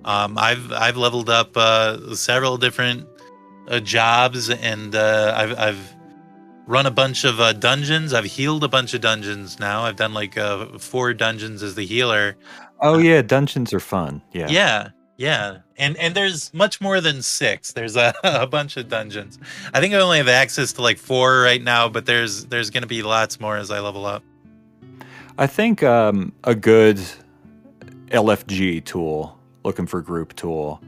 Um, 0.06 0.38
I've 0.38 0.72
I've 0.72 0.98
leveled 0.98 1.30
up 1.30 1.56
uh, 1.58 2.14
several 2.16 2.58
different 2.58 3.08
uh, 3.68 3.80
jobs, 3.80 4.50
and 4.50 4.96
uh, 4.96 5.34
I've 5.36 5.58
I've 5.60 5.96
run 6.68 6.86
a 6.86 6.92
bunch 6.92 7.24
of 7.26 7.40
uh, 7.40 7.54
dungeons. 7.54 8.14
I've 8.14 8.26
healed 8.26 8.64
a 8.64 8.68
bunch 8.68 8.94
of 8.94 9.02
dungeons 9.02 9.60
now. 9.60 9.82
I've 9.84 9.96
done 9.96 10.14
like 10.14 10.38
uh, 10.38 10.78
four 10.80 11.14
dungeons 11.14 11.64
as 11.64 11.74
the 11.76 11.86
healer. 11.86 12.36
Oh 12.82 12.98
yeah, 13.00 13.22
dungeons 13.24 13.74
are 13.74 13.80
fun. 13.80 14.22
Yeah. 14.32 14.48
Yeah, 14.50 14.90
yeah, 15.18 15.60
and 15.78 15.96
and 15.98 16.14
there's 16.14 16.54
much 16.54 16.82
more 16.82 17.00
than 17.00 17.22
six. 17.22 17.74
There's 17.74 17.96
a, 17.96 18.14
a 18.24 18.48
bunch 18.48 18.78
of 18.78 18.90
dungeons. 18.90 19.40
I 19.74 19.80
think 19.80 19.94
I 19.94 19.98
only 19.98 20.18
have 20.18 20.28
access 20.28 20.74
to 20.74 20.82
like 20.82 20.98
four 20.98 21.42
right 21.42 21.62
now, 21.62 21.88
but 21.90 22.06
there's 22.06 22.46
there's 22.46 22.70
gonna 22.70 22.88
be 22.88 23.02
lots 23.02 23.40
more 23.40 23.58
as 23.58 23.72
I 23.72 23.80
level 23.80 24.06
up. 24.06 24.24
I 25.38 25.48
think 25.48 25.84
um, 25.84 26.32
a 26.44 26.56
good 26.56 27.00
LFG 28.08 28.84
tool, 28.86 29.38
looking 29.64 29.86
for 29.86 30.02
group 30.02 30.36
tool, 30.36 30.82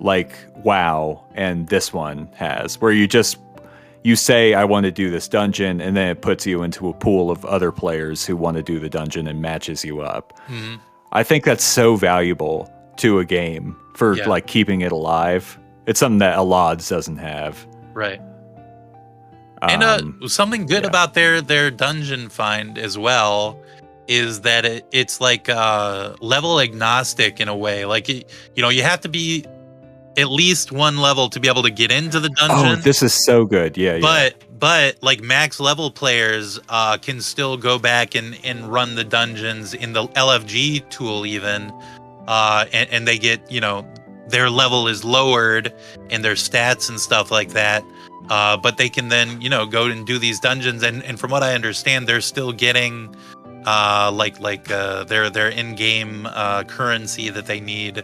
like 0.00 0.34
WoW 0.56 1.24
and 1.34 1.68
this 1.68 1.92
one 1.92 2.28
has, 2.34 2.80
where 2.80 2.92
you 2.92 3.06
just 3.06 3.38
you 4.04 4.16
say 4.16 4.54
I 4.54 4.64
want 4.64 4.84
to 4.84 4.92
do 4.92 5.10
this 5.10 5.28
dungeon, 5.28 5.80
and 5.80 5.96
then 5.96 6.08
it 6.08 6.22
puts 6.22 6.46
you 6.46 6.62
into 6.62 6.88
a 6.88 6.94
pool 6.94 7.30
of 7.30 7.44
other 7.44 7.72
players 7.72 8.24
who 8.24 8.36
want 8.36 8.56
to 8.56 8.62
do 8.62 8.78
the 8.78 8.88
dungeon 8.88 9.26
and 9.26 9.42
matches 9.42 9.84
you 9.84 10.00
up. 10.00 10.32
Mhm. 10.48 10.80
I 11.12 11.22
think 11.22 11.44
that's 11.44 11.64
so 11.64 11.96
valuable 11.96 12.70
to 12.98 13.18
a 13.18 13.24
game 13.24 13.76
for 13.94 14.16
Yeah. 14.16 14.28
like 14.28 14.46
keeping 14.46 14.80
it 14.82 14.92
alive. 14.92 15.58
It's 15.86 16.00
something 16.00 16.18
that 16.18 16.34
Allods 16.36 16.88
doesn't 16.88 17.18
have. 17.18 17.66
Right. 17.94 18.20
And 19.62 19.82
uh, 19.82 19.98
Um, 20.02 20.20
something 20.28 20.66
good 20.66 20.82
yeah. 20.82 20.88
about 20.88 21.14
their 21.14 21.40
their 21.40 21.70
dungeon 21.70 22.28
find 22.28 22.76
as 22.78 22.98
well 22.98 23.58
is 24.06 24.42
that 24.42 24.64
it, 24.64 24.86
it's 24.92 25.20
like 25.20 25.48
uh, 25.48 26.14
level 26.20 26.60
agnostic 26.60 27.40
in 27.40 27.48
a 27.48 27.56
way. 27.56 27.84
Like 27.84 28.08
it, 28.08 28.30
you 28.54 28.62
know, 28.62 28.68
you 28.68 28.82
have 28.82 29.00
to 29.00 29.08
be 29.08 29.44
at 30.16 30.30
least 30.30 30.72
one 30.72 30.98
level 30.98 31.28
to 31.28 31.40
be 31.40 31.48
able 31.48 31.62
to 31.62 31.70
get 31.70 31.90
into 31.90 32.20
the 32.20 32.30
oh, 32.40 32.48
dungeon. 32.48 32.82
this 32.84 33.02
is 33.02 33.12
so 33.12 33.44
good. 33.44 33.76
Yeah, 33.76 33.94
yeah. 33.94 34.00
but 34.00 34.58
but 34.58 34.96
like 35.02 35.20
max 35.22 35.58
level 35.58 35.90
players 35.90 36.60
uh, 36.68 36.98
can 36.98 37.20
still 37.20 37.56
go 37.56 37.78
back 37.78 38.14
and 38.14 38.38
and 38.44 38.70
run 38.70 38.94
the 38.94 39.04
dungeons 39.04 39.74
in 39.74 39.92
the 39.92 40.06
LFG 40.08 40.88
tool 40.90 41.26
even, 41.26 41.72
uh, 42.26 42.66
and, 42.72 42.88
and 42.90 43.08
they 43.08 43.18
get 43.18 43.50
you 43.50 43.60
know 43.60 43.86
their 44.28 44.50
level 44.50 44.88
is 44.88 45.04
lowered 45.04 45.72
and 46.10 46.24
their 46.24 46.34
stats 46.34 46.88
and 46.88 47.00
stuff 47.00 47.30
like 47.30 47.50
that. 47.50 47.84
Uh, 48.28 48.56
but 48.56 48.76
they 48.76 48.88
can 48.88 49.08
then 49.08 49.40
you 49.40 49.48
know 49.48 49.66
go 49.66 49.86
and 49.86 50.06
do 50.06 50.18
these 50.18 50.40
dungeons 50.40 50.82
and, 50.82 51.02
and 51.04 51.20
from 51.20 51.30
what 51.30 51.42
I 51.42 51.54
understand 51.54 52.08
they're 52.08 52.20
still 52.20 52.52
getting 52.52 53.14
uh, 53.66 54.10
like 54.12 54.40
like 54.40 54.70
uh, 54.70 55.04
their 55.04 55.30
their 55.30 55.48
in-game 55.48 56.26
uh, 56.26 56.64
currency 56.64 57.30
that 57.30 57.46
they 57.46 57.60
need 57.60 58.02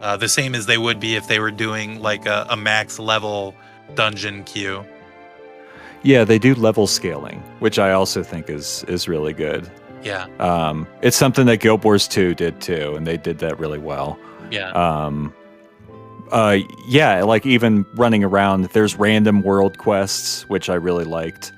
uh, 0.00 0.16
the 0.16 0.28
same 0.28 0.54
as 0.54 0.66
they 0.66 0.78
would 0.78 0.98
be 0.98 1.14
if 1.14 1.28
they 1.28 1.38
were 1.38 1.50
doing 1.50 2.00
like 2.00 2.26
a, 2.26 2.46
a 2.50 2.56
max 2.56 2.98
level 2.98 3.54
dungeon 3.94 4.44
queue. 4.44 4.84
Yeah, 6.02 6.24
they 6.24 6.38
do 6.38 6.54
level 6.54 6.86
scaling, 6.86 7.40
which 7.58 7.78
I 7.78 7.92
also 7.92 8.22
think 8.22 8.48
is 8.48 8.84
is 8.88 9.08
really 9.08 9.32
good. 9.32 9.70
Yeah, 10.02 10.26
Um, 10.38 10.86
it's 11.02 11.16
something 11.16 11.46
that 11.46 11.58
Guild 11.58 11.84
Wars 11.84 12.08
2 12.08 12.34
did 12.34 12.60
too, 12.60 12.94
and 12.96 13.06
they 13.06 13.16
did 13.16 13.38
that 13.40 13.58
really 13.58 13.78
well. 13.78 14.18
yeah, 14.50 14.70
Um, 14.72 15.32
uh, 16.32 16.58
yeah, 16.88 17.22
like 17.22 17.44
even 17.46 17.84
running 17.96 18.24
around, 18.24 18.64
there's 18.66 18.96
random 18.96 19.42
world 19.42 19.78
quests, 19.78 20.48
which 20.48 20.70
I 20.70 20.74
really 20.74 21.04
liked. 21.04 21.52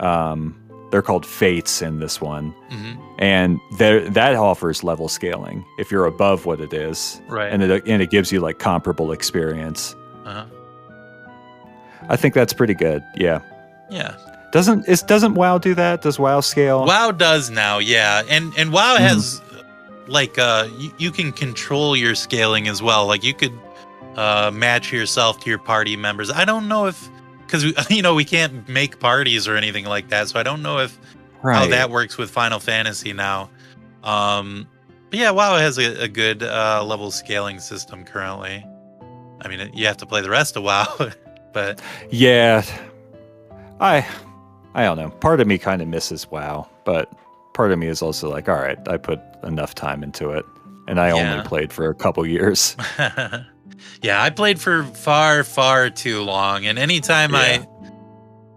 Um, 0.00 0.54
they're 0.90 1.02
called 1.02 1.26
fates 1.26 1.82
in 1.82 1.98
this 2.00 2.20
one, 2.20 2.54
hmm 2.70 2.92
and 3.18 3.58
that 3.78 4.36
offers 4.36 4.84
level 4.84 5.08
scaling 5.08 5.64
if 5.76 5.90
you're 5.90 6.06
above 6.06 6.46
what 6.46 6.60
it 6.60 6.72
is, 6.72 7.20
right. 7.28 7.52
and 7.52 7.62
it 7.64 7.82
and 7.86 8.00
it 8.00 8.10
gives 8.10 8.30
you 8.30 8.38
like 8.40 8.58
comparable 8.60 9.10
experience. 9.12 9.96
Uh-huh. 10.24 10.44
I 12.08 12.16
think 12.16 12.32
that's 12.32 12.52
pretty 12.52 12.74
good. 12.74 13.02
Yeah. 13.16 13.40
Yeah. 13.90 14.14
Doesn't 14.52 14.88
is 14.88 15.02
doesn't 15.02 15.34
WoW 15.34 15.58
do 15.58 15.74
that? 15.74 16.02
Does 16.02 16.18
WoW 16.18 16.40
scale? 16.40 16.84
WoW 16.86 17.10
does 17.12 17.50
now, 17.50 17.78
yeah, 17.78 18.22
and 18.28 18.52
and 18.56 18.72
WoW 18.72 18.96
Mhm. 18.96 19.00
has 19.00 19.42
like 20.06 20.38
uh 20.38 20.68
you, 20.78 20.90
you 20.98 21.10
can 21.10 21.32
control 21.32 21.94
your 21.96 22.14
scaling 22.14 22.66
as 22.68 22.82
well. 22.82 23.06
Like 23.06 23.22
you 23.24 23.34
could 23.34 23.52
uh 24.16 24.50
match 24.54 24.90
yourself 24.92 25.38
to 25.40 25.50
your 25.50 25.58
party 25.58 25.96
members. 25.96 26.30
I 26.30 26.44
don't 26.46 26.66
know 26.66 26.86
if 26.86 27.08
because 27.46 27.64
we 27.64 27.74
you 27.96 28.00
know 28.02 28.14
we 28.14 28.24
can't 28.24 28.66
make 28.68 28.98
parties 29.00 29.46
or 29.46 29.56
anything 29.56 29.84
like 29.84 30.08
that, 30.08 30.28
so 30.28 30.40
I 30.40 30.42
don't 30.42 30.62
know 30.62 30.78
if 30.78 30.98
how 31.42 31.66
that 31.68 31.90
works 31.90 32.16
with 32.16 32.30
Final 32.30 32.58
Fantasy 32.58 33.12
now. 33.12 33.50
Um, 34.02 34.66
but 35.10 35.18
yeah, 35.18 35.30
WoW 35.30 35.56
has 35.58 35.78
a, 35.78 36.04
a 36.04 36.08
good 36.08 36.42
uh, 36.42 36.82
level 36.84 37.10
scaling 37.10 37.60
system 37.60 38.04
currently. 38.04 38.64
I 39.42 39.48
mean, 39.48 39.70
you 39.74 39.86
have 39.86 39.98
to 39.98 40.06
play 40.06 40.20
the 40.22 40.30
rest 40.30 40.56
of 40.56 40.62
WoW, 40.64 41.10
but 41.52 41.80
Yeah. 42.10 42.62
I 43.80 44.04
I 44.78 44.84
don't 44.84 44.96
know. 44.96 45.10
Part 45.10 45.40
of 45.40 45.48
me 45.48 45.58
kind 45.58 45.82
of 45.82 45.88
misses 45.88 46.30
WoW, 46.30 46.68
but 46.84 47.12
part 47.52 47.72
of 47.72 47.80
me 47.80 47.88
is 47.88 48.00
also 48.00 48.30
like, 48.30 48.48
all 48.48 48.54
right, 48.60 48.78
I 48.88 48.96
put 48.96 49.18
enough 49.42 49.74
time 49.74 50.04
into 50.04 50.30
it. 50.30 50.44
And 50.86 51.00
I 51.00 51.08
Yeah. 51.08 51.32
only 51.32 51.44
played 51.44 51.72
for 51.72 51.88
a 51.90 51.94
couple 51.96 52.24
years. 52.24 52.76
yeah, 54.02 54.22
I 54.22 54.30
played 54.30 54.60
for 54.60 54.84
far, 54.84 55.42
far 55.42 55.90
too 55.90 56.22
long, 56.22 56.64
and 56.64 56.78
anytime 56.78 57.32
Yeah. 57.32 57.38
I 57.40 57.68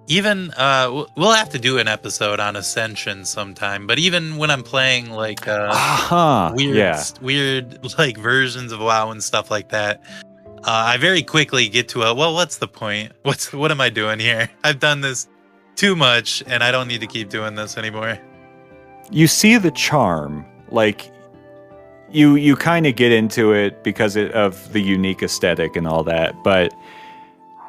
even 0.07 0.51
uh 0.51 1.05
we'll 1.15 1.31
have 1.31 1.49
to 1.49 1.59
do 1.59 1.77
an 1.77 1.87
episode 1.87 2.39
on 2.39 2.55
ascension 2.57 3.23
sometime 3.23 3.87
but 3.87 3.97
even 3.99 4.35
when 4.35 4.49
i'm 4.51 4.63
playing 4.63 5.09
like 5.11 5.47
uh 5.47 5.69
uh-huh. 5.71 6.51
weird 6.55 6.75
Yeah. 6.75 7.01
weird 7.21 7.79
like 7.97 8.17
versions 8.17 8.71
of 8.73 8.79
WoW 8.81 9.11
and 9.11 9.23
stuff 9.23 9.49
like 9.49 9.69
that. 9.69 10.01
Uh, 10.63 10.93
I 10.93 10.97
very 10.97 11.23
quickly 11.23 11.67
get 11.69 11.87
to 11.89 12.03
a 12.03 12.13
well, 12.13 12.33
what's 12.35 12.57
the 12.57 12.67
point? 12.67 13.13
What's 13.23 13.51
what 13.53 13.71
am 13.71 13.79
I 13.81 13.89
doing 13.89 14.19
here? 14.19 14.49
I've 14.63 14.79
done 14.79 15.01
this 15.01 15.27
too 15.75 15.95
much, 15.95 16.43
and 16.47 16.63
I 16.63 16.71
don't 16.71 16.87
need 16.87 17.01
to 17.01 17.07
keep 17.07 17.29
doing 17.29 17.55
this 17.55 17.77
anymore. 17.77 18.17
You 19.09 19.27
see 19.27 19.57
the 19.57 19.71
charm. 19.71 20.45
Like 20.69 21.11
you 22.09 22.35
you 22.35 22.55
kind 22.55 22.85
of 22.87 22.95
get 22.95 23.11
into 23.11 23.53
it 23.53 23.83
because 23.83 24.15
it, 24.15 24.31
of 24.33 24.71
the 24.73 24.79
unique 24.81 25.21
aesthetic 25.23 25.75
and 25.75 25.87
all 25.87 26.03
that, 26.05 26.35
but 26.43 26.73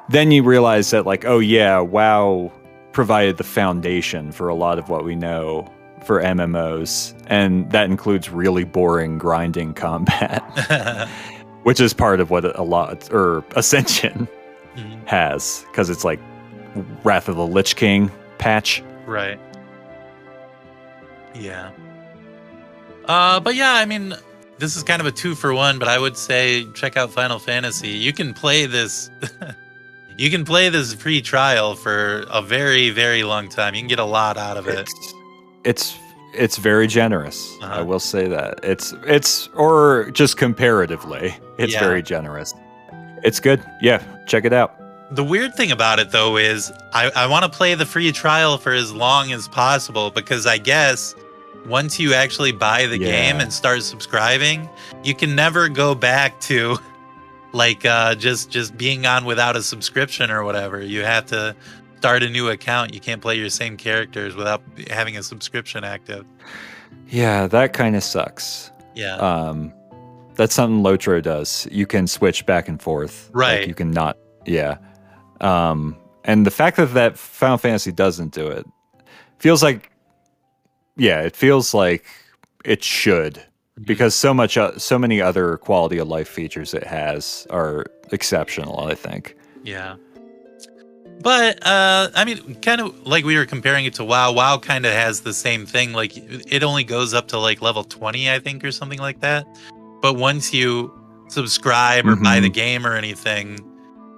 then 0.08 0.30
you 0.30 0.42
realize 0.42 0.90
that 0.90 1.06
like, 1.06 1.24
oh 1.24 1.38
yeah, 1.38 1.78
WoW 1.80 2.52
provided 2.92 3.38
the 3.38 3.44
foundation 3.44 4.30
for 4.32 4.48
a 4.48 4.54
lot 4.54 4.78
of 4.78 4.88
what 4.88 5.04
we 5.04 5.14
know 5.16 5.70
for 6.04 6.20
MMOs, 6.20 7.14
and 7.28 7.70
that 7.72 7.86
includes 7.88 8.28
really 8.30 8.64
boring 8.64 9.18
grinding 9.18 9.74
combat. 9.86 10.42
which 11.62 11.78
is 11.80 11.94
part 11.94 12.18
of 12.18 12.28
what 12.30 12.44
a 12.58 12.62
lot 12.62 13.08
or 13.12 13.44
Ascension 13.54 14.26
Mhm, 14.76 15.06
has 15.06 15.64
because 15.70 15.90
it's 15.90 16.02
like 16.02 16.18
Wrath 17.04 17.28
of 17.28 17.36
the 17.36 17.46
Lich 17.46 17.76
King 17.76 18.10
patch. 18.38 18.82
right. 19.06 19.38
Yeah. 21.34 21.70
Uh, 23.06 23.40
but 23.40 23.54
yeah, 23.54 23.72
I 23.72 23.84
mean, 23.86 24.14
this 24.58 24.76
is 24.76 24.82
kind 24.82 25.00
of 25.00 25.06
a 25.06 25.12
two 25.12 25.34
for 25.34 25.52
one. 25.54 25.78
But 25.78 25.88
I 25.88 25.98
would 25.98 26.16
say 26.16 26.66
check 26.74 26.96
out 26.96 27.10
Final 27.10 27.38
Fantasy. 27.38 27.88
You 27.88 28.12
can 28.12 28.34
play 28.34 28.66
this. 28.66 29.10
you 30.18 30.30
can 30.30 30.44
play 30.44 30.68
this 30.68 30.94
free 30.94 31.22
trial 31.22 31.74
for 31.74 32.24
a 32.30 32.42
very, 32.42 32.90
very 32.90 33.22
long 33.24 33.48
time. 33.48 33.74
You 33.74 33.80
can 33.80 33.88
get 33.88 33.98
a 33.98 34.04
lot 34.04 34.36
out 34.36 34.56
of 34.56 34.68
it. 34.68 34.78
It's 34.80 35.14
it's 35.64 35.98
it's 36.34 36.56
very 36.58 36.86
generous. 36.86 37.56
I 37.62 37.64
Uh-huh. 37.66 37.84
will 37.86 38.00
say 38.00 38.28
that 38.28 38.60
it's 38.62 38.92
it's 39.04 39.48
or 39.54 40.10
just 40.12 40.36
comparatively, 40.36 41.34
it's 41.58 41.72
Yeah. 41.72 41.80
very 41.80 42.02
generous. 42.02 42.54
It's 43.24 43.40
good. 43.40 43.62
Yeah, 43.80 44.02
check 44.26 44.44
it 44.44 44.52
out. 44.52 44.74
The 45.12 45.24
weird 45.24 45.54
thing 45.54 45.70
about 45.70 45.98
it 45.98 46.10
though 46.10 46.36
is 46.36 46.72
I, 46.92 47.10
I 47.14 47.26
want 47.26 47.44
to 47.44 47.50
play 47.50 47.74
the 47.74 47.84
free 47.86 48.10
trial 48.12 48.56
for 48.58 48.72
as 48.72 48.92
long 48.92 49.32
as 49.32 49.46
possible 49.48 50.10
because 50.10 50.46
I 50.46 50.58
guess 50.58 51.14
once 51.66 52.00
you 52.00 52.14
actually 52.14 52.52
buy 52.52 52.86
the 52.86 52.98
Yeah. 52.98 53.10
game 53.10 53.40
and 53.40 53.52
start 53.52 53.82
subscribing, 53.82 54.68
you 55.04 55.14
can 55.14 55.34
never 55.34 55.68
go 55.68 55.94
back 55.94 56.40
to 56.42 56.78
like 57.52 57.84
uh 57.84 58.14
just 58.14 58.50
just 58.50 58.76
being 58.78 59.04
on 59.06 59.24
without 59.26 59.54
a 59.56 59.62
subscription 59.62 60.30
or 60.30 60.42
whatever. 60.44 60.80
You 60.80 61.04
have 61.04 61.26
to 61.26 61.54
start 61.98 62.22
a 62.22 62.28
new 62.30 62.48
account. 62.48 62.94
You 62.94 63.00
can't 63.00 63.20
play 63.20 63.36
your 63.36 63.50
same 63.50 63.76
characters 63.76 64.34
without 64.34 64.62
having 64.90 65.16
a 65.18 65.22
subscription 65.22 65.84
active. 65.84 66.24
Yeah, 67.08 67.46
that 67.48 67.74
kind 67.74 67.94
of 67.96 68.02
sucks. 68.02 68.70
Yeah. 68.94 69.16
Um, 69.16 69.72
that's 70.34 70.54
something 70.54 70.82
Lotro 70.82 71.22
does. 71.22 71.68
You 71.70 71.86
can 71.86 72.06
switch 72.06 72.46
back 72.46 72.66
and 72.68 72.80
forth. 72.80 73.30
Like, 73.34 73.36
Right. 73.40 73.68
you 73.68 73.74
can 73.74 73.90
not. 73.90 74.16
Yeah. 74.46 74.78
Um, 75.42 75.96
and 76.24 76.46
the 76.46 76.50
fact 76.50 76.76
that 76.76 76.94
that 76.94 77.18
Final 77.18 77.58
Fantasy 77.58 77.92
doesn't 77.92 78.32
do 78.32 78.46
it 78.46 78.66
feels 79.38 79.62
like, 79.62 79.90
yeah, 80.96 81.20
it 81.22 81.34
feels 81.36 81.74
like 81.74 82.04
it 82.64 82.82
should 82.82 83.42
Mm-hmm. 83.72 83.84
because 83.84 84.14
so 84.14 84.34
much, 84.34 84.58
uh, 84.58 84.76
so 84.78 84.98
many 84.98 85.18
other 85.22 85.56
quality 85.56 85.96
of 85.96 86.06
life 86.06 86.28
features 86.28 86.74
it 86.74 86.84
has 86.84 87.46
are 87.48 87.86
exceptional. 88.10 88.80
I 88.80 88.94
think. 88.94 89.34
Yeah. 89.64 89.96
But 91.22 91.66
uh 91.66 92.10
I 92.14 92.24
mean 92.26 92.56
kind 92.56 92.82
of 92.82 93.06
like 93.06 93.24
we 93.24 93.34
were 93.34 93.46
comparing 93.46 93.86
it 93.86 93.94
to 93.94 94.04
WoW. 94.04 94.32
WoW 94.32 94.58
kind 94.58 94.84
of 94.84 94.92
has 94.92 95.22
the 95.22 95.32
same 95.32 95.64
thing 95.64 95.94
like 95.94 96.12
it 96.16 96.62
only 96.62 96.84
goes 96.84 97.14
up 97.14 97.28
to 97.28 97.38
like 97.38 97.62
level 97.62 97.82
20 97.82 98.30
I 98.30 98.40
think 98.40 98.62
or 98.62 98.72
something 98.72 98.98
like 98.98 99.20
that. 99.20 99.46
But 100.02 100.16
once 100.16 100.52
you 100.52 100.92
subscribe 101.28 102.06
or 102.06 102.16
buy 102.16 102.40
the 102.40 102.50
game 102.50 102.86
or 102.86 102.94
anything, 102.94 103.58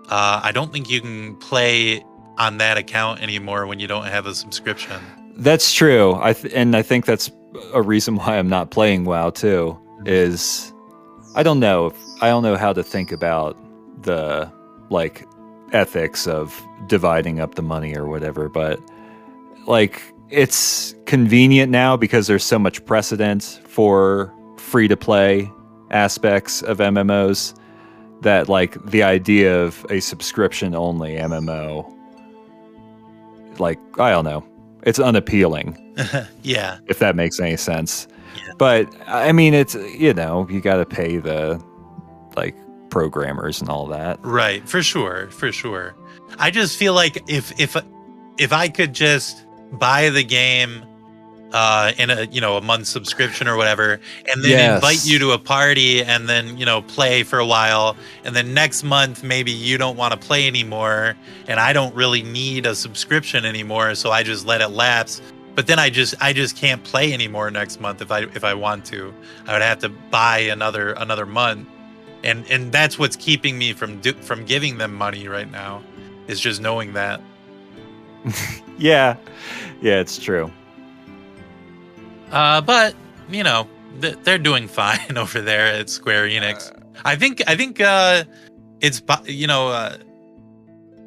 uh 0.08 0.40
I 0.42 0.52
don't 0.52 0.72
think 0.72 0.90
you 0.90 1.00
can 1.00 1.36
play 1.36 2.04
on 2.38 2.58
that 2.58 2.76
account 2.76 3.22
anymore 3.22 3.66
when 3.66 3.78
you 3.78 3.86
don't 3.86 4.06
have 4.06 4.26
a 4.26 4.34
subscription. 4.34 5.00
That's 5.36 5.72
true. 5.72 6.16
I 6.20 6.32
th- 6.32 6.52
and 6.54 6.76
I 6.76 6.82
think 6.82 7.06
that's 7.06 7.30
a 7.72 7.82
reason 7.82 8.16
why 8.16 8.38
I'm 8.38 8.48
not 8.48 8.70
playing 8.70 9.04
WoW 9.04 9.30
too. 9.30 9.78
Is 10.04 10.72
I 11.34 11.42
don't 11.42 11.60
know. 11.60 11.86
If, 11.86 11.96
I 12.22 12.28
don't 12.28 12.42
know 12.42 12.56
how 12.56 12.72
to 12.72 12.82
think 12.82 13.12
about 13.12 13.56
the 14.02 14.50
like 14.90 15.26
ethics 15.72 16.26
of 16.26 16.62
dividing 16.86 17.40
up 17.40 17.54
the 17.54 17.62
money 17.62 17.96
or 17.96 18.06
whatever. 18.06 18.48
But 18.48 18.80
like 19.66 20.02
it's 20.30 20.94
convenient 21.06 21.70
now 21.70 21.96
because 21.96 22.26
there's 22.26 22.44
so 22.44 22.58
much 22.58 22.84
precedent 22.84 23.60
for 23.66 24.32
free 24.56 24.88
to 24.88 24.96
play 24.96 25.50
aspects 25.90 26.62
of 26.62 26.78
MMOs 26.78 27.54
that 28.24 28.48
like 28.48 28.84
the 28.84 29.02
idea 29.02 29.62
of 29.62 29.86
a 29.88 30.00
subscription 30.00 30.74
only 30.74 31.14
MMO 31.14 31.90
like 33.58 33.78
I 33.98 34.10
don't 34.10 34.24
know 34.24 34.44
it's 34.84 34.98
unappealing 34.98 35.78
yeah. 36.42 36.78
if 36.86 36.98
that 36.98 37.16
makes 37.16 37.40
any 37.40 37.56
sense. 37.56 38.06
Yeah. 38.36 38.52
But 38.58 38.94
I 39.06 39.32
mean, 39.32 39.54
it's 39.54 39.74
you 39.74 40.14
know 40.14 40.46
you 40.48 40.60
got 40.60 40.76
to 40.76 40.86
pay 40.86 41.16
the 41.16 41.62
like 42.36 42.54
programmers 42.90 43.60
and 43.60 43.68
all 43.68 43.86
that. 43.88 44.18
Right, 44.22 44.66
for 44.68 44.82
sure, 44.82 45.28
for 45.30 45.50
sure. 45.52 45.94
I 46.38 46.50
just 46.50 46.76
feel 46.76 46.94
like 46.94 47.22
if 47.28 47.58
if 47.58 47.76
if 48.38 48.52
I 48.52 48.68
could 48.68 48.92
just 48.92 49.44
buy 49.72 50.10
the 50.10 50.24
game 50.24 50.84
uh 51.54 51.92
in 51.98 52.10
a 52.10 52.24
you 52.24 52.40
know 52.40 52.56
a 52.58 52.60
month 52.60 52.86
subscription 52.86 53.48
or 53.48 53.56
whatever 53.56 54.00
and 54.30 54.42
then 54.44 54.50
Yes. 54.50 54.74
invite 54.76 55.04
you 55.06 55.18
to 55.20 55.30
a 55.32 55.38
party 55.38 56.02
and 56.02 56.28
then 56.28 56.58
you 56.58 56.66
know 56.66 56.82
play 56.82 57.22
for 57.22 57.38
a 57.38 57.46
while 57.46 57.96
and 58.24 58.34
then 58.36 58.52
next 58.52 58.82
month 58.84 59.22
maybe 59.22 59.52
you 59.52 59.78
don't 59.78 59.96
want 59.96 60.12
to 60.12 60.18
play 60.18 60.46
anymore 60.46 61.14
and 61.48 61.60
I 61.60 61.72
don't 61.72 61.94
really 61.94 62.22
need 62.22 62.66
a 62.66 62.74
subscription 62.74 63.44
anymore 63.46 63.94
so 63.94 64.10
I 64.10 64.22
just 64.22 64.46
let 64.46 64.60
it 64.60 64.68
lapse. 64.68 65.22
But 65.54 65.68
then 65.68 65.78
I 65.78 65.88
just 65.88 66.16
I 66.20 66.32
just 66.32 66.56
can't 66.56 66.82
play 66.82 67.12
anymore 67.12 67.48
next 67.50 67.80
month 67.80 68.02
if 68.02 68.10
I 68.10 68.22
if 68.34 68.42
I 68.42 68.54
want 68.54 68.84
to. 68.86 69.14
I 69.46 69.52
would 69.52 69.62
have 69.62 69.78
to 69.80 69.88
buy 70.10 70.38
another 70.40 70.94
another 70.94 71.26
month. 71.26 71.68
And 72.24 72.44
and 72.50 72.72
that's 72.72 72.98
what's 72.98 73.14
keeping 73.16 73.56
me 73.56 73.72
from 73.72 74.00
do, 74.00 74.14
from 74.14 74.44
giving 74.44 74.78
them 74.78 74.92
money 74.92 75.28
right 75.28 75.48
now 75.50 75.82
is 76.26 76.40
just 76.40 76.60
knowing 76.60 76.92
that. 76.94 77.20
Yeah, 78.78 79.16
yeah, 79.80 80.00
it's 80.00 80.18
true. 80.18 80.50
Uh 82.34 82.60
but 82.60 82.94
you 83.30 83.42
know 83.42 83.66
th- 84.00 84.16
they're 84.24 84.38
doing 84.38 84.68
fine 84.80 85.16
over 85.16 85.40
there 85.40 85.66
at 85.66 85.88
square 85.88 86.26
enix 86.28 86.70
i 87.04 87.16
think 87.16 87.42
i 87.46 87.56
think 87.56 87.80
uh 87.80 88.24
it's 88.80 89.02
you 89.24 89.46
know 89.46 89.68
uh 89.68 89.96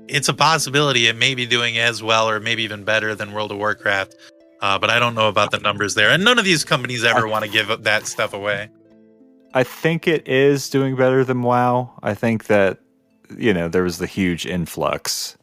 it's 0.07 0.30
a 0.30 0.34
possibility 0.34 1.07
it 1.07 1.17
may 1.17 1.36
be 1.36 1.45
doing 1.45 1.78
as 1.78 2.01
well 2.01 2.30
or 2.30 2.39
maybe 2.39 2.63
even 2.63 2.84
better 2.84 3.13
than 3.13 3.34
world 3.34 3.51
of 3.51 3.57
warcraft 3.57 4.15
uh, 4.61 4.80
but 4.80 4.89
I 4.89 4.99
don't 4.99 5.15
know 5.15 5.28
about 5.28 5.51
the 5.51 5.59
numbers 5.59 5.93
there, 5.93 6.09
and 6.09 6.23
none 6.23 6.39
of 6.39 6.45
these 6.45 6.63
companies 6.63 7.03
ever 7.03 7.28
want 7.28 7.45
to 7.45 7.51
give 7.51 7.84
that 7.84 8.07
stuff 8.07 8.34
away. 8.34 8.69
I 9.53 9.63
think 9.63 10.07
it 10.07 10.28
is 10.28 10.69
doing 10.69 10.95
better 10.95 11.23
than 11.23 11.43
WoW. 11.43 11.93
I 12.01 12.13
think 12.13 12.45
that 12.45 12.80
you 13.38 13.53
know 13.53 13.67
there 13.67 13.84
was 13.84 13.99
the 13.99 14.07
huge 14.07 14.45
influx 14.45 15.38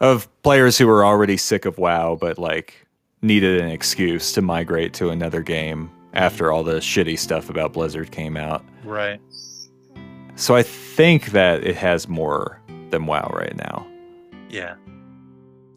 of 0.00 0.28
players 0.42 0.78
who 0.78 0.86
were 0.86 1.04
already 1.04 1.36
sick 1.36 1.66
of 1.66 1.78
WoW, 1.78 2.16
but 2.18 2.38
like 2.38 2.86
needed 3.22 3.60
an 3.60 3.68
excuse 3.70 4.32
to 4.32 4.42
migrate 4.42 4.94
to 4.94 5.10
another 5.10 5.42
game 5.42 5.90
after 6.12 6.50
all 6.50 6.62
the 6.64 6.76
shitty 6.76 7.18
stuff 7.18 7.50
about 7.50 7.72
Blizzard 7.72 8.10
came 8.10 8.36
out. 8.36 8.64
Right. 8.84 9.20
So 10.36 10.56
I 10.56 10.62
think 10.62 11.26
that 11.26 11.64
it 11.64 11.76
has 11.76 12.08
more 12.08 12.60
than 12.90 13.06
WoW 13.06 13.30
right 13.34 13.54
now. 13.56 13.86
Yeah. 14.48 14.74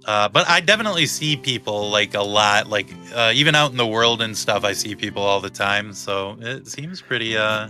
Uh, 0.05 0.27
but 0.29 0.47
I 0.49 0.59
definitely 0.59 1.05
see 1.05 1.37
people 1.37 1.89
like 1.89 2.13
a 2.13 2.21
lot, 2.23 2.67
like 2.67 2.87
uh, 3.13 3.31
even 3.33 3.55
out 3.55 3.71
in 3.71 3.77
the 3.77 3.87
world 3.87 4.21
and 4.21 4.37
stuff. 4.37 4.63
I 4.63 4.73
see 4.73 4.95
people 4.95 5.21
all 5.21 5.39
the 5.39 5.49
time, 5.49 5.93
so 5.93 6.37
it 6.41 6.67
seems 6.67 7.01
pretty. 7.01 7.37
Uh, 7.37 7.69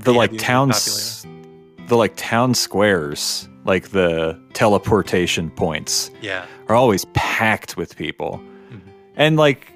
The 0.00 0.12
Yeah, 0.12 0.18
like 0.18 0.38
towns, 0.38 1.26
the 1.88 1.96
like 1.96 2.14
town 2.16 2.54
squares, 2.54 3.48
like 3.64 3.88
the 3.88 4.38
teleportation 4.52 5.50
points, 5.50 6.10
yeah, 6.20 6.46
are 6.68 6.76
always 6.76 7.06
packed 7.06 7.76
with 7.76 7.96
people. 7.96 8.40
And 9.16 9.36
like 9.36 9.72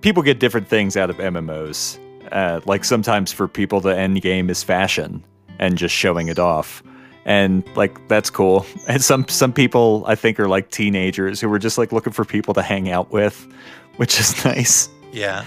people 0.00 0.22
get 0.22 0.38
different 0.40 0.68
things 0.68 0.96
out 0.96 1.10
of 1.10 1.16
MMOs. 1.16 1.98
Uh, 2.32 2.60
like 2.66 2.84
sometimes 2.84 3.32
for 3.32 3.48
people, 3.48 3.80
the 3.80 3.96
end 3.96 4.20
game 4.22 4.50
is 4.50 4.62
fashion 4.62 5.24
and 5.58 5.76
just 5.78 5.94
showing 5.94 6.28
it 6.28 6.38
off, 6.38 6.82
and 7.24 7.64
like 7.76 8.06
that's 8.08 8.30
cool. 8.30 8.64
And 8.88 9.02
some 9.02 9.26
some 9.28 9.52
people 9.52 10.04
I 10.06 10.14
think 10.14 10.38
are 10.38 10.48
like 10.48 10.70
teenagers 10.70 11.40
who 11.40 11.48
were 11.48 11.58
just 11.58 11.78
like 11.78 11.90
looking 11.92 12.12
for 12.12 12.24
people 12.24 12.54
to 12.54 12.62
hang 12.62 12.90
out 12.90 13.10
with, 13.10 13.46
which 13.96 14.20
is 14.20 14.44
nice. 14.44 14.88
yeah, 15.12 15.44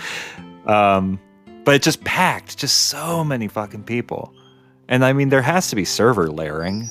Um, 0.65 1.19
but 1.63 1.75
it 1.75 1.83
just 1.83 2.03
packed, 2.03 2.57
just 2.57 2.87
so 2.87 3.23
many 3.23 3.47
fucking 3.47 3.83
people. 3.83 4.33
And 4.89 5.05
I 5.05 5.13
mean, 5.13 5.29
there 5.29 5.43
has 5.43 5.69
to 5.69 5.75
be 5.75 5.85
server 5.85 6.29
layering. 6.31 6.89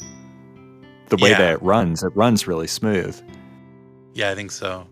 The 1.09 1.17
way 1.17 1.31
Yeah. 1.31 1.39
that 1.39 1.53
it 1.55 1.63
runs, 1.63 2.05
it 2.05 2.13
runs 2.15 2.47
really 2.47 2.69
smooth. 2.69 3.21
yeah. 4.15 4.31
I 4.31 4.37
think 4.37 4.53
so. 4.53 4.87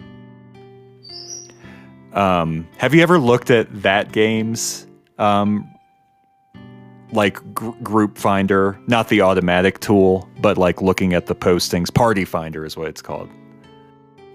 Um, 2.18 2.66
have 2.78 2.94
you 2.94 3.02
ever 3.02 3.18
looked 3.18 3.50
at 3.50 3.82
that 3.82 4.10
game's 4.12 4.86
um, 5.18 5.72
like 7.12 7.38
gr- 7.54 7.70
group 7.82 8.18
finder? 8.18 8.78
Not 8.86 9.08
the 9.08 9.20
automatic 9.22 9.78
tool, 9.80 10.28
but 10.40 10.58
like 10.58 10.82
looking 10.82 11.14
at 11.14 11.26
the 11.26 11.34
postings. 11.34 11.92
Party 11.94 12.24
finder 12.24 12.64
is 12.64 12.76
what 12.76 12.88
it's 12.88 13.02
called. 13.02 13.30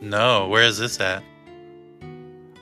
No, 0.02 0.48
where 0.48 0.64
is 0.64 0.78
this 0.78 1.00
at? 1.00 1.24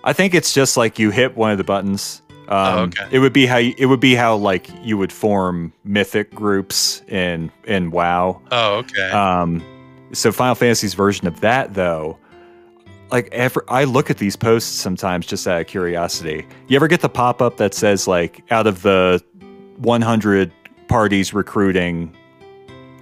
I 0.03 0.13
think 0.13 0.33
it's 0.33 0.53
just 0.53 0.77
like 0.77 0.97
you 0.97 1.11
hit 1.11 1.37
one 1.37 1.51
of 1.51 1.57
the 1.57 1.63
buttons. 1.63 2.21
Um, 2.47 2.77
Oh, 2.77 2.79
okay. 2.83 3.07
It 3.11 3.19
would 3.19 3.33
be 3.33 3.45
how 3.45 3.57
you, 3.57 3.73
it 3.77 3.85
would 3.85 3.99
be 3.99 4.15
how 4.15 4.35
like 4.35 4.67
you 4.83 4.97
would 4.97 5.13
form 5.13 5.71
mythic 5.83 6.33
groups 6.33 7.01
in 7.07 7.51
in 7.65 7.91
WoW. 7.91 8.41
Oh, 8.51 8.75
okay. 8.77 9.11
Um, 9.11 9.63
so 10.13 10.31
Final 10.31 10.55
Fantasy's 10.55 10.93
version 10.95 11.27
of 11.27 11.39
that, 11.41 11.73
though, 11.75 12.17
like 13.11 13.29
ever, 13.31 13.63
I 13.67 13.83
look 13.83 14.09
at 14.09 14.17
these 14.17 14.35
posts 14.35 14.69
sometimes 14.69 15.25
just 15.25 15.47
out 15.47 15.61
of 15.61 15.67
curiosity. 15.67 16.47
You 16.67 16.75
ever 16.75 16.87
get 16.87 17.01
the 17.01 17.09
pop 17.09 17.41
up 17.41 17.57
that 17.57 17.73
says 17.73 18.07
like 18.07 18.43
out 18.51 18.67
of 18.67 18.81
the 18.81 19.21
100 19.77 20.51
parties 20.87 21.33
recruiting, 21.33 22.15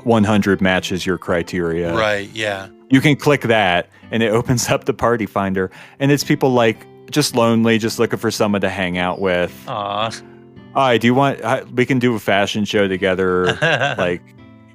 100 0.03 0.61
matches 0.61 1.05
your 1.05 1.17
criteria. 1.17 1.93
right. 1.95 2.29
Yeah. 2.33 2.69
You 2.89 3.01
can 3.01 3.15
click 3.15 3.41
that, 3.41 3.89
and 4.09 4.23
it 4.23 4.29
opens 4.33 4.67
up 4.69 4.85
the 4.85 4.93
party 4.93 5.27
finder, 5.27 5.69
and 5.99 6.11
it's 6.11 6.23
people 6.23 6.51
like 6.51 6.87
just 7.11 7.35
lonely, 7.35 7.77
just 7.77 7.99
looking 7.99 8.19
for 8.19 8.31
someone 8.31 8.61
to 8.61 8.69
hang 8.69 8.97
out 8.97 9.21
with. 9.21 9.53
Aw. 9.67 10.11
Hi, 10.73 10.97
do 10.97 11.07
you 11.07 11.13
want? 11.13 11.43
I, 11.43 11.63
we 11.63 11.85
can 11.85 11.99
do 11.99 12.15
a 12.15 12.19
fashion 12.19 12.65
show 12.65 12.87
together. 12.87 13.45
like, 13.97 14.21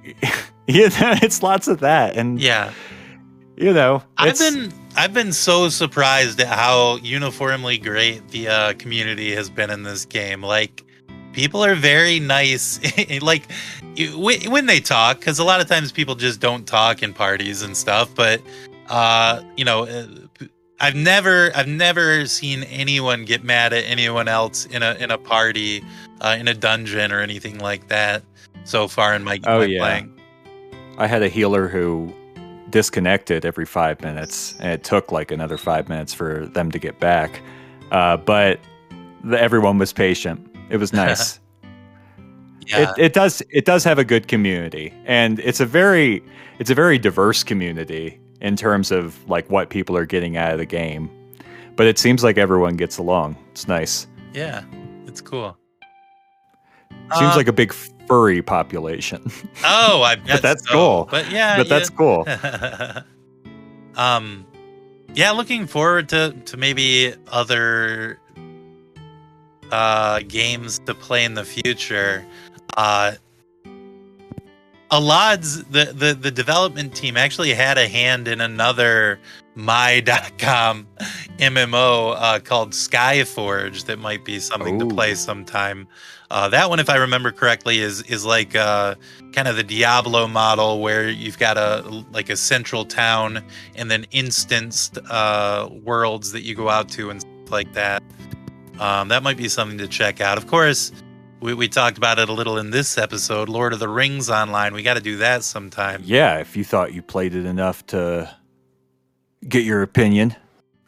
you 0.67 0.89
know, 0.89 1.15
it's 1.23 1.43
lots 1.43 1.67
of 1.67 1.81
that, 1.81 2.17
and 2.17 2.41
yeah. 2.41 2.73
you 3.57 3.73
know, 3.73 4.03
I've 4.17 4.39
been 4.39 4.73
I've 4.97 5.13
been 5.13 5.33
so 5.33 5.69
surprised 5.69 6.41
at 6.41 6.49
how 6.49 6.97
uniformly 7.03 7.79
great 7.79 8.29
the 8.29 8.49
uh, 8.49 8.73
community 8.75 9.35
has 9.35 9.51
been 9.51 9.71
in 9.71 9.83
this 9.83 10.05
game. 10.05 10.43
Like 10.43 10.85
people 11.33 11.65
are 11.65 11.75
very 11.75 12.21
nice. 12.21 12.81
like 13.23 13.45
when 14.15 14.51
when 14.51 14.67
they 14.67 14.81
talk, 14.81 15.19
because 15.19 15.39
a 15.39 15.45
lot 15.45 15.61
of 15.61 15.67
times 15.69 15.91
people 15.93 16.15
just 16.15 16.41
don't 16.41 16.67
talk 16.67 17.03
in 17.03 17.13
parties 17.13 17.63
and 17.63 17.77
stuff. 17.77 18.15
But 18.15 18.41
uh, 18.89 19.43
you 19.57 19.65
know, 19.65 19.87
uh, 19.87 20.07
I've 20.81 20.95
never 20.95 21.51
I've 21.57 21.69
never 21.69 22.27
seen 22.27 22.63
anyone 22.65 23.25
get 23.25 23.43
mad 23.43 23.73
at 23.73 23.85
anyone 23.85 24.29
else 24.29 24.67
in 24.67 24.83
a 24.83 24.95
in 24.95 25.11
a 25.11 25.19
party, 25.19 25.85
uh, 26.21 26.37
in 26.39 26.47
a 26.47 26.55
dungeon 26.55 27.11
or 27.11 27.21
anything 27.21 27.59
like 27.59 27.89
that. 27.89 28.23
So 28.65 28.89
far 28.89 29.15
in 29.15 29.25
my, 29.25 29.41
Oh, 29.45 29.59
my 29.59 29.65
yeah. 29.67 29.81
playing. 29.81 30.21
I 30.97 31.07
had 31.07 31.23
a 31.23 31.29
healer 31.29 31.69
who 31.69 32.15
disconnected 32.75 33.45
every 33.45 33.65
five 33.65 34.03
minutes, 34.03 34.57
and 34.59 34.73
it 34.73 34.83
took 34.83 35.13
like 35.13 35.31
another 35.31 35.57
five 35.57 35.89
minutes 35.89 36.13
for 36.13 36.47
them 36.47 36.73
to 36.73 36.79
get 36.79 36.99
back. 36.99 37.41
Uh, 37.93 38.17
but 38.17 38.59
the, 39.23 39.41
everyone 39.41 39.79
was 39.79 39.93
patient. 39.93 40.45
It 40.71 40.79
was 40.79 40.93
nice. 41.05 41.39
Yeah. 42.67 42.91
it, 42.91 42.99
it 42.99 43.13
does 43.13 43.43
it 43.51 43.67
does 43.67 43.85
have 43.85 43.99
a 43.99 44.05
good 44.05 44.27
community 44.27 44.95
and 45.05 45.39
it's 45.41 45.61
a 45.61 45.67
very 45.67 46.25
it's 46.59 46.71
a 46.71 46.75
very 46.75 46.99
diverse 46.99 47.45
community 47.45 48.19
in 48.41 48.57
terms 48.57 48.91
of 48.91 49.23
like 49.29 49.51
what 49.51 49.69
people 49.69 49.95
are 49.99 50.07
getting 50.07 50.39
out 50.39 50.53
of 50.53 50.59
the 50.59 50.65
game 50.65 51.11
but 51.77 51.87
it 51.87 51.99
seems 51.99 52.25
like 52.25 52.39
everyone 52.39 52.75
gets 52.77 52.97
along 52.97 53.37
it's 53.51 53.69
nice 53.69 54.07
yeah. 54.35 54.65
It's 55.07 55.21
cool. 55.21 55.57
Seems 57.19 57.33
Uh, 57.33 57.37
like 57.37 57.49
a 57.49 57.53
big 57.53 57.73
furry 58.07 58.43
population 58.43 59.31
Oh, 59.65 60.03
I 60.03 60.17
bet 60.17 60.27
but 60.27 60.43
that's 60.43 60.67
so. 60.69 60.73
cool. 60.73 61.09
But 61.11 61.31
yeah, 61.31 61.57
but 61.57 61.69
that's 61.69 61.89
cool 61.91 62.25
yeah. 62.27 63.03
um, 63.97 64.47
yeah. 65.15 65.31
Looking 65.31 65.67
forward 65.67 66.09
to 66.11 66.33
to 66.45 66.57
maybe 66.57 67.15
other 67.29 68.19
uh 69.73 70.21
games 70.29 70.79
to 70.81 70.95
play 70.95 71.25
in 71.25 71.35
the 71.35 71.45
future. 71.45 72.25
Uh, 72.77 73.13
Allods 74.91 75.65
the, 75.65 75.87
the 75.87 76.15
the 76.15 76.31
development 76.31 76.95
team 76.95 77.17
actually 77.17 77.53
had 77.55 77.79
a 77.79 77.89
hand 77.89 78.29
in 78.29 78.41
another 78.41 79.19
my.com 79.57 80.87
MMO 81.39 82.15
uh, 82.17 82.39
called 82.39 82.71
Skyforge 82.71 83.87
that 83.87 83.99
might 83.99 84.25
be 84.25 84.39
something 84.39 84.81
Ooh. 84.81 84.89
to 84.89 84.95
play 84.95 85.15
sometime. 85.15 85.89
Uh, 86.31 86.49
that 86.49 86.71
one, 86.71 86.81
if 86.81 86.89
I 86.89 86.97
remember 86.97 87.33
correctly, 87.33 87.81
is 87.81 88.03
is 88.03 88.25
like 88.25 88.55
uh, 88.55 88.95
kind 89.33 89.49
of 89.49 89.57
the 89.57 89.63
Diablo 89.63 90.27
model 90.27 90.81
where 90.81 91.09
you've 91.09 91.39
got 91.39 91.57
a 91.57 92.05
like 92.13 92.31
a 92.31 92.37
central 92.37 92.85
town 92.85 93.45
and 93.75 93.91
then 93.91 94.07
instanced 94.13 94.99
uh, 95.11 95.69
worlds 95.83 96.33
that 96.33 96.43
you 96.43 96.55
go 96.55 96.69
out 96.69 96.89
to 96.91 97.11
and 97.11 97.21
stuff 97.21 97.51
like 97.51 97.73
that. 97.75 98.03
Um, 98.79 99.09
that 99.09 99.23
might 99.23 99.37
be 99.37 99.49
something 99.49 99.79
to 99.79 99.89
check 99.89 100.21
out. 100.21 100.39
Of 100.39 100.47
course, 100.47 100.93
we, 101.41 101.55
we 101.55 101.69
talked 101.69 101.99
about 101.99 102.19
it 102.19 102.29
a 102.29 102.33
little 102.33 102.59
in 102.59 102.71
this 102.71 102.97
episode. 102.97 103.49
Lord 103.49 103.73
of 103.73 103.79
the 103.79 103.89
Rings 103.89 104.31
online. 104.31 104.73
We 104.73 104.83
got 104.83 104.95
to 104.95 105.01
do 105.03 105.17
that 105.19 105.45
sometime. 105.45 106.01
yeah 106.05 106.39
if 106.39 106.57
you 106.57 106.65
thought 106.65 106.95
you 106.95 107.03
played 107.03 107.35
it 107.35 107.45
enough 107.45 107.85
to 107.87 108.35
get 109.49 109.65
your 109.65 109.83
opinion 109.83 110.35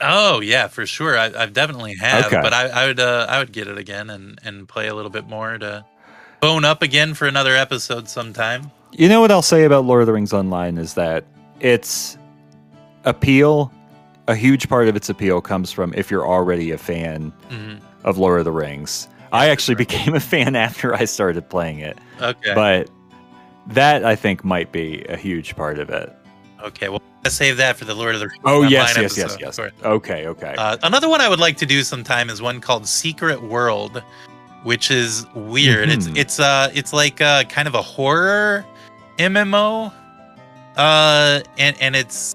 Oh 0.01 0.41
yeah, 0.41 0.69
for 0.69 0.85
sure. 0.87 1.19
I, 1.19 1.27
I've 1.27 1.53
definitely 1.53 1.95
have, 1.97 2.27
Okay. 2.27 2.41
but 2.43 2.53
I, 2.53 2.67
I 2.69 2.87
would 2.87 3.01
uh, 3.01 3.27
I 3.29 3.39
would 3.39 3.53
get 3.53 3.67
it 3.69 3.79
again 3.79 4.11
and 4.11 4.39
and 4.45 4.69
play 4.69 4.89
a 4.89 4.95
little 4.95 5.11
bit 5.11 5.27
more 5.27 5.57
to 5.59 5.85
bone 6.41 6.65
up 6.65 6.83
again 6.83 7.15
for 7.15 7.27
another 7.27 7.57
episode 7.57 8.09
sometime. 8.09 8.71
you 8.93 9.09
know 9.09 9.21
what 9.23 9.31
i'll 9.31 9.43
say 9.43 9.65
about 9.65 9.85
lord 9.85 10.03
of 10.03 10.07
the 10.07 10.13
rings 10.13 10.33
online 10.35 10.77
is 10.79 10.95
that 10.95 11.25
its 11.61 12.17
appeal 13.05 13.73
a 14.29 14.35
huge 14.35 14.69
part 14.69 14.87
of 14.89 14.95
its 14.97 15.09
appeal 15.09 15.41
comes 15.41 15.73
from 15.73 15.93
if 15.95 16.11
you're 16.11 16.27
already 16.27 16.71
a 16.73 16.79
fan 16.79 17.33
Mhm. 17.51 17.81
of 18.05 18.19
lord 18.19 18.39
of 18.39 18.45
the 18.45 18.53
rings 18.53 19.09
i 19.33 19.49
actually 19.49 19.75
became 19.77 20.15
a 20.15 20.21
fan 20.21 20.55
after 20.67 20.95
i 20.95 21.05
started 21.07 21.49
playing 21.49 21.79
it 21.81 21.97
Okay. 22.21 22.53
but 22.55 22.91
that 23.69 24.05
I 24.05 24.15
think 24.15 24.45
might 24.45 24.71
be 24.73 25.05
a 25.09 25.17
huge 25.17 25.57
part 25.57 25.79
of 25.81 25.91
it. 25.91 26.13
okay. 26.63 26.89
Well, 26.89 27.03
save 27.31 27.57
that 27.59 27.77
for 27.77 27.85
the 27.85 27.95
Lord 27.95 28.15
of 28.15 28.21
the 28.21 28.29
Rings. 28.29 28.43
Oh 28.45 28.63
yes, 28.63 28.97
yes, 28.97 29.17
yes, 29.17 29.33
episode, 29.35 29.41
yes. 29.41 29.59
of. 29.59 29.85
Okay, 29.85 30.27
okay. 30.27 30.55
Uh, 30.57 30.77
another 30.83 31.09
one 31.09 31.21
I 31.21 31.29
would 31.29 31.41
like 31.41 31.57
to 31.59 31.67
do 31.67 31.83
sometime 31.83 32.31
is 32.31 32.41
one 32.43 32.61
called 32.61 32.87
Secret 32.87 33.43
World, 33.43 34.03
which 34.63 34.91
is 34.91 35.27
weird. 35.35 35.89
Mhm. 35.89 35.95
It's 35.95 36.07
it's 36.07 36.41
uh 36.41 36.71
it's 36.75 36.93
like 36.93 37.21
uh 37.21 37.45
kind 37.45 37.69
of 37.69 37.75
a 37.75 37.83
horror 37.83 38.65
MMO, 39.19 39.93
uh, 40.77 41.41
and 41.59 41.77
and 41.81 41.97
it's 41.97 42.35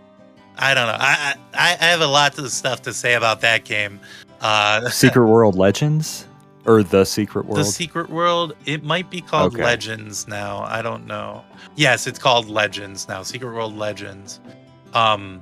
I 0.58 0.74
don't 0.74 0.88
know. 0.88 0.98
I 1.00 1.36
I, 1.54 1.78
I 1.80 1.86
have 1.86 2.02
a 2.02 2.08
lot 2.08 2.38
of 2.38 2.50
stuff 2.52 2.82
to 2.84 2.94
say 2.94 3.14
about 3.16 3.42
that 3.42 3.64
game. 3.66 4.00
Uh, 4.42 4.90
Secret 4.90 5.28
World 5.28 5.56
Legends 5.56 6.28
or 6.66 6.84
the 6.84 7.06
Secret 7.06 7.46
World? 7.46 7.60
the 7.60 7.66
Secret 7.66 8.10
World. 8.10 8.54
It 8.66 8.84
might 8.84 9.10
be 9.10 9.22
called 9.22 9.54
Okay. 9.54 9.64
Legends 9.64 10.28
now. 10.28 10.64
I 10.68 10.82
don't 10.82 11.06
know. 11.06 11.44
Yes, 11.76 12.08
it's 12.08 12.20
called 12.20 12.50
Legends 12.50 13.08
now. 13.08 13.24
Secret 13.24 13.54
World 13.54 13.76
Legends. 13.76 14.40
Um, 14.94 15.42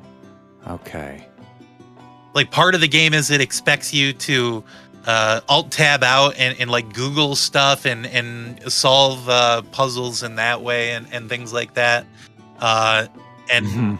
okay. 0.67 1.25
like 2.33 2.51
part 2.51 2.75
of 2.75 2.81
the 2.81 2.87
game 2.87 3.13
is 3.13 3.31
it 3.31 3.41
expects 3.41 3.93
you 3.93 4.13
to 4.13 4.63
uh, 5.05 5.41
alt 5.49 5.71
tab 5.71 6.03
out 6.03 6.35
and, 6.37 6.55
and 6.59 6.69
like 6.69 6.93
Google 6.93 7.35
stuff 7.35 7.85
and 7.85 8.05
and 8.05 8.61
solve 8.71 9.27
uh, 9.29 9.61
puzzles 9.71 10.21
in 10.23 10.35
that 10.35 10.61
way 10.61 10.91
and, 10.91 11.07
and 11.11 11.29
things 11.29 11.51
like 11.53 11.73
that. 11.75 12.05
Uh, 12.59 13.07
and 13.51 13.65
Mhm. 13.65 13.99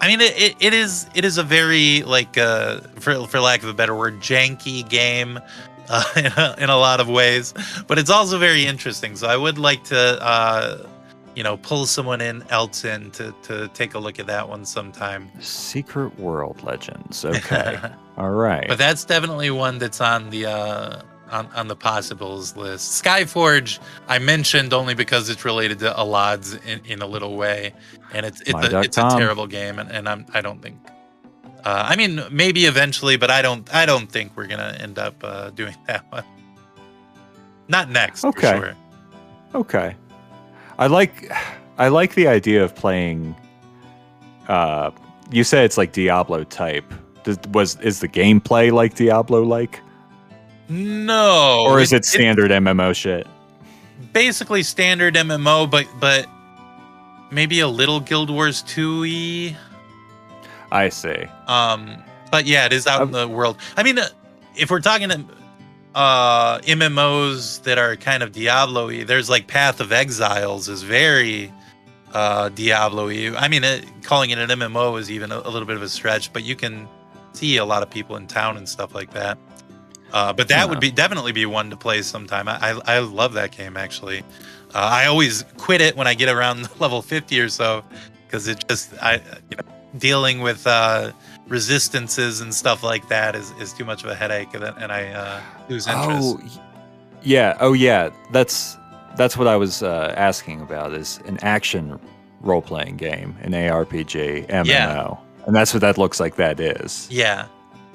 I 0.00 0.08
mean, 0.08 0.20
it, 0.20 0.36
it, 0.36 0.56
it 0.60 0.74
is 0.74 1.06
it 1.14 1.24
is 1.24 1.38
a 1.38 1.42
very 1.42 2.02
like 2.02 2.36
uh, 2.36 2.80
for 3.00 3.26
for 3.26 3.40
lack 3.40 3.62
of 3.62 3.68
a 3.70 3.74
better 3.74 3.94
word, 3.94 4.20
janky 4.20 4.86
game. 4.86 5.38
uh, 5.88 6.02
in, 6.16 6.26
a, 6.36 6.54
in 6.58 6.70
a 6.70 6.76
lot 6.76 6.98
of 7.00 7.08
ways, 7.10 7.52
but 7.86 7.98
it's 7.98 8.08
also 8.10 8.38
very 8.38 8.64
interesting. 8.66 9.16
So 9.16 9.26
I 9.28 9.36
would 9.36 9.58
like 9.58 9.84
to, 9.84 9.98
uh, 10.22 10.78
you 11.34 11.42
know, 11.42 11.56
pull 11.56 11.86
someone 11.86 12.20
in 12.20 12.44
else 12.50 12.84
in 12.84 13.10
to 13.12 13.34
to 13.42 13.68
take 13.74 13.94
a 13.94 13.98
look 13.98 14.18
at 14.18 14.26
that 14.26 14.48
one 14.48 14.64
sometime. 14.64 15.30
Secret 15.40 16.18
World 16.18 16.62
Legends. 16.62 17.24
Okay. 17.34 17.78
All 18.16 18.30
right. 18.30 18.66
But 18.68 18.78
that's 18.78 19.04
definitely 19.04 19.50
one 19.50 19.78
that's 19.78 20.00
on 20.00 20.30
the 20.30 20.46
uh, 20.46 21.02
on, 21.30 21.46
on 21.54 21.66
the 21.68 21.74
possibles 21.76 22.56
list. 22.56 23.02
Skyforge 23.02 23.80
I 24.08 24.18
mentioned 24.20 24.72
only 24.72 24.94
because 24.94 25.28
it's 25.28 25.44
related 25.44 25.80
to 25.80 25.98
Allods 25.98 26.54
in, 26.64 26.80
in 26.84 27.02
a 27.02 27.06
little 27.06 27.36
way, 27.36 27.72
and 28.12 28.24
it's 28.24 28.40
it's 28.42 28.52
a, 28.54 28.80
it's 28.80 28.98
a 28.98 29.08
terrible 29.10 29.46
game, 29.48 29.78
and, 29.80 29.90
and 29.90 30.08
I'm 30.08 30.26
I 30.32 30.40
don't 30.40 30.62
think. 30.62 30.78
Uh, 31.64 31.82
I 31.88 31.96
mean, 31.96 32.20
maybe 32.30 32.66
eventually, 32.66 33.16
but 33.16 33.30
I 33.30 33.42
don't. 33.42 33.72
I 33.74 33.86
don't 33.86 34.06
think 34.12 34.36
we're 34.36 34.46
gonna 34.46 34.76
end 34.78 34.98
up 34.98 35.16
uh, 35.24 35.50
doing 35.50 35.74
that 35.86 36.04
one. 36.12 36.24
Not 37.68 37.90
next, 37.90 38.24
Okay. 38.24 38.52
for 38.52 38.66
sure. 38.66 38.76
Okay. 39.54 39.96
I 40.78 40.86
like 40.86 41.30
I 41.78 41.88
like 41.88 42.14
the 42.14 42.28
idea 42.28 42.64
of 42.64 42.74
playing 42.74 43.34
uh 44.48 44.90
you 45.30 45.44
said 45.44 45.64
it's 45.64 45.78
like 45.78 45.92
Diablo 45.92 46.44
type. 46.44 46.92
Does, 47.22 47.38
was 47.52 47.80
is 47.80 48.00
the 48.00 48.08
gameplay 48.08 48.70
like 48.70 48.94
Diablo 48.94 49.42
like? 49.42 49.80
No, 50.68 51.64
or 51.66 51.80
is 51.80 51.92
it 51.92 51.98
it's 51.98 52.08
standard 52.10 52.50
MMO 52.50 52.94
shit? 52.94 53.26
basically 54.12 54.62
standard 54.62 55.14
MMO, 55.14 55.70
but 55.70 55.86
but 56.00 56.26
maybe 57.30 57.60
a 57.60 57.68
little 57.68 58.00
Guild 58.00 58.30
Wars 58.30 58.62
two 58.62 59.04
e. 59.04 59.56
I 60.72 60.88
see. 60.88 61.24
Um, 61.46 62.02
but 62.30 62.46
yeah, 62.46 62.64
it 62.64 62.72
is 62.72 62.86
out 62.86 63.02
in 63.02 63.10
the 63.12 63.28
world. 63.28 63.58
I 63.76 63.82
mean, 63.82 63.98
uh, 63.98 64.08
if 64.56 64.70
we're 64.70 64.80
talking 64.80 65.10
uh 65.94 66.58
MMOs 66.60 67.62
that 67.62 67.78
are 67.78 67.96
kind 67.96 68.22
of 68.22 68.32
Diablo-y, 68.32 69.04
there's 69.04 69.30
like 69.30 69.46
Path 69.46 69.80
of 69.80 69.92
Exiles 69.92 70.68
is 70.68 70.82
very 70.82 71.52
uh 72.12 72.48
Diablo-y. 72.50 73.34
I 73.36 73.48
mean, 73.48 73.64
it, 73.64 73.86
calling 74.02 74.30
it 74.30 74.38
an 74.38 74.48
MMO 74.48 74.98
is 74.98 75.10
even 75.10 75.32
a, 75.32 75.38
a 75.38 75.50
little 75.50 75.66
bit 75.66 75.76
of 75.76 75.82
a 75.82 75.88
stretch, 75.88 76.32
but 76.32 76.42
you 76.42 76.56
can 76.56 76.88
see 77.32 77.56
a 77.56 77.64
lot 77.64 77.82
of 77.82 77.90
people 77.90 78.16
in 78.16 78.26
town 78.26 78.56
and 78.56 78.68
stuff 78.68 78.94
like 78.94 79.12
that. 79.12 79.38
Uh, 80.12 80.32
but 80.32 80.46
that 80.48 80.68
would 80.68 80.78
be 80.78 80.92
definitely 80.92 81.32
be 81.32 81.44
one 81.44 81.70
to 81.70 81.76
play 81.76 82.00
sometime. 82.02 82.48
I 82.48 82.58
I, 82.60 82.96
I 82.96 82.98
love 83.00 83.32
that 83.34 83.56
game 83.56 83.76
actually. 83.76 84.20
Uh, 84.74 84.90
I 84.92 85.06
always 85.06 85.44
quit 85.56 85.80
it 85.80 85.96
when 85.96 86.06
I 86.06 86.14
get 86.14 86.28
around 86.28 86.68
level 86.80 87.02
50 87.02 87.38
or 87.40 87.48
so 87.48 87.84
because 88.26 88.48
it 88.48 88.64
just 88.68 88.92
I 89.02 89.14
you 89.50 89.56
know 89.56 89.64
dealing 89.98 90.40
with 90.40 90.66
uh, 90.66 91.12
resistances 91.48 92.40
and 92.40 92.54
stuff 92.54 92.82
like 92.82 93.08
that 93.08 93.34
is, 93.34 93.52
is 93.60 93.72
too 93.72 93.84
much 93.84 94.02
of 94.04 94.10
a 94.10 94.14
headache 94.14 94.54
and, 94.54 94.64
and 94.64 94.90
I 94.92 95.08
uh, 95.08 95.40
lose 95.68 95.86
interest. 95.86 96.36
Oh, 96.38 96.40
yeah. 97.22 97.56
Oh, 97.60 97.72
yeah. 97.72 98.10
That's 98.32 98.76
that's 99.16 99.36
what 99.36 99.46
I 99.46 99.56
was 99.56 99.82
uh, 99.82 100.12
asking 100.16 100.60
about. 100.60 100.92
Is 100.92 101.20
an 101.26 101.38
action 101.42 101.98
role 102.40 102.62
playing 102.62 102.96
game, 102.96 103.36
an 103.42 103.52
ARPG 103.52 104.46
MMO, 104.48 104.66
Yeah. 104.66 105.16
and 105.46 105.54
that's 105.54 105.72
what 105.72 105.80
that 105.80 105.98
looks 105.98 106.20
like. 106.20 106.36
That 106.36 106.60
is. 106.60 107.08
Yeah. 107.10 107.46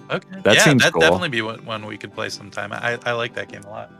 Okay. 0.10 0.42
That 0.42 0.56
yeah, 0.56 0.64
seems 0.64 0.82
that'd 0.82 0.94
cool. 0.94 1.02
definitely 1.02 1.30
be 1.30 1.42
one, 1.42 1.64
one 1.66 1.86
we 1.86 1.98
could 1.98 2.14
play 2.14 2.30
sometime. 2.30 2.74
I, 2.74 2.98
I 3.06 3.12
like 3.12 3.36
that 3.36 3.50
game 3.50 3.64
a 3.64 3.70
lot. 3.70 3.92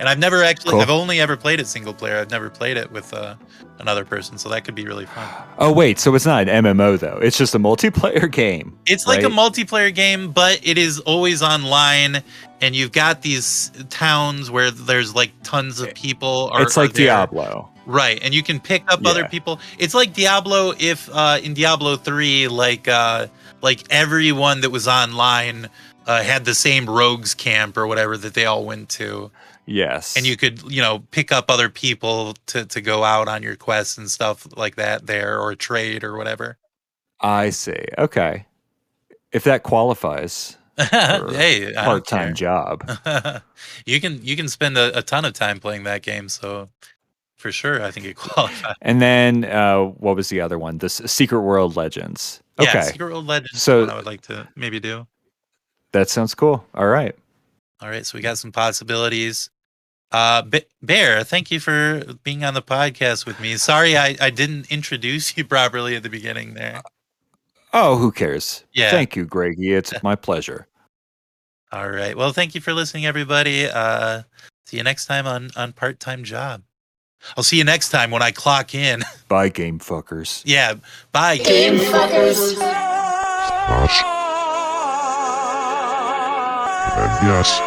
And 0.00 0.08
I've 0.08 0.18
never 0.18 0.42
actually, 0.42 0.70
Cool. 0.72 0.80
I've 0.80 0.88
only 0.88 1.20
ever 1.20 1.36
played 1.36 1.60
it 1.60 1.66
single 1.66 1.92
player. 1.92 2.16
I've 2.16 2.30
never 2.30 2.48
played 2.48 2.78
it 2.78 2.90
with 2.90 3.12
uh, 3.12 3.34
another 3.78 4.02
person, 4.02 4.38
so 4.38 4.48
that 4.48 4.64
could 4.64 4.74
be 4.74 4.86
really 4.86 5.04
fun. 5.04 5.28
Oh 5.58 5.70
wait, 5.70 5.98
so 5.98 6.14
it's 6.14 6.24
not 6.24 6.48
an 6.48 6.64
MMO 6.64 6.98
though. 6.98 7.18
It's 7.20 7.36
just 7.36 7.54
a 7.54 7.58
multiplayer 7.58 8.32
game. 8.32 8.78
It's 8.86 9.06
like 9.06 9.22
a 9.22 9.28
multiplayer 9.28 9.94
game, 9.94 10.32
but 10.32 10.58
it 10.62 10.78
is 10.78 11.00
always 11.00 11.42
online, 11.42 12.22
and 12.62 12.74
you've 12.74 12.92
got 12.92 13.20
these 13.20 13.70
towns 13.90 14.50
where 14.50 14.70
there's 14.70 15.14
like 15.14 15.32
tons 15.42 15.80
of 15.80 15.92
people. 15.94 16.48
Are, 16.50 16.62
it's 16.62 16.78
like. 16.78 16.94
Diablo. 16.94 17.68
Right, 17.84 18.20
and 18.22 18.32
you 18.32 18.42
can 18.42 18.58
pick 18.58 18.90
up 18.90 19.04
other 19.04 19.26
people. 19.28 19.58
It's 19.78 19.94
like 19.94 20.14
Diablo 20.14 20.72
if 20.78 21.10
uh, 21.12 21.40
in 21.42 21.52
Diablo 21.52 21.96
three, 21.96 22.48
like 22.48 22.88
uh, 22.88 23.26
like 23.60 23.82
everyone 23.90 24.62
that 24.62 24.70
was 24.70 24.88
online 24.88 25.68
uh, 26.06 26.22
had 26.22 26.44
the 26.44 26.54
same 26.54 26.88
rogues 26.88 27.34
camp 27.34 27.76
or 27.76 27.86
whatever 27.86 28.16
that 28.16 28.34
they 28.34 28.44
all 28.44 28.64
went 28.64 28.88
to, 28.90 29.30
Yes. 29.70 30.16
and 30.16 30.26
you 30.26 30.36
could 30.36 30.62
you 30.70 30.82
know 30.82 31.04
pick 31.12 31.30
up 31.30 31.48
other 31.48 31.68
people 31.68 32.34
to 32.46 32.66
to 32.66 32.80
go 32.80 33.04
out 33.04 33.28
on 33.28 33.42
your 33.42 33.54
quests 33.56 33.98
and 33.98 34.10
stuff 34.10 34.46
like 34.56 34.76
that 34.76 35.06
there 35.06 35.40
or 35.40 35.54
trade 35.54 36.02
or 36.02 36.16
whatever. 36.16 36.58
I 37.20 37.50
see. 37.50 37.84
Okay. 37.96 38.46
If 39.32 39.44
that 39.44 39.62
qualifies 39.62 40.56
hey, 40.90 41.72
part 41.76 42.06
time 42.06 42.34
job. 42.34 42.88
you 43.86 44.00
can 44.00 44.24
you 44.24 44.36
can 44.36 44.48
spend 44.48 44.76
a, 44.78 44.96
a 44.98 45.02
ton 45.02 45.24
of 45.24 45.34
time 45.34 45.60
playing 45.60 45.84
that 45.84 46.02
game, 46.02 46.28
so 46.28 46.68
for 47.36 47.52
sure, 47.52 47.82
I 47.82 47.90
think 47.90 48.06
it 48.06 48.16
qualifies. 48.16 48.74
And 48.82 49.00
then 49.00 49.44
uh, 49.44 49.84
what 49.84 50.16
was 50.16 50.28
the 50.30 50.40
other 50.40 50.58
one? 50.58 50.78
The 50.78 50.86
S- 50.86 51.10
Secret 51.10 51.42
World 51.42 51.76
Legends. 51.76 52.42
Okay. 52.58 52.70
Yeah, 52.72 52.82
Secret 52.82 53.12
World 53.12 53.26
Legends. 53.26 53.62
So 53.62 53.86
I 53.86 53.94
would 53.94 54.06
like 54.06 54.22
to 54.22 54.48
maybe 54.56 54.80
do. 54.80 55.06
That 55.92 56.08
sounds 56.08 56.34
cool. 56.34 56.64
All 56.74 56.86
right. 56.86 57.14
All 57.82 57.88
right, 57.88 58.04
so 58.04 58.18
we 58.18 58.22
got 58.22 58.36
some 58.38 58.52
possibilities. 58.52 59.48
Uh, 60.12 60.42
Ba- 60.42 60.62
Bear, 60.82 61.22
thank 61.24 61.50
you 61.50 61.60
for 61.60 62.02
being 62.24 62.42
on 62.44 62.54
the 62.54 62.62
podcast 62.62 63.26
with 63.26 63.38
me. 63.40 63.56
Sorry, 63.56 63.96
I, 63.96 64.16
I 64.20 64.30
didn't 64.30 64.70
introduce 64.70 65.36
you 65.36 65.44
properly 65.46 65.94
at 65.96 66.02
the 66.02 66.08
beginning 66.10 66.54
there. 66.54 66.82
Oh, 67.72 67.96
who 67.96 68.10
cares? 68.10 68.64
Yeah. 68.72 68.90
Thank 68.90 69.14
you, 69.14 69.24
Greggy. 69.24 69.72
It's 69.72 69.92
my 70.02 70.16
pleasure. 70.16 70.66
All 71.72 71.88
right, 71.88 72.16
well, 72.16 72.32
thank 72.32 72.56
you 72.56 72.60
for 72.60 72.72
listening, 72.72 73.06
everybody. 73.06 73.66
Uh, 73.66 74.22
see 74.66 74.78
you 74.78 74.82
next 74.82 75.06
time 75.06 75.24
on 75.28 75.50
on 75.54 75.72
part 75.72 76.00
time 76.00 76.24
job. 76.24 76.62
I'll 77.36 77.44
see 77.44 77.58
you 77.58 77.64
next 77.64 77.90
time 77.90 78.10
when 78.10 78.22
I 78.22 78.32
clock 78.32 78.74
in. 78.74 79.02
Bye, 79.28 79.50
game 79.50 79.78
fuckers. 79.78 80.42
yeah, 80.44 80.74
bye. 81.12 81.36
Game 81.36 81.76
fuckers. 81.76 82.54
Smash. 82.56 84.02
And 86.98 87.26
yes, 87.28 87.60